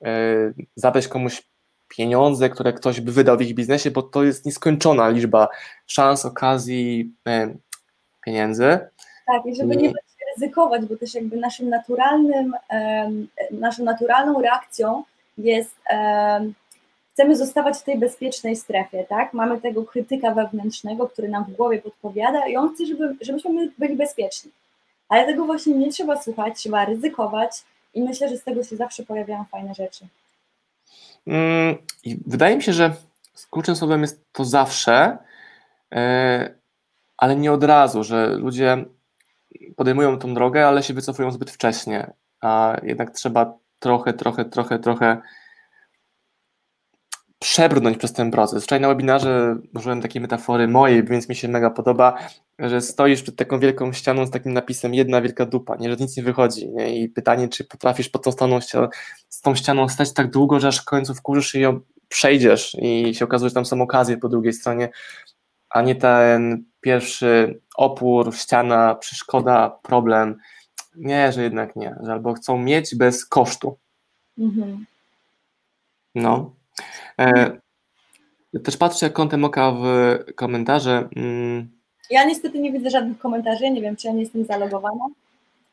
yy, 0.00 0.54
zabrać 0.76 1.08
komuś 1.08 1.42
pieniądze, 1.88 2.50
które 2.50 2.72
ktoś 2.72 3.00
by 3.00 3.12
wydał 3.12 3.36
w 3.36 3.42
ich 3.42 3.54
biznesie, 3.54 3.90
bo 3.90 4.02
to 4.02 4.24
jest 4.24 4.46
nieskończona 4.46 5.08
liczba 5.08 5.48
szans, 5.86 6.24
okazji, 6.24 7.12
pieniędzy. 8.24 8.78
Tak, 9.26 9.46
i 9.46 9.56
żeby 9.56 9.76
nie 9.76 9.92
ryzykować, 10.34 10.84
bo 10.86 10.96
też 10.96 11.14
jakby 11.14 11.36
naszym 11.36 11.68
naturalnym, 11.68 12.54
naszą 13.50 13.84
naturalną 13.84 14.42
reakcją 14.42 15.04
jest 15.38 15.76
chcemy 17.12 17.36
zostawać 17.36 17.78
w 17.78 17.82
tej 17.82 17.98
bezpiecznej 17.98 18.56
strefie, 18.56 19.04
tak? 19.08 19.32
Mamy 19.32 19.60
tego 19.60 19.84
krytyka 19.84 20.34
wewnętrznego, 20.34 21.08
który 21.08 21.28
nam 21.28 21.44
w 21.44 21.56
głowie 21.56 21.82
podpowiada 21.82 22.46
i 22.46 22.56
on 22.56 22.74
chce, 22.74 22.86
żeby, 22.86 23.16
żebyśmy 23.20 23.70
byli 23.78 23.96
bezpieczni. 23.96 24.50
Ale 25.08 25.26
tego 25.26 25.44
właśnie 25.44 25.74
nie 25.74 25.90
trzeba 25.90 26.22
słuchać, 26.22 26.58
trzeba 26.58 26.84
ryzykować 26.84 27.64
i 27.94 28.02
myślę, 28.02 28.28
że 28.28 28.36
z 28.36 28.44
tego 28.44 28.64
się 28.64 28.76
zawsze 28.76 29.02
pojawiają 29.02 29.44
fajne 29.44 29.74
rzeczy. 29.74 30.06
Mm, 31.26 31.76
wydaje 32.26 32.56
mi 32.56 32.62
się, 32.62 32.72
że 32.72 32.94
kluczem 33.50 33.76
słowem 33.76 34.02
jest 34.02 34.24
to 34.32 34.44
zawsze, 34.44 35.18
e, 35.92 36.54
ale 37.16 37.36
nie 37.36 37.52
od 37.52 37.64
razu, 37.64 38.04
że 38.04 38.26
ludzie 38.26 38.84
podejmują 39.76 40.18
tą 40.18 40.34
drogę, 40.34 40.68
ale 40.68 40.82
się 40.82 40.94
wycofują 40.94 41.30
zbyt 41.30 41.50
wcześnie, 41.50 42.12
a 42.40 42.76
jednak 42.82 43.10
trzeba 43.10 43.58
trochę, 43.78 44.12
trochę, 44.12 44.44
trochę, 44.44 44.78
trochę 44.78 45.22
przebrnąć 47.42 47.98
przez 47.98 48.12
ten 48.12 48.30
proces. 48.30 48.64
Wczoraj 48.64 48.80
na 48.80 48.88
webinarze 48.88 49.56
użyłem 49.74 50.02
takiej 50.02 50.22
metafory 50.22 50.68
mojej, 50.68 51.04
więc 51.04 51.28
mi 51.28 51.36
się 51.36 51.48
mega 51.48 51.70
podoba, 51.70 52.18
że 52.58 52.80
stoisz 52.80 53.22
przed 53.22 53.36
taką 53.36 53.58
wielką 53.58 53.92
ścianą 53.92 54.26
z 54.26 54.30
takim 54.30 54.52
napisem 54.52 54.94
jedna 54.94 55.22
wielka 55.22 55.46
dupa, 55.46 55.76
nie, 55.76 55.90
że 55.90 55.96
nic 55.96 56.16
nie 56.16 56.22
wychodzi 56.22 56.68
nie? 56.68 57.00
i 57.00 57.08
pytanie, 57.08 57.48
czy 57.48 57.64
potrafisz 57.64 58.08
pod 58.08 58.36
tą 58.36 58.60
ścianą, 58.60 58.60
z 59.28 59.40
tą 59.40 59.54
ścianą 59.54 59.88
stać 59.88 60.12
tak 60.12 60.30
długo, 60.30 60.60
że 60.60 60.68
aż 60.68 60.78
w 60.78 60.84
końcu 60.84 61.14
wkurzysz 61.14 61.54
i 61.54 61.60
ją 61.60 61.80
przejdziesz 62.08 62.76
i 62.78 63.14
się 63.14 63.24
okazuje, 63.24 63.48
że 63.48 63.54
tam 63.54 63.64
są 63.64 63.82
okazje 63.82 64.16
po 64.16 64.28
drugiej 64.28 64.52
stronie, 64.52 64.88
a 65.70 65.82
nie 65.82 65.94
ten 65.94 66.64
pierwszy 66.82 67.60
opór, 67.76 68.36
ściana, 68.36 68.94
przeszkoda, 68.94 69.78
problem. 69.82 70.38
Nie, 70.96 71.32
że 71.32 71.42
jednak 71.42 71.76
nie, 71.76 71.96
że 72.02 72.12
albo 72.12 72.34
chcą 72.34 72.58
mieć 72.58 72.94
bez 72.94 73.26
kosztu. 73.26 73.76
Mhm. 74.38 74.86
No. 76.14 76.54
E, 77.18 77.58
też 78.64 78.76
patrzę 78.76 79.10
kątem 79.10 79.44
oka 79.44 79.72
w 79.72 79.84
komentarze. 80.34 81.08
Mm. 81.16 81.68
Ja 82.10 82.24
niestety 82.24 82.58
nie 82.58 82.72
widzę 82.72 82.90
żadnych 82.90 83.18
komentarzy, 83.18 83.70
nie 83.70 83.80
wiem, 83.80 83.96
czy 83.96 84.06
ja 84.06 84.12
nie 84.12 84.20
jestem 84.20 84.44
zalogowana. 84.44 85.04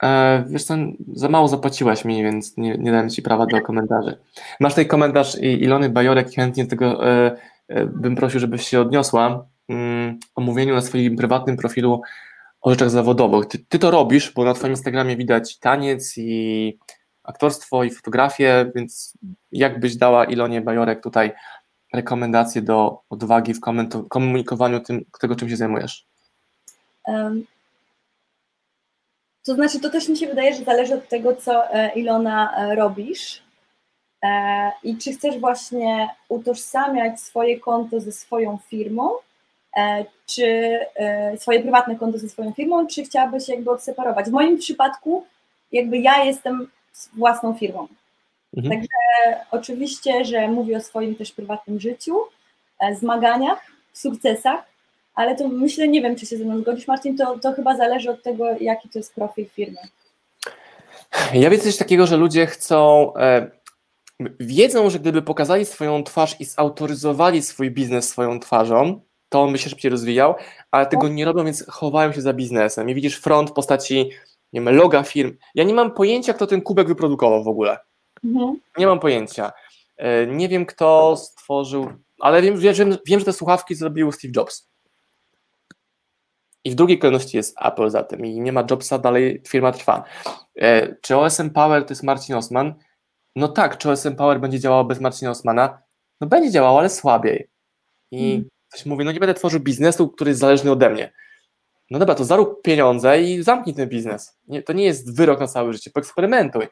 E, 0.03 0.43
wiesz 0.47 0.63
co, 0.63 0.75
za 1.13 1.29
mało 1.29 1.47
zapłaciłaś 1.47 2.05
mi, 2.05 2.23
więc 2.23 2.57
nie, 2.57 2.77
nie 2.77 2.91
dałem 2.91 3.09
Ci 3.09 3.21
prawa 3.21 3.45
do 3.45 3.61
komentarzy. 3.61 4.17
Masz 4.59 4.73
tutaj 4.73 4.87
komentarz 4.87 5.37
Ilony 5.41 5.89
Bajorek, 5.89 6.31
chętnie 6.31 6.65
tego 6.65 7.09
e, 7.09 7.37
e, 7.67 7.85
bym 7.85 8.15
prosił, 8.15 8.39
żebyś 8.39 8.67
się 8.67 8.81
odniosła. 8.81 9.45
Mm, 9.69 10.19
o 10.35 10.41
mówieniu 10.41 10.75
na 10.75 10.81
swoim 10.81 11.15
prywatnym 11.15 11.57
profilu 11.57 12.01
o 12.61 12.69
rzeczach 12.69 12.89
zawodowych. 12.89 13.45
Ty, 13.45 13.59
ty 13.69 13.79
to 13.79 13.91
robisz, 13.91 14.33
bo 14.33 14.45
na 14.45 14.53
Twoim 14.53 14.73
Instagramie 14.73 15.17
widać 15.17 15.57
taniec 15.57 16.17
i 16.17 16.77
aktorstwo 17.23 17.83
i 17.83 17.91
fotografię, 17.91 18.71
więc 18.75 19.13
jak 19.51 19.79
byś 19.79 19.95
dała 19.95 20.25
Ilonie 20.25 20.61
Bajorek 20.61 21.03
tutaj 21.03 21.31
rekomendacje 21.93 22.61
do 22.61 23.01
odwagi 23.09 23.53
w 23.53 23.59
komunikowaniu 24.09 24.79
tym, 24.79 25.05
tego, 25.21 25.35
czym 25.35 25.49
się 25.49 25.57
zajmujesz? 25.57 26.05
Um, 27.07 27.45
to 29.45 29.55
znaczy, 29.55 29.79
to 29.79 29.89
też 29.89 30.09
mi 30.09 30.17
się 30.17 30.27
wydaje, 30.27 30.55
że 30.55 30.63
zależy 30.63 30.93
od 30.93 31.07
tego, 31.07 31.35
co 31.35 31.73
e, 31.73 31.93
Ilona 31.93 32.57
e, 32.57 32.75
robisz 32.75 33.43
e, 34.23 34.71
i 34.83 34.97
czy 34.97 35.11
chcesz 35.13 35.39
właśnie 35.39 36.09
utożsamiać 36.29 37.19
swoje 37.21 37.59
konto 37.59 37.99
ze 37.99 38.11
swoją 38.11 38.57
firmą, 38.67 39.09
czy 40.25 40.79
swoje 41.37 41.59
prywatne 41.59 41.95
konto 41.95 42.17
ze 42.17 42.29
swoją 42.29 42.53
firmą, 42.53 42.87
czy 42.87 43.03
chciałabyś 43.03 43.47
jakby 43.47 43.71
odseparować. 43.71 44.25
W 44.25 44.31
moim 44.31 44.57
przypadku 44.57 45.25
jakby 45.71 45.97
ja 45.97 46.23
jestem 46.23 46.67
własną 47.13 47.53
firmą. 47.53 47.87
Mhm. 48.57 48.75
Także 48.75 48.87
oczywiście, 49.51 50.25
że 50.25 50.47
mówię 50.47 50.77
o 50.77 50.81
swoim 50.81 51.15
też 51.15 51.31
prywatnym 51.31 51.79
życiu, 51.79 52.15
e, 52.79 52.95
zmaganiach, 52.95 53.65
sukcesach, 53.93 54.65
ale 55.15 55.35
to 55.35 55.47
myślę, 55.47 55.87
nie 55.87 56.01
wiem, 56.01 56.15
czy 56.15 56.25
się 56.25 56.37
ze 56.37 56.45
mną 56.45 56.59
zgodzisz, 56.59 56.87
Marcin, 56.87 57.17
to, 57.17 57.39
to 57.39 57.53
chyba 57.53 57.77
zależy 57.77 58.09
od 58.11 58.23
tego, 58.23 58.45
jaki 58.59 58.89
to 58.89 58.99
jest 58.99 59.15
profil 59.15 59.45
firmy. 59.45 59.77
Ja 61.33 61.49
widzę 61.49 61.63
coś 61.63 61.77
takiego, 61.77 62.07
że 62.07 62.17
ludzie 62.17 62.45
chcą, 62.45 63.13
e, 63.15 63.51
wiedzą, 64.39 64.89
że 64.89 64.99
gdyby 64.99 65.21
pokazali 65.21 65.65
swoją 65.65 66.03
twarz 66.03 66.35
i 66.39 66.45
zautoryzowali 66.45 67.41
swój 67.41 67.71
biznes 67.71 68.09
swoją 68.09 68.39
twarzą, 68.39 69.01
to 69.29 69.41
on 69.41 69.51
by 69.51 69.57
się 69.57 69.69
szybciej 69.69 69.91
rozwijał, 69.91 70.35
ale 70.71 70.85
tego 70.85 71.07
nie 71.07 71.25
robią, 71.25 71.45
więc 71.45 71.65
chowają 71.67 72.11
się 72.11 72.21
za 72.21 72.33
biznesem. 72.33 72.89
I 72.89 72.95
widzisz 72.95 73.15
front 73.15 73.49
w 73.49 73.53
postaci 73.53 74.09
nie 74.53 74.61
wiem, 74.61 74.75
loga 74.75 75.03
firm. 75.03 75.37
Ja 75.55 75.63
nie 75.63 75.73
mam 75.73 75.93
pojęcia, 75.93 76.33
kto 76.33 76.47
ten 76.47 76.61
kubek 76.61 76.87
wyprodukował 76.87 77.43
w 77.43 77.47
ogóle. 77.47 77.77
Mhm. 78.23 78.59
Nie 78.77 78.87
mam 78.87 78.99
pojęcia. 78.99 79.51
E, 79.97 80.27
nie 80.27 80.49
wiem, 80.49 80.65
kto 80.65 81.17
stworzył, 81.17 81.87
ale 82.19 82.41
wiem, 82.41 82.57
wiem, 82.57 82.97
wiem, 83.05 83.19
że 83.19 83.25
te 83.25 83.33
słuchawki 83.33 83.75
zrobił 83.75 84.11
Steve 84.11 84.33
Jobs. 84.35 84.69
I 86.63 86.71
w 86.71 86.75
drugiej 86.75 86.99
kolejności 86.99 87.37
jest 87.37 87.55
Apple 87.61 87.89
za 87.89 88.03
tym 88.03 88.25
i 88.25 88.39
nie 88.39 88.51
ma 88.51 88.63
Jobsa, 88.71 88.97
dalej 88.97 89.41
firma 89.47 89.71
trwa. 89.71 90.03
E, 90.55 90.95
czy 91.01 91.17
OSM 91.17 91.49
Power 91.49 91.85
to 91.85 91.91
jest 91.91 92.03
Marcin 92.03 92.35
Osman? 92.35 92.73
No 93.35 93.47
tak, 93.47 93.77
czy 93.77 93.91
OSM 93.91 94.15
Power 94.15 94.39
będzie 94.39 94.59
działało 94.59 94.83
bez 94.83 94.99
Marcina 94.99 95.31
Osmana? 95.31 95.81
No 96.21 96.27
będzie 96.27 96.51
działało, 96.51 96.79
ale 96.79 96.89
słabiej. 96.89 97.49
I 98.11 98.29
hmm. 98.29 98.49
Ktoś 98.69 98.85
mówi, 98.85 99.05
no 99.05 99.11
nie 99.11 99.19
będę 99.19 99.33
tworzył 99.33 99.59
biznesu, 99.59 100.09
który 100.09 100.31
jest 100.31 100.41
zależny 100.41 100.71
ode 100.71 100.89
mnie 100.89 101.11
no 101.91 101.99
dobra, 101.99 102.15
to 102.15 102.25
zarób 102.25 102.61
pieniądze 102.61 103.21
i 103.21 103.43
zamknij 103.43 103.75
ten 103.75 103.89
biznes. 103.89 104.37
Nie, 104.47 104.63
to 104.63 104.73
nie 104.73 104.83
jest 104.83 105.15
wyrok 105.15 105.39
na 105.39 105.47
całe 105.47 105.73
życie, 105.73 105.91
poeksperymentuj. 105.91 106.67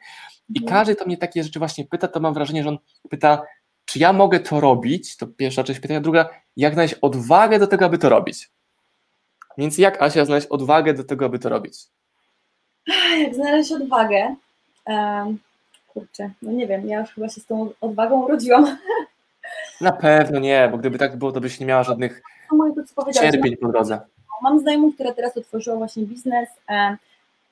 I 0.54 0.58
mhm. 0.58 0.66
każdy, 0.66 0.96
kto 0.96 1.04
mnie 1.04 1.16
takie 1.16 1.44
rzeczy 1.44 1.58
właśnie 1.58 1.84
pyta, 1.86 2.08
to 2.08 2.20
mam 2.20 2.34
wrażenie, 2.34 2.62
że 2.62 2.68
on 2.68 2.78
pyta, 3.10 3.42
czy 3.84 3.98
ja 3.98 4.12
mogę 4.12 4.40
to 4.40 4.60
robić? 4.60 5.16
To 5.16 5.26
pierwsza 5.26 5.64
część 5.64 5.80
pytania. 5.80 6.00
Druga, 6.00 6.28
jak 6.56 6.74
znaleźć 6.74 6.94
odwagę 6.94 7.58
do 7.58 7.66
tego, 7.66 7.84
aby 7.84 7.98
to 7.98 8.08
robić? 8.08 8.50
Więc 9.58 9.78
jak 9.78 10.02
Asia 10.02 10.24
znaleźć 10.24 10.46
odwagę 10.46 10.94
do 10.94 11.04
tego, 11.04 11.24
aby 11.24 11.38
to 11.38 11.48
robić? 11.48 11.78
Jak 13.18 13.34
znaleźć 13.34 13.72
odwagę? 13.72 14.34
Um, 14.86 15.38
kurczę, 15.86 16.30
no 16.42 16.52
nie 16.52 16.66
wiem, 16.66 16.88
ja 16.88 17.00
już 17.00 17.10
chyba 17.10 17.28
się 17.28 17.40
z 17.40 17.46
tą 17.46 17.70
odwagą 17.80 18.24
urodziłam. 18.24 18.64
Na 19.80 19.92
pewno 19.92 20.38
nie, 20.40 20.68
bo 20.72 20.78
gdyby 20.78 20.98
tak 20.98 21.16
było, 21.16 21.32
to 21.32 21.40
byś 21.40 21.60
nie 21.60 21.66
miała 21.66 21.82
żadnych 21.82 22.22
cierpień 23.20 23.56
po 23.56 23.68
drodze. 23.68 24.00
Mam 24.42 24.60
znajomą, 24.60 24.92
która 24.92 25.12
teraz 25.12 25.36
otworzyła 25.36 25.76
właśnie 25.76 26.06
biznes, 26.06 26.48
e, 26.68 26.96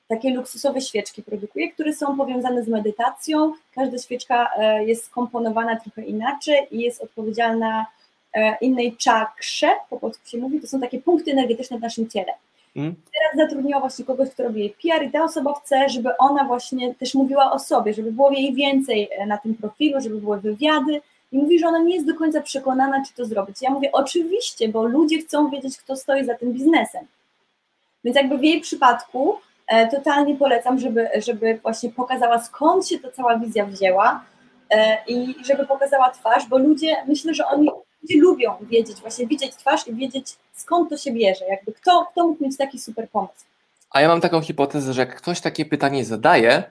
takie 0.07 0.33
luksusowe 0.33 0.81
świeczki 0.81 1.23
produkuje, 1.23 1.71
które 1.71 1.93
są 1.93 2.17
powiązane 2.17 2.63
z 2.63 2.67
medytacją. 2.67 3.53
Każda 3.75 3.97
świeczka 3.97 4.49
e, 4.57 4.85
jest 4.85 5.05
skomponowana 5.05 5.79
trochę 5.79 6.03
inaczej 6.03 6.67
i 6.71 6.79
jest 6.79 7.01
odpowiedzialna 7.03 7.85
e, 8.33 8.57
innej 8.61 8.95
czakrze, 8.95 9.67
po 9.89 9.99
polsku 9.99 10.27
się 10.27 10.37
mówi, 10.37 10.61
to 10.61 10.67
są 10.67 10.79
takie 10.79 11.01
punkty 11.01 11.31
energetyczne 11.31 11.77
w 11.77 11.81
naszym 11.81 12.09
ciele. 12.09 12.33
Mm. 12.75 12.95
Teraz 12.95 13.47
zatrudniła 13.47 13.79
właśnie 13.79 14.05
kogoś, 14.05 14.29
kto 14.29 14.43
robi 14.43 14.59
jej 14.59 14.69
PR 14.69 15.03
i 15.03 15.11
ta 15.11 15.23
osoba 15.23 15.53
chce, 15.53 15.89
żeby 15.89 16.17
ona 16.17 16.43
właśnie 16.43 16.95
też 16.95 17.13
mówiła 17.13 17.51
o 17.51 17.59
sobie, 17.59 17.93
żeby 17.93 18.11
było 18.11 18.31
jej 18.31 18.53
więcej 18.53 19.09
e, 19.11 19.25
na 19.25 19.37
tym 19.37 19.55
profilu, 19.55 20.01
żeby 20.01 20.21
były 20.21 20.39
wywiady 20.39 21.01
i 21.31 21.37
mówi, 21.37 21.59
że 21.59 21.67
ona 21.67 21.79
nie 21.79 21.95
jest 21.95 22.07
do 22.07 22.15
końca 22.15 22.41
przekonana, 22.41 23.03
czy 23.07 23.13
to 23.13 23.25
zrobić. 23.25 23.61
Ja 23.61 23.69
mówię, 23.69 23.89
oczywiście, 23.91 24.69
bo 24.69 24.83
ludzie 24.83 25.19
chcą 25.21 25.49
wiedzieć, 25.49 25.77
kto 25.77 25.95
stoi 25.95 26.25
za 26.25 26.35
tym 26.35 26.53
biznesem. 26.53 27.05
Więc 28.03 28.17
jakby 28.17 28.37
w 28.37 28.43
jej 28.43 28.61
przypadku 28.61 29.39
e, 29.67 29.87
totalnie 29.87 30.35
polecam, 30.35 30.79
żeby, 30.79 31.09
żeby 31.15 31.59
właśnie 31.61 31.89
pokazała, 31.89 32.39
skąd 32.39 32.87
się 32.87 32.99
ta 32.99 33.11
cała 33.11 33.37
wizja 33.37 33.65
wzięła 33.65 34.23
e, 34.69 34.97
i 35.07 35.35
żeby 35.45 35.65
pokazała 35.65 36.09
twarz, 36.09 36.47
bo 36.49 36.57
ludzie, 36.57 36.95
myślę, 37.07 37.33
że 37.33 37.45
oni 37.47 37.69
ludzie 38.01 38.21
lubią 38.21 38.55
wiedzieć, 38.61 38.97
właśnie 38.97 39.27
widzieć 39.27 39.55
twarz 39.55 39.87
i 39.87 39.93
wiedzieć, 39.93 40.35
skąd 40.53 40.89
to 40.89 40.97
się 40.97 41.11
bierze, 41.11 41.45
jakby 41.45 41.73
kto, 41.73 42.07
kto 42.11 42.27
mógł 42.27 42.43
mieć 42.43 42.57
taki 42.57 42.79
super 42.79 43.09
pomysł. 43.09 43.45
A 43.89 44.01
ja 44.01 44.07
mam 44.07 44.21
taką 44.21 44.41
hipotezę, 44.41 44.93
że 44.93 45.01
jak 45.01 45.15
ktoś 45.15 45.41
takie 45.41 45.65
pytanie 45.65 46.05
zadaje, 46.05 46.63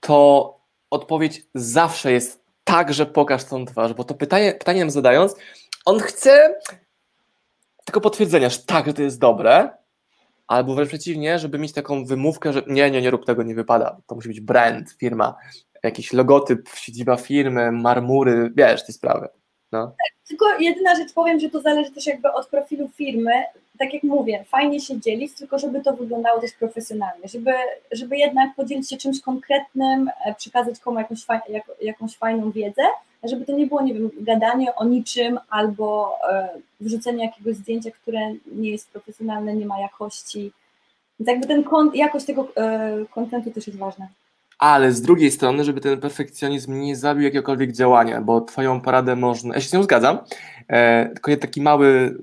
to 0.00 0.54
odpowiedź 0.90 1.42
zawsze 1.54 2.12
jest 2.12 2.47
tak, 2.68 2.94
że 2.94 3.06
pokaż 3.06 3.44
tą 3.44 3.64
twarz, 3.64 3.94
bo 3.94 4.04
to 4.04 4.14
pytanie, 4.14 4.52
pytanie 4.52 4.80
nam 4.80 4.90
zadając, 4.90 5.36
on 5.84 6.00
chce 6.00 6.60
tylko 7.84 8.00
potwierdzenia, 8.00 8.48
że 8.48 8.58
tak, 8.58 8.86
że 8.86 8.94
to 8.94 9.02
jest 9.02 9.18
dobre, 9.18 9.70
albo 10.46 10.74
wręcz 10.74 10.88
przeciwnie, 10.88 11.38
żeby 11.38 11.58
mieć 11.58 11.72
taką 11.72 12.04
wymówkę, 12.04 12.52
że 12.52 12.62
nie, 12.66 12.90
nie, 12.90 13.02
nie 13.02 13.10
rób 13.10 13.26
tego, 13.26 13.42
nie 13.42 13.54
wypada. 13.54 13.96
To 14.06 14.14
musi 14.14 14.28
być 14.28 14.40
brand, 14.40 14.90
firma, 14.90 15.34
jakiś 15.82 16.12
logotyp, 16.12 16.68
siedziba 16.74 17.16
firmy, 17.16 17.72
marmury, 17.72 18.50
wiesz, 18.56 18.86
te 18.86 18.92
sprawy. 18.92 19.28
No. 19.72 19.94
Tylko 20.28 20.58
jedyna 20.58 20.94
rzecz 20.94 21.12
powiem, 21.12 21.40
że 21.40 21.50
to 21.50 21.60
zależy 21.60 21.90
też 21.90 22.06
jakby 22.06 22.32
od 22.32 22.46
profilu 22.48 22.88
firmy. 22.88 23.32
Tak 23.78 23.94
jak 23.94 24.02
mówię, 24.02 24.44
fajnie 24.48 24.80
się 24.80 25.00
dzielić, 25.00 25.32
tylko 25.32 25.58
żeby 25.58 25.80
to 25.80 25.96
wyglądało 25.96 26.40
też 26.40 26.52
profesjonalnie, 26.52 27.28
żeby, 27.28 27.50
żeby 27.92 28.16
jednak 28.16 28.54
podzielić 28.56 28.90
się 28.90 28.96
czymś 28.96 29.20
konkretnym, 29.20 30.10
e, 30.24 30.34
przekazać 30.34 30.80
komu 30.80 30.98
jakąś, 30.98 31.26
jak, 31.48 31.64
jakąś 31.82 32.16
fajną 32.16 32.50
wiedzę, 32.50 32.82
żeby 33.24 33.44
to 33.44 33.52
nie 33.52 33.66
było, 33.66 33.82
nie 33.82 33.94
wiem, 33.94 34.10
gadanie 34.20 34.74
o 34.74 34.84
niczym 34.84 35.38
albo 35.50 36.16
e, 36.30 36.48
wrzucenie 36.80 37.24
jakiegoś 37.24 37.56
zdjęcia, 37.56 37.90
które 37.90 38.20
nie 38.46 38.70
jest 38.70 38.90
profesjonalne, 38.90 39.54
nie 39.54 39.66
ma 39.66 39.80
jakości. 39.80 40.52
Więc 41.20 41.28
jakby 41.28 41.46
ten 41.46 41.64
jakość 41.94 42.26
tego 42.26 42.48
e, 42.56 43.04
kontentu 43.14 43.50
też 43.50 43.66
jest 43.66 43.78
ważna 43.78 44.08
ale 44.58 44.92
z 44.92 45.02
drugiej 45.02 45.30
strony, 45.30 45.64
żeby 45.64 45.80
ten 45.80 46.00
perfekcjonizm 46.00 46.80
nie 46.80 46.96
zabił 46.96 47.24
jakiegokolwiek 47.24 47.72
działania, 47.72 48.20
bo 48.20 48.40
twoją 48.40 48.80
paradę 48.80 49.16
można, 49.16 49.54
ja 49.54 49.60
się 49.60 49.68
z 49.68 49.72
nią 49.72 49.82
zgadzam, 49.82 50.18
e, 50.68 51.08
tylko 51.08 51.36
taki 51.36 51.62
mały 51.62 52.18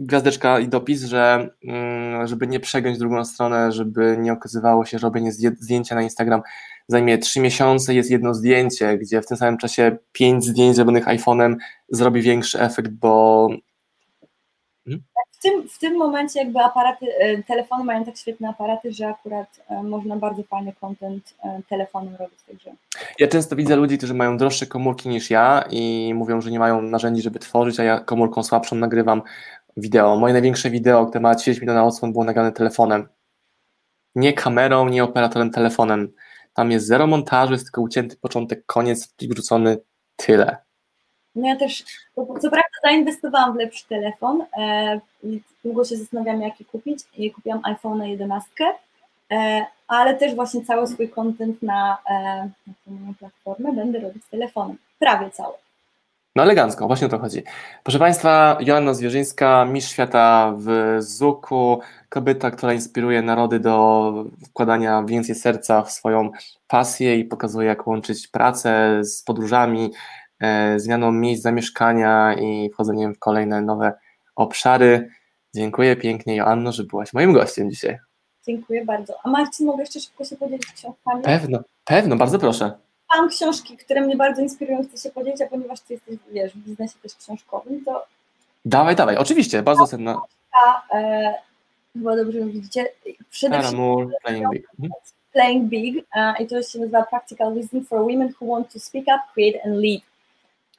gwiazdeczka 0.00 0.60
i 0.60 0.68
dopis, 0.68 1.04
że 1.04 1.48
mm, 1.64 2.26
żeby 2.26 2.46
nie 2.46 2.60
przegiąć 2.60 2.98
drugą 2.98 3.24
stronę, 3.24 3.72
żeby 3.72 4.16
nie 4.20 4.32
okazywało 4.32 4.84
się, 4.84 4.98
że 4.98 5.06
robienie 5.06 5.32
zdjęcia 5.32 5.94
na 5.94 6.02
Instagram 6.02 6.42
zajmie 6.88 7.18
trzy 7.18 7.40
miesiące, 7.40 7.94
jest 7.94 8.10
jedno 8.10 8.34
zdjęcie, 8.34 8.98
gdzie 8.98 9.22
w 9.22 9.26
tym 9.26 9.36
samym 9.36 9.58
czasie 9.58 9.96
pięć 10.12 10.44
zdjęć 10.44 10.76
zrobionych 10.76 11.06
iPhone'em 11.06 11.56
zrobi 11.88 12.22
większy 12.22 12.60
efekt, 12.60 12.90
bo 12.90 13.48
w 15.38 15.42
tym, 15.42 15.68
w 15.68 15.78
tym 15.78 15.96
momencie 15.96 16.40
jakby 16.40 16.60
aparaty, 16.60 17.06
e, 17.18 17.42
telefony 17.42 17.84
mają 17.84 18.04
tak 18.04 18.16
świetne 18.16 18.48
aparaty, 18.48 18.92
że 18.92 19.08
akurat 19.08 19.60
e, 19.68 19.82
można 19.82 20.16
bardzo 20.16 20.42
fajny 20.42 20.72
content 20.80 21.34
e, 21.44 21.60
telefonem 21.68 22.16
robić, 22.16 22.38
także. 22.48 22.72
Ja 23.18 23.28
często 23.28 23.56
widzę 23.56 23.76
ludzi, 23.76 23.98
którzy 23.98 24.14
mają 24.14 24.36
droższe 24.36 24.66
komórki 24.66 25.08
niż 25.08 25.30
ja 25.30 25.64
i 25.70 26.12
mówią, 26.14 26.40
że 26.40 26.50
nie 26.50 26.58
mają 26.58 26.82
narzędzi, 26.82 27.22
żeby 27.22 27.38
tworzyć, 27.38 27.80
a 27.80 27.84
ja 27.84 28.00
komórką 28.00 28.42
słabszą 28.42 28.76
nagrywam 28.76 29.22
wideo. 29.80 30.16
Moje 30.16 30.32
największe 30.32 30.70
wideo, 30.70 31.06
które 31.06 31.20
ma 31.20 31.34
30 31.34 31.60
minut 31.60 31.74
na 31.74 31.84
odsłon, 31.84 32.12
było 32.12 32.24
nagrane 32.24 32.52
telefonem. 32.52 33.08
Nie 34.14 34.32
kamerą, 34.32 34.88
nie 34.88 35.04
operatorem, 35.04 35.50
telefonem. 35.50 36.12
Tam 36.54 36.70
jest 36.70 36.86
zero 36.86 37.06
montażu, 37.06 37.52
jest 37.52 37.64
tylko 37.64 37.80
ucięty 37.80 38.16
początek, 38.16 38.66
koniec, 38.66 39.14
wrzucony, 39.20 39.78
tyle. 40.16 40.56
No 41.34 41.48
ja 41.48 41.56
też, 41.56 41.84
co 42.14 42.50
prawda 42.50 42.78
zainwestowałam 42.84 43.52
w 43.52 43.56
lepszy 43.56 43.88
telefon 43.88 44.44
e, 44.58 45.00
i 45.22 45.40
długo 45.64 45.84
się 45.84 45.96
zastanawiam, 45.96 46.42
jaki 46.42 46.64
kupić 46.64 46.98
i 47.16 47.30
kupiłam 47.30 47.60
iPhone 47.64 48.02
11, 48.02 48.50
e, 49.32 49.66
ale 49.88 50.14
też 50.14 50.34
właśnie 50.34 50.64
cały 50.64 50.86
swój 50.86 51.08
content 51.08 51.62
na, 51.62 51.98
e, 52.10 52.14
na 52.66 52.72
moją 52.86 53.14
platformę 53.14 53.72
będę 53.72 54.00
robić 54.00 54.22
telefonem, 54.30 54.76
prawie 54.98 55.30
cały. 55.30 55.54
No 56.38 56.44
elegancko, 56.44 56.86
właśnie 56.86 57.06
o 57.06 57.10
to 57.10 57.18
chodzi. 57.18 57.42
Proszę 57.82 57.98
Państwa, 57.98 58.58
Joanna 58.60 58.94
Zwierzyńska, 58.94 59.64
mistrz 59.64 59.92
świata 59.92 60.54
w 60.58 60.96
Zuku, 60.98 61.80
kobieta, 62.08 62.50
która 62.50 62.72
inspiruje 62.72 63.22
narody 63.22 63.60
do 63.60 64.12
wkładania 64.48 65.02
więcej 65.02 65.34
serca 65.34 65.82
w 65.82 65.92
swoją 65.92 66.30
pasję 66.68 67.16
i 67.16 67.24
pokazuje, 67.24 67.68
jak 67.68 67.86
łączyć 67.86 68.28
pracę 68.28 69.00
z 69.04 69.22
podróżami, 69.22 69.90
E, 70.40 70.80
zmianą 70.80 71.12
miejsc 71.12 71.42
zamieszkania 71.42 72.34
i 72.34 72.70
wchodzeniem 72.70 73.14
w 73.14 73.18
kolejne 73.18 73.62
nowe 73.62 73.92
obszary. 74.36 75.10
Dziękuję 75.54 75.96
pięknie 75.96 76.36
Joanno, 76.36 76.72
że 76.72 76.84
byłaś 76.84 77.12
moim 77.12 77.32
gościem 77.32 77.70
dzisiaj. 77.70 77.98
Dziękuję 78.46 78.84
bardzo. 78.84 79.14
A 79.24 79.30
Marcin, 79.30 79.66
mogę 79.66 79.82
jeszcze 79.82 80.00
szybko 80.00 80.24
się 80.24 80.36
podzielić 80.36 80.66
książkami? 80.66 81.22
Pewno, 81.22 81.60
pewno, 81.84 82.16
bardzo 82.16 82.38
proszę. 82.38 82.72
Mam 83.16 83.28
książki, 83.28 83.76
które 83.76 84.00
mnie 84.00 84.16
bardzo 84.16 84.42
inspirują, 84.42 84.84
chcę 84.84 85.08
się 85.08 85.14
podzielić, 85.14 85.42
a 85.42 85.46
ponieważ 85.46 85.80
ty 85.80 85.94
jesteś, 85.94 86.16
wiesz, 86.32 86.52
w 86.52 86.56
biznesie 86.56 86.94
też 87.02 87.14
książkowym, 87.14 87.84
to... 87.84 88.06
Dawaj, 88.64 88.96
dawaj, 88.96 89.16
oczywiście, 89.16 89.62
bardzo 89.62 89.86
cenna. 89.86 90.20
E, 90.94 91.34
chyba 91.92 92.16
dobrze 92.16 92.40
widzicie. 92.40 92.88
Przede 93.30 93.58
wszystkim 93.58 94.12
Playing 94.22 94.50
Big. 94.50 94.66
Mhm. 94.80 94.92
Playing 95.32 95.64
Big 95.64 96.04
e, 96.14 96.34
i 96.42 96.46
to 96.46 96.62
się 96.62 96.78
nazywa 96.78 97.02
Practical 97.02 97.54
Wisdom 97.54 97.84
for 97.84 98.00
Women 98.00 98.34
Who 98.40 98.46
Want 98.46 98.72
to 98.72 98.80
Speak 98.80 99.04
Up, 99.04 99.20
Create 99.34 99.64
and 99.64 99.76
Lead. 99.76 100.02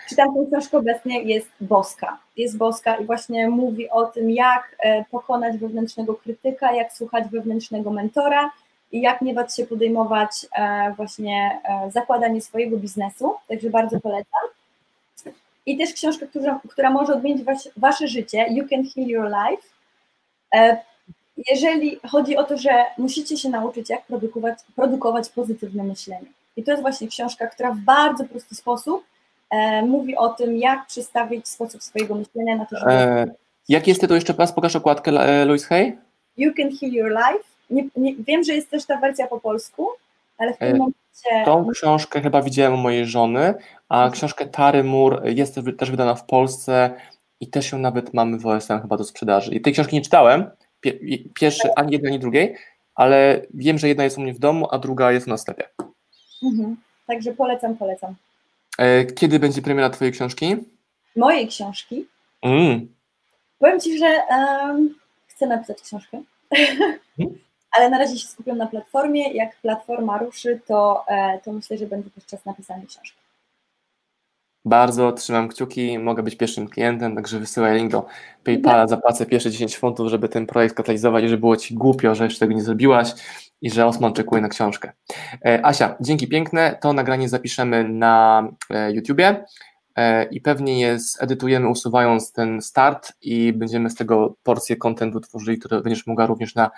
Czytam 0.10 0.34
tę 0.34 0.46
książkę 0.52 0.78
obecnie, 0.78 1.22
jest 1.22 1.50
boska. 1.62 2.18
Jest 2.38 2.58
boska 2.58 2.96
i 2.96 3.06
właśnie 3.06 3.50
mówi 3.50 3.90
o 3.90 4.06
tym, 4.06 4.32
jak 4.32 4.76
e, 4.80 5.06
pokonać 5.12 5.58
wewnętrznego 5.58 6.16
krytyka, 6.16 6.72
jak 6.72 6.94
słuchać 6.94 7.28
wewnętrznego 7.32 7.92
mentora 7.92 8.52
i 8.92 9.02
jak 9.02 9.22
nie 9.22 9.34
bać 9.34 9.56
się 9.56 9.66
podejmować 9.66 10.46
e, 10.56 10.94
właśnie 10.98 11.60
e, 11.64 11.92
zakładanie 11.92 12.42
swojego 12.42 12.78
biznesu. 12.78 13.36
Także 13.48 13.70
bardzo 13.70 14.00
polecam. 14.00 14.42
I 15.66 15.78
też 15.78 15.94
książka, 15.94 16.26
która, 16.26 16.60
która 16.70 16.90
może 16.90 17.14
odmienić 17.14 17.44
was, 17.44 17.70
wasze 17.78 18.08
życie, 18.08 18.46
You 18.50 18.68
Can 18.68 18.84
Heal 18.96 19.08
Your 19.08 19.26
Life. 19.26 19.64
Jeżeli 21.52 22.00
chodzi 22.08 22.38
o 22.38 22.44
to, 22.44 22.58
że 22.58 22.86
musicie 22.98 23.38
się 23.38 23.50
nauczyć, 23.50 23.90
jak 23.90 24.06
produkować, 24.06 24.60
produkować 24.76 25.30
pozytywne 25.30 25.84
myślenie. 25.84 26.28
I 26.58 26.64
to 26.64 26.72
jest 26.72 26.82
właśnie 26.82 27.08
książka, 27.08 27.48
która 27.48 27.72
w 27.72 27.78
bardzo 27.78 28.26
prosty 28.26 28.56
sposób 28.56 29.04
e, 29.50 29.82
mówi 29.82 30.16
o 30.16 30.30
tym, 30.30 30.58
jak 30.58 30.88
przestawić 30.88 31.48
sposób 31.48 31.84
swojego 31.84 32.16
myślenia 32.16 32.56
na 32.56 32.66
to, 32.66 32.78
żeby... 32.78 32.92
E, 32.92 33.28
jaki 33.70 33.92
jest 33.92 34.02
tytuł 34.02 34.16
jeszcze 34.16 34.34
raz? 34.34 34.54
Pokaż 34.54 34.76
okładkę 34.76 35.12
e, 35.12 35.46
Louise 35.46 35.68
Hay. 35.68 35.98
You 36.38 36.54
Can 36.54 36.70
Heal 36.78 36.92
Your 36.92 37.12
Life. 37.12 37.49
Nie, 37.70 37.88
nie, 37.96 38.16
wiem, 38.16 38.44
że 38.44 38.54
jest 38.54 38.70
też 38.70 38.86
ta 38.86 38.98
wersja 38.98 39.28
po 39.28 39.40
polsku, 39.40 39.88
ale 40.38 40.54
w 40.54 40.58
tym 40.58 40.76
e, 40.76 40.78
momencie... 40.78 41.46
Tą 41.46 41.68
książkę 41.70 42.22
chyba 42.22 42.42
widziałem 42.42 42.74
u 42.74 42.78
mojej 42.78 43.06
żony, 43.06 43.54
a 43.90 43.96
mhm. 43.96 44.12
książkę 44.12 44.46
Tary 44.46 44.84
Moore 44.84 45.34
jest 45.34 45.60
też 45.78 45.92
wydana 45.92 46.16
w 46.16 46.26
Polsce 46.26 46.92
i 47.40 47.48
też 47.48 47.72
ją 47.72 47.80
nawet 47.80 48.14
mamy 48.14 48.40
w 48.40 48.46
OSM 48.46 48.82
chyba 48.82 48.98
do 48.98 49.04
sprzedaży. 49.04 49.56
I 49.56 49.62
tej 49.62 49.74
książki 49.74 49.96
nie 49.96 50.02
czytałem, 50.02 50.50
pierwszy, 51.34 51.70
ani 51.76 51.94
jednej, 51.94 52.12
ani 52.12 52.20
drugiej, 52.20 52.56
ale 52.96 53.42
wiem, 53.54 53.78
że 53.78 53.88
jedna 53.88 54.04
jest 54.04 54.18
u 54.18 54.22
mnie 54.22 54.34
w 54.34 54.40
domu, 54.40 54.68
a 54.72 54.80
druga 54.80 55.12
jest 55.12 55.28
na 55.28 55.38
sklepie. 55.38 55.64
Mhm. 56.44 56.78
Także 57.08 57.34
polecam, 57.34 57.78
polecam. 57.78 58.16
E, 58.78 59.06
kiedy 59.06 59.40
będzie 59.40 59.62
premiera 59.62 59.90
Twojej 59.90 60.14
książki? 60.14 60.56
Mojej 61.16 61.48
książki? 61.48 62.06
Mm. 62.42 62.94
Powiem 63.60 63.80
Ci, 63.80 63.98
że 63.98 64.22
um, 64.30 64.96
chcę 65.28 65.48
napisać 65.48 65.82
książkę, 65.82 66.22
mm. 67.20 67.34
ale 67.72 67.90
na 67.90 67.98
razie 67.98 68.18
się 68.18 68.28
skupiam 68.28 68.58
na 68.58 68.68
platformie. 68.68 69.34
Jak 69.34 69.56
platforma 69.56 70.18
ruszy, 70.18 70.60
to, 70.68 71.04
e, 71.08 71.40
to 71.40 71.52
myślę, 71.52 71.78
że 71.78 71.86
będzie 71.86 72.10
też 72.10 72.26
czas 72.26 72.46
napisania 72.46 72.86
książki. 72.86 73.20
Bardzo 74.66 75.12
trzymam 75.12 75.48
kciuki, 75.48 76.00
mogę 76.00 76.24
być 76.24 76.36
pierwszym 76.36 76.68
klientem, 76.68 77.16
także 77.16 77.40
wysyłaj 77.40 77.78
link 77.78 77.92
do 77.92 78.06
PayPala, 78.44 78.88
zapłacę 78.88 79.26
pierwsze 79.26 79.52
10 79.52 79.78
funtów, 79.78 80.10
żeby 80.10 80.30
ten 80.30 80.46
projekt 80.46 80.76
katalizować 80.76 81.24
i 81.24 81.30
żeby 81.30 81.40
było 81.40 81.58
Ci 81.58 81.74
głupio, 81.74 82.16
że 82.16 82.24
jeszcze 82.24 82.40
tego 82.40 82.54
nie 82.54 82.62
zrobiłaś 82.62 83.14
i 83.62 83.72
że 83.72 83.86
Osman 83.86 84.14
czekuje 84.14 84.42
na 84.42 84.50
książkę. 84.50 84.92
E, 85.46 85.66
Asia, 85.66 85.96
dzięki 86.00 86.28
piękne, 86.28 86.78
to 86.82 86.94
nagranie 86.94 87.30
zapiszemy 87.30 87.90
na 87.90 88.44
e, 88.70 88.92
YouTubie 88.92 89.46
i 90.32 90.42
pewnie 90.42 90.80
je 90.80 91.00
zedytujemy 91.00 91.70
usuwając 91.70 92.32
ten 92.32 92.62
start 92.62 93.14
i 93.22 93.54
będziemy 93.54 93.90
z 93.90 93.96
tego 93.96 94.36
porcję 94.44 94.76
kontentu 94.76 95.20
tworzyli, 95.20 95.60
które 95.60 95.82
będziesz 95.82 96.08
mogła 96.08 96.26
również 96.26 96.56
na 96.56 96.72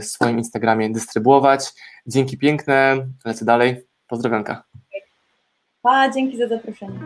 swoim 0.00 0.38
Instagramie 0.38 0.90
dystrybuować. 0.90 1.72
Dzięki 2.06 2.38
piękne, 2.38 3.06
lecę 3.24 3.44
dalej, 3.44 3.86
pozdrowionka. 4.08 4.64
Pa, 5.82 6.10
dzięki 6.10 6.36
za 6.36 6.48
zaproszenie. 6.48 6.98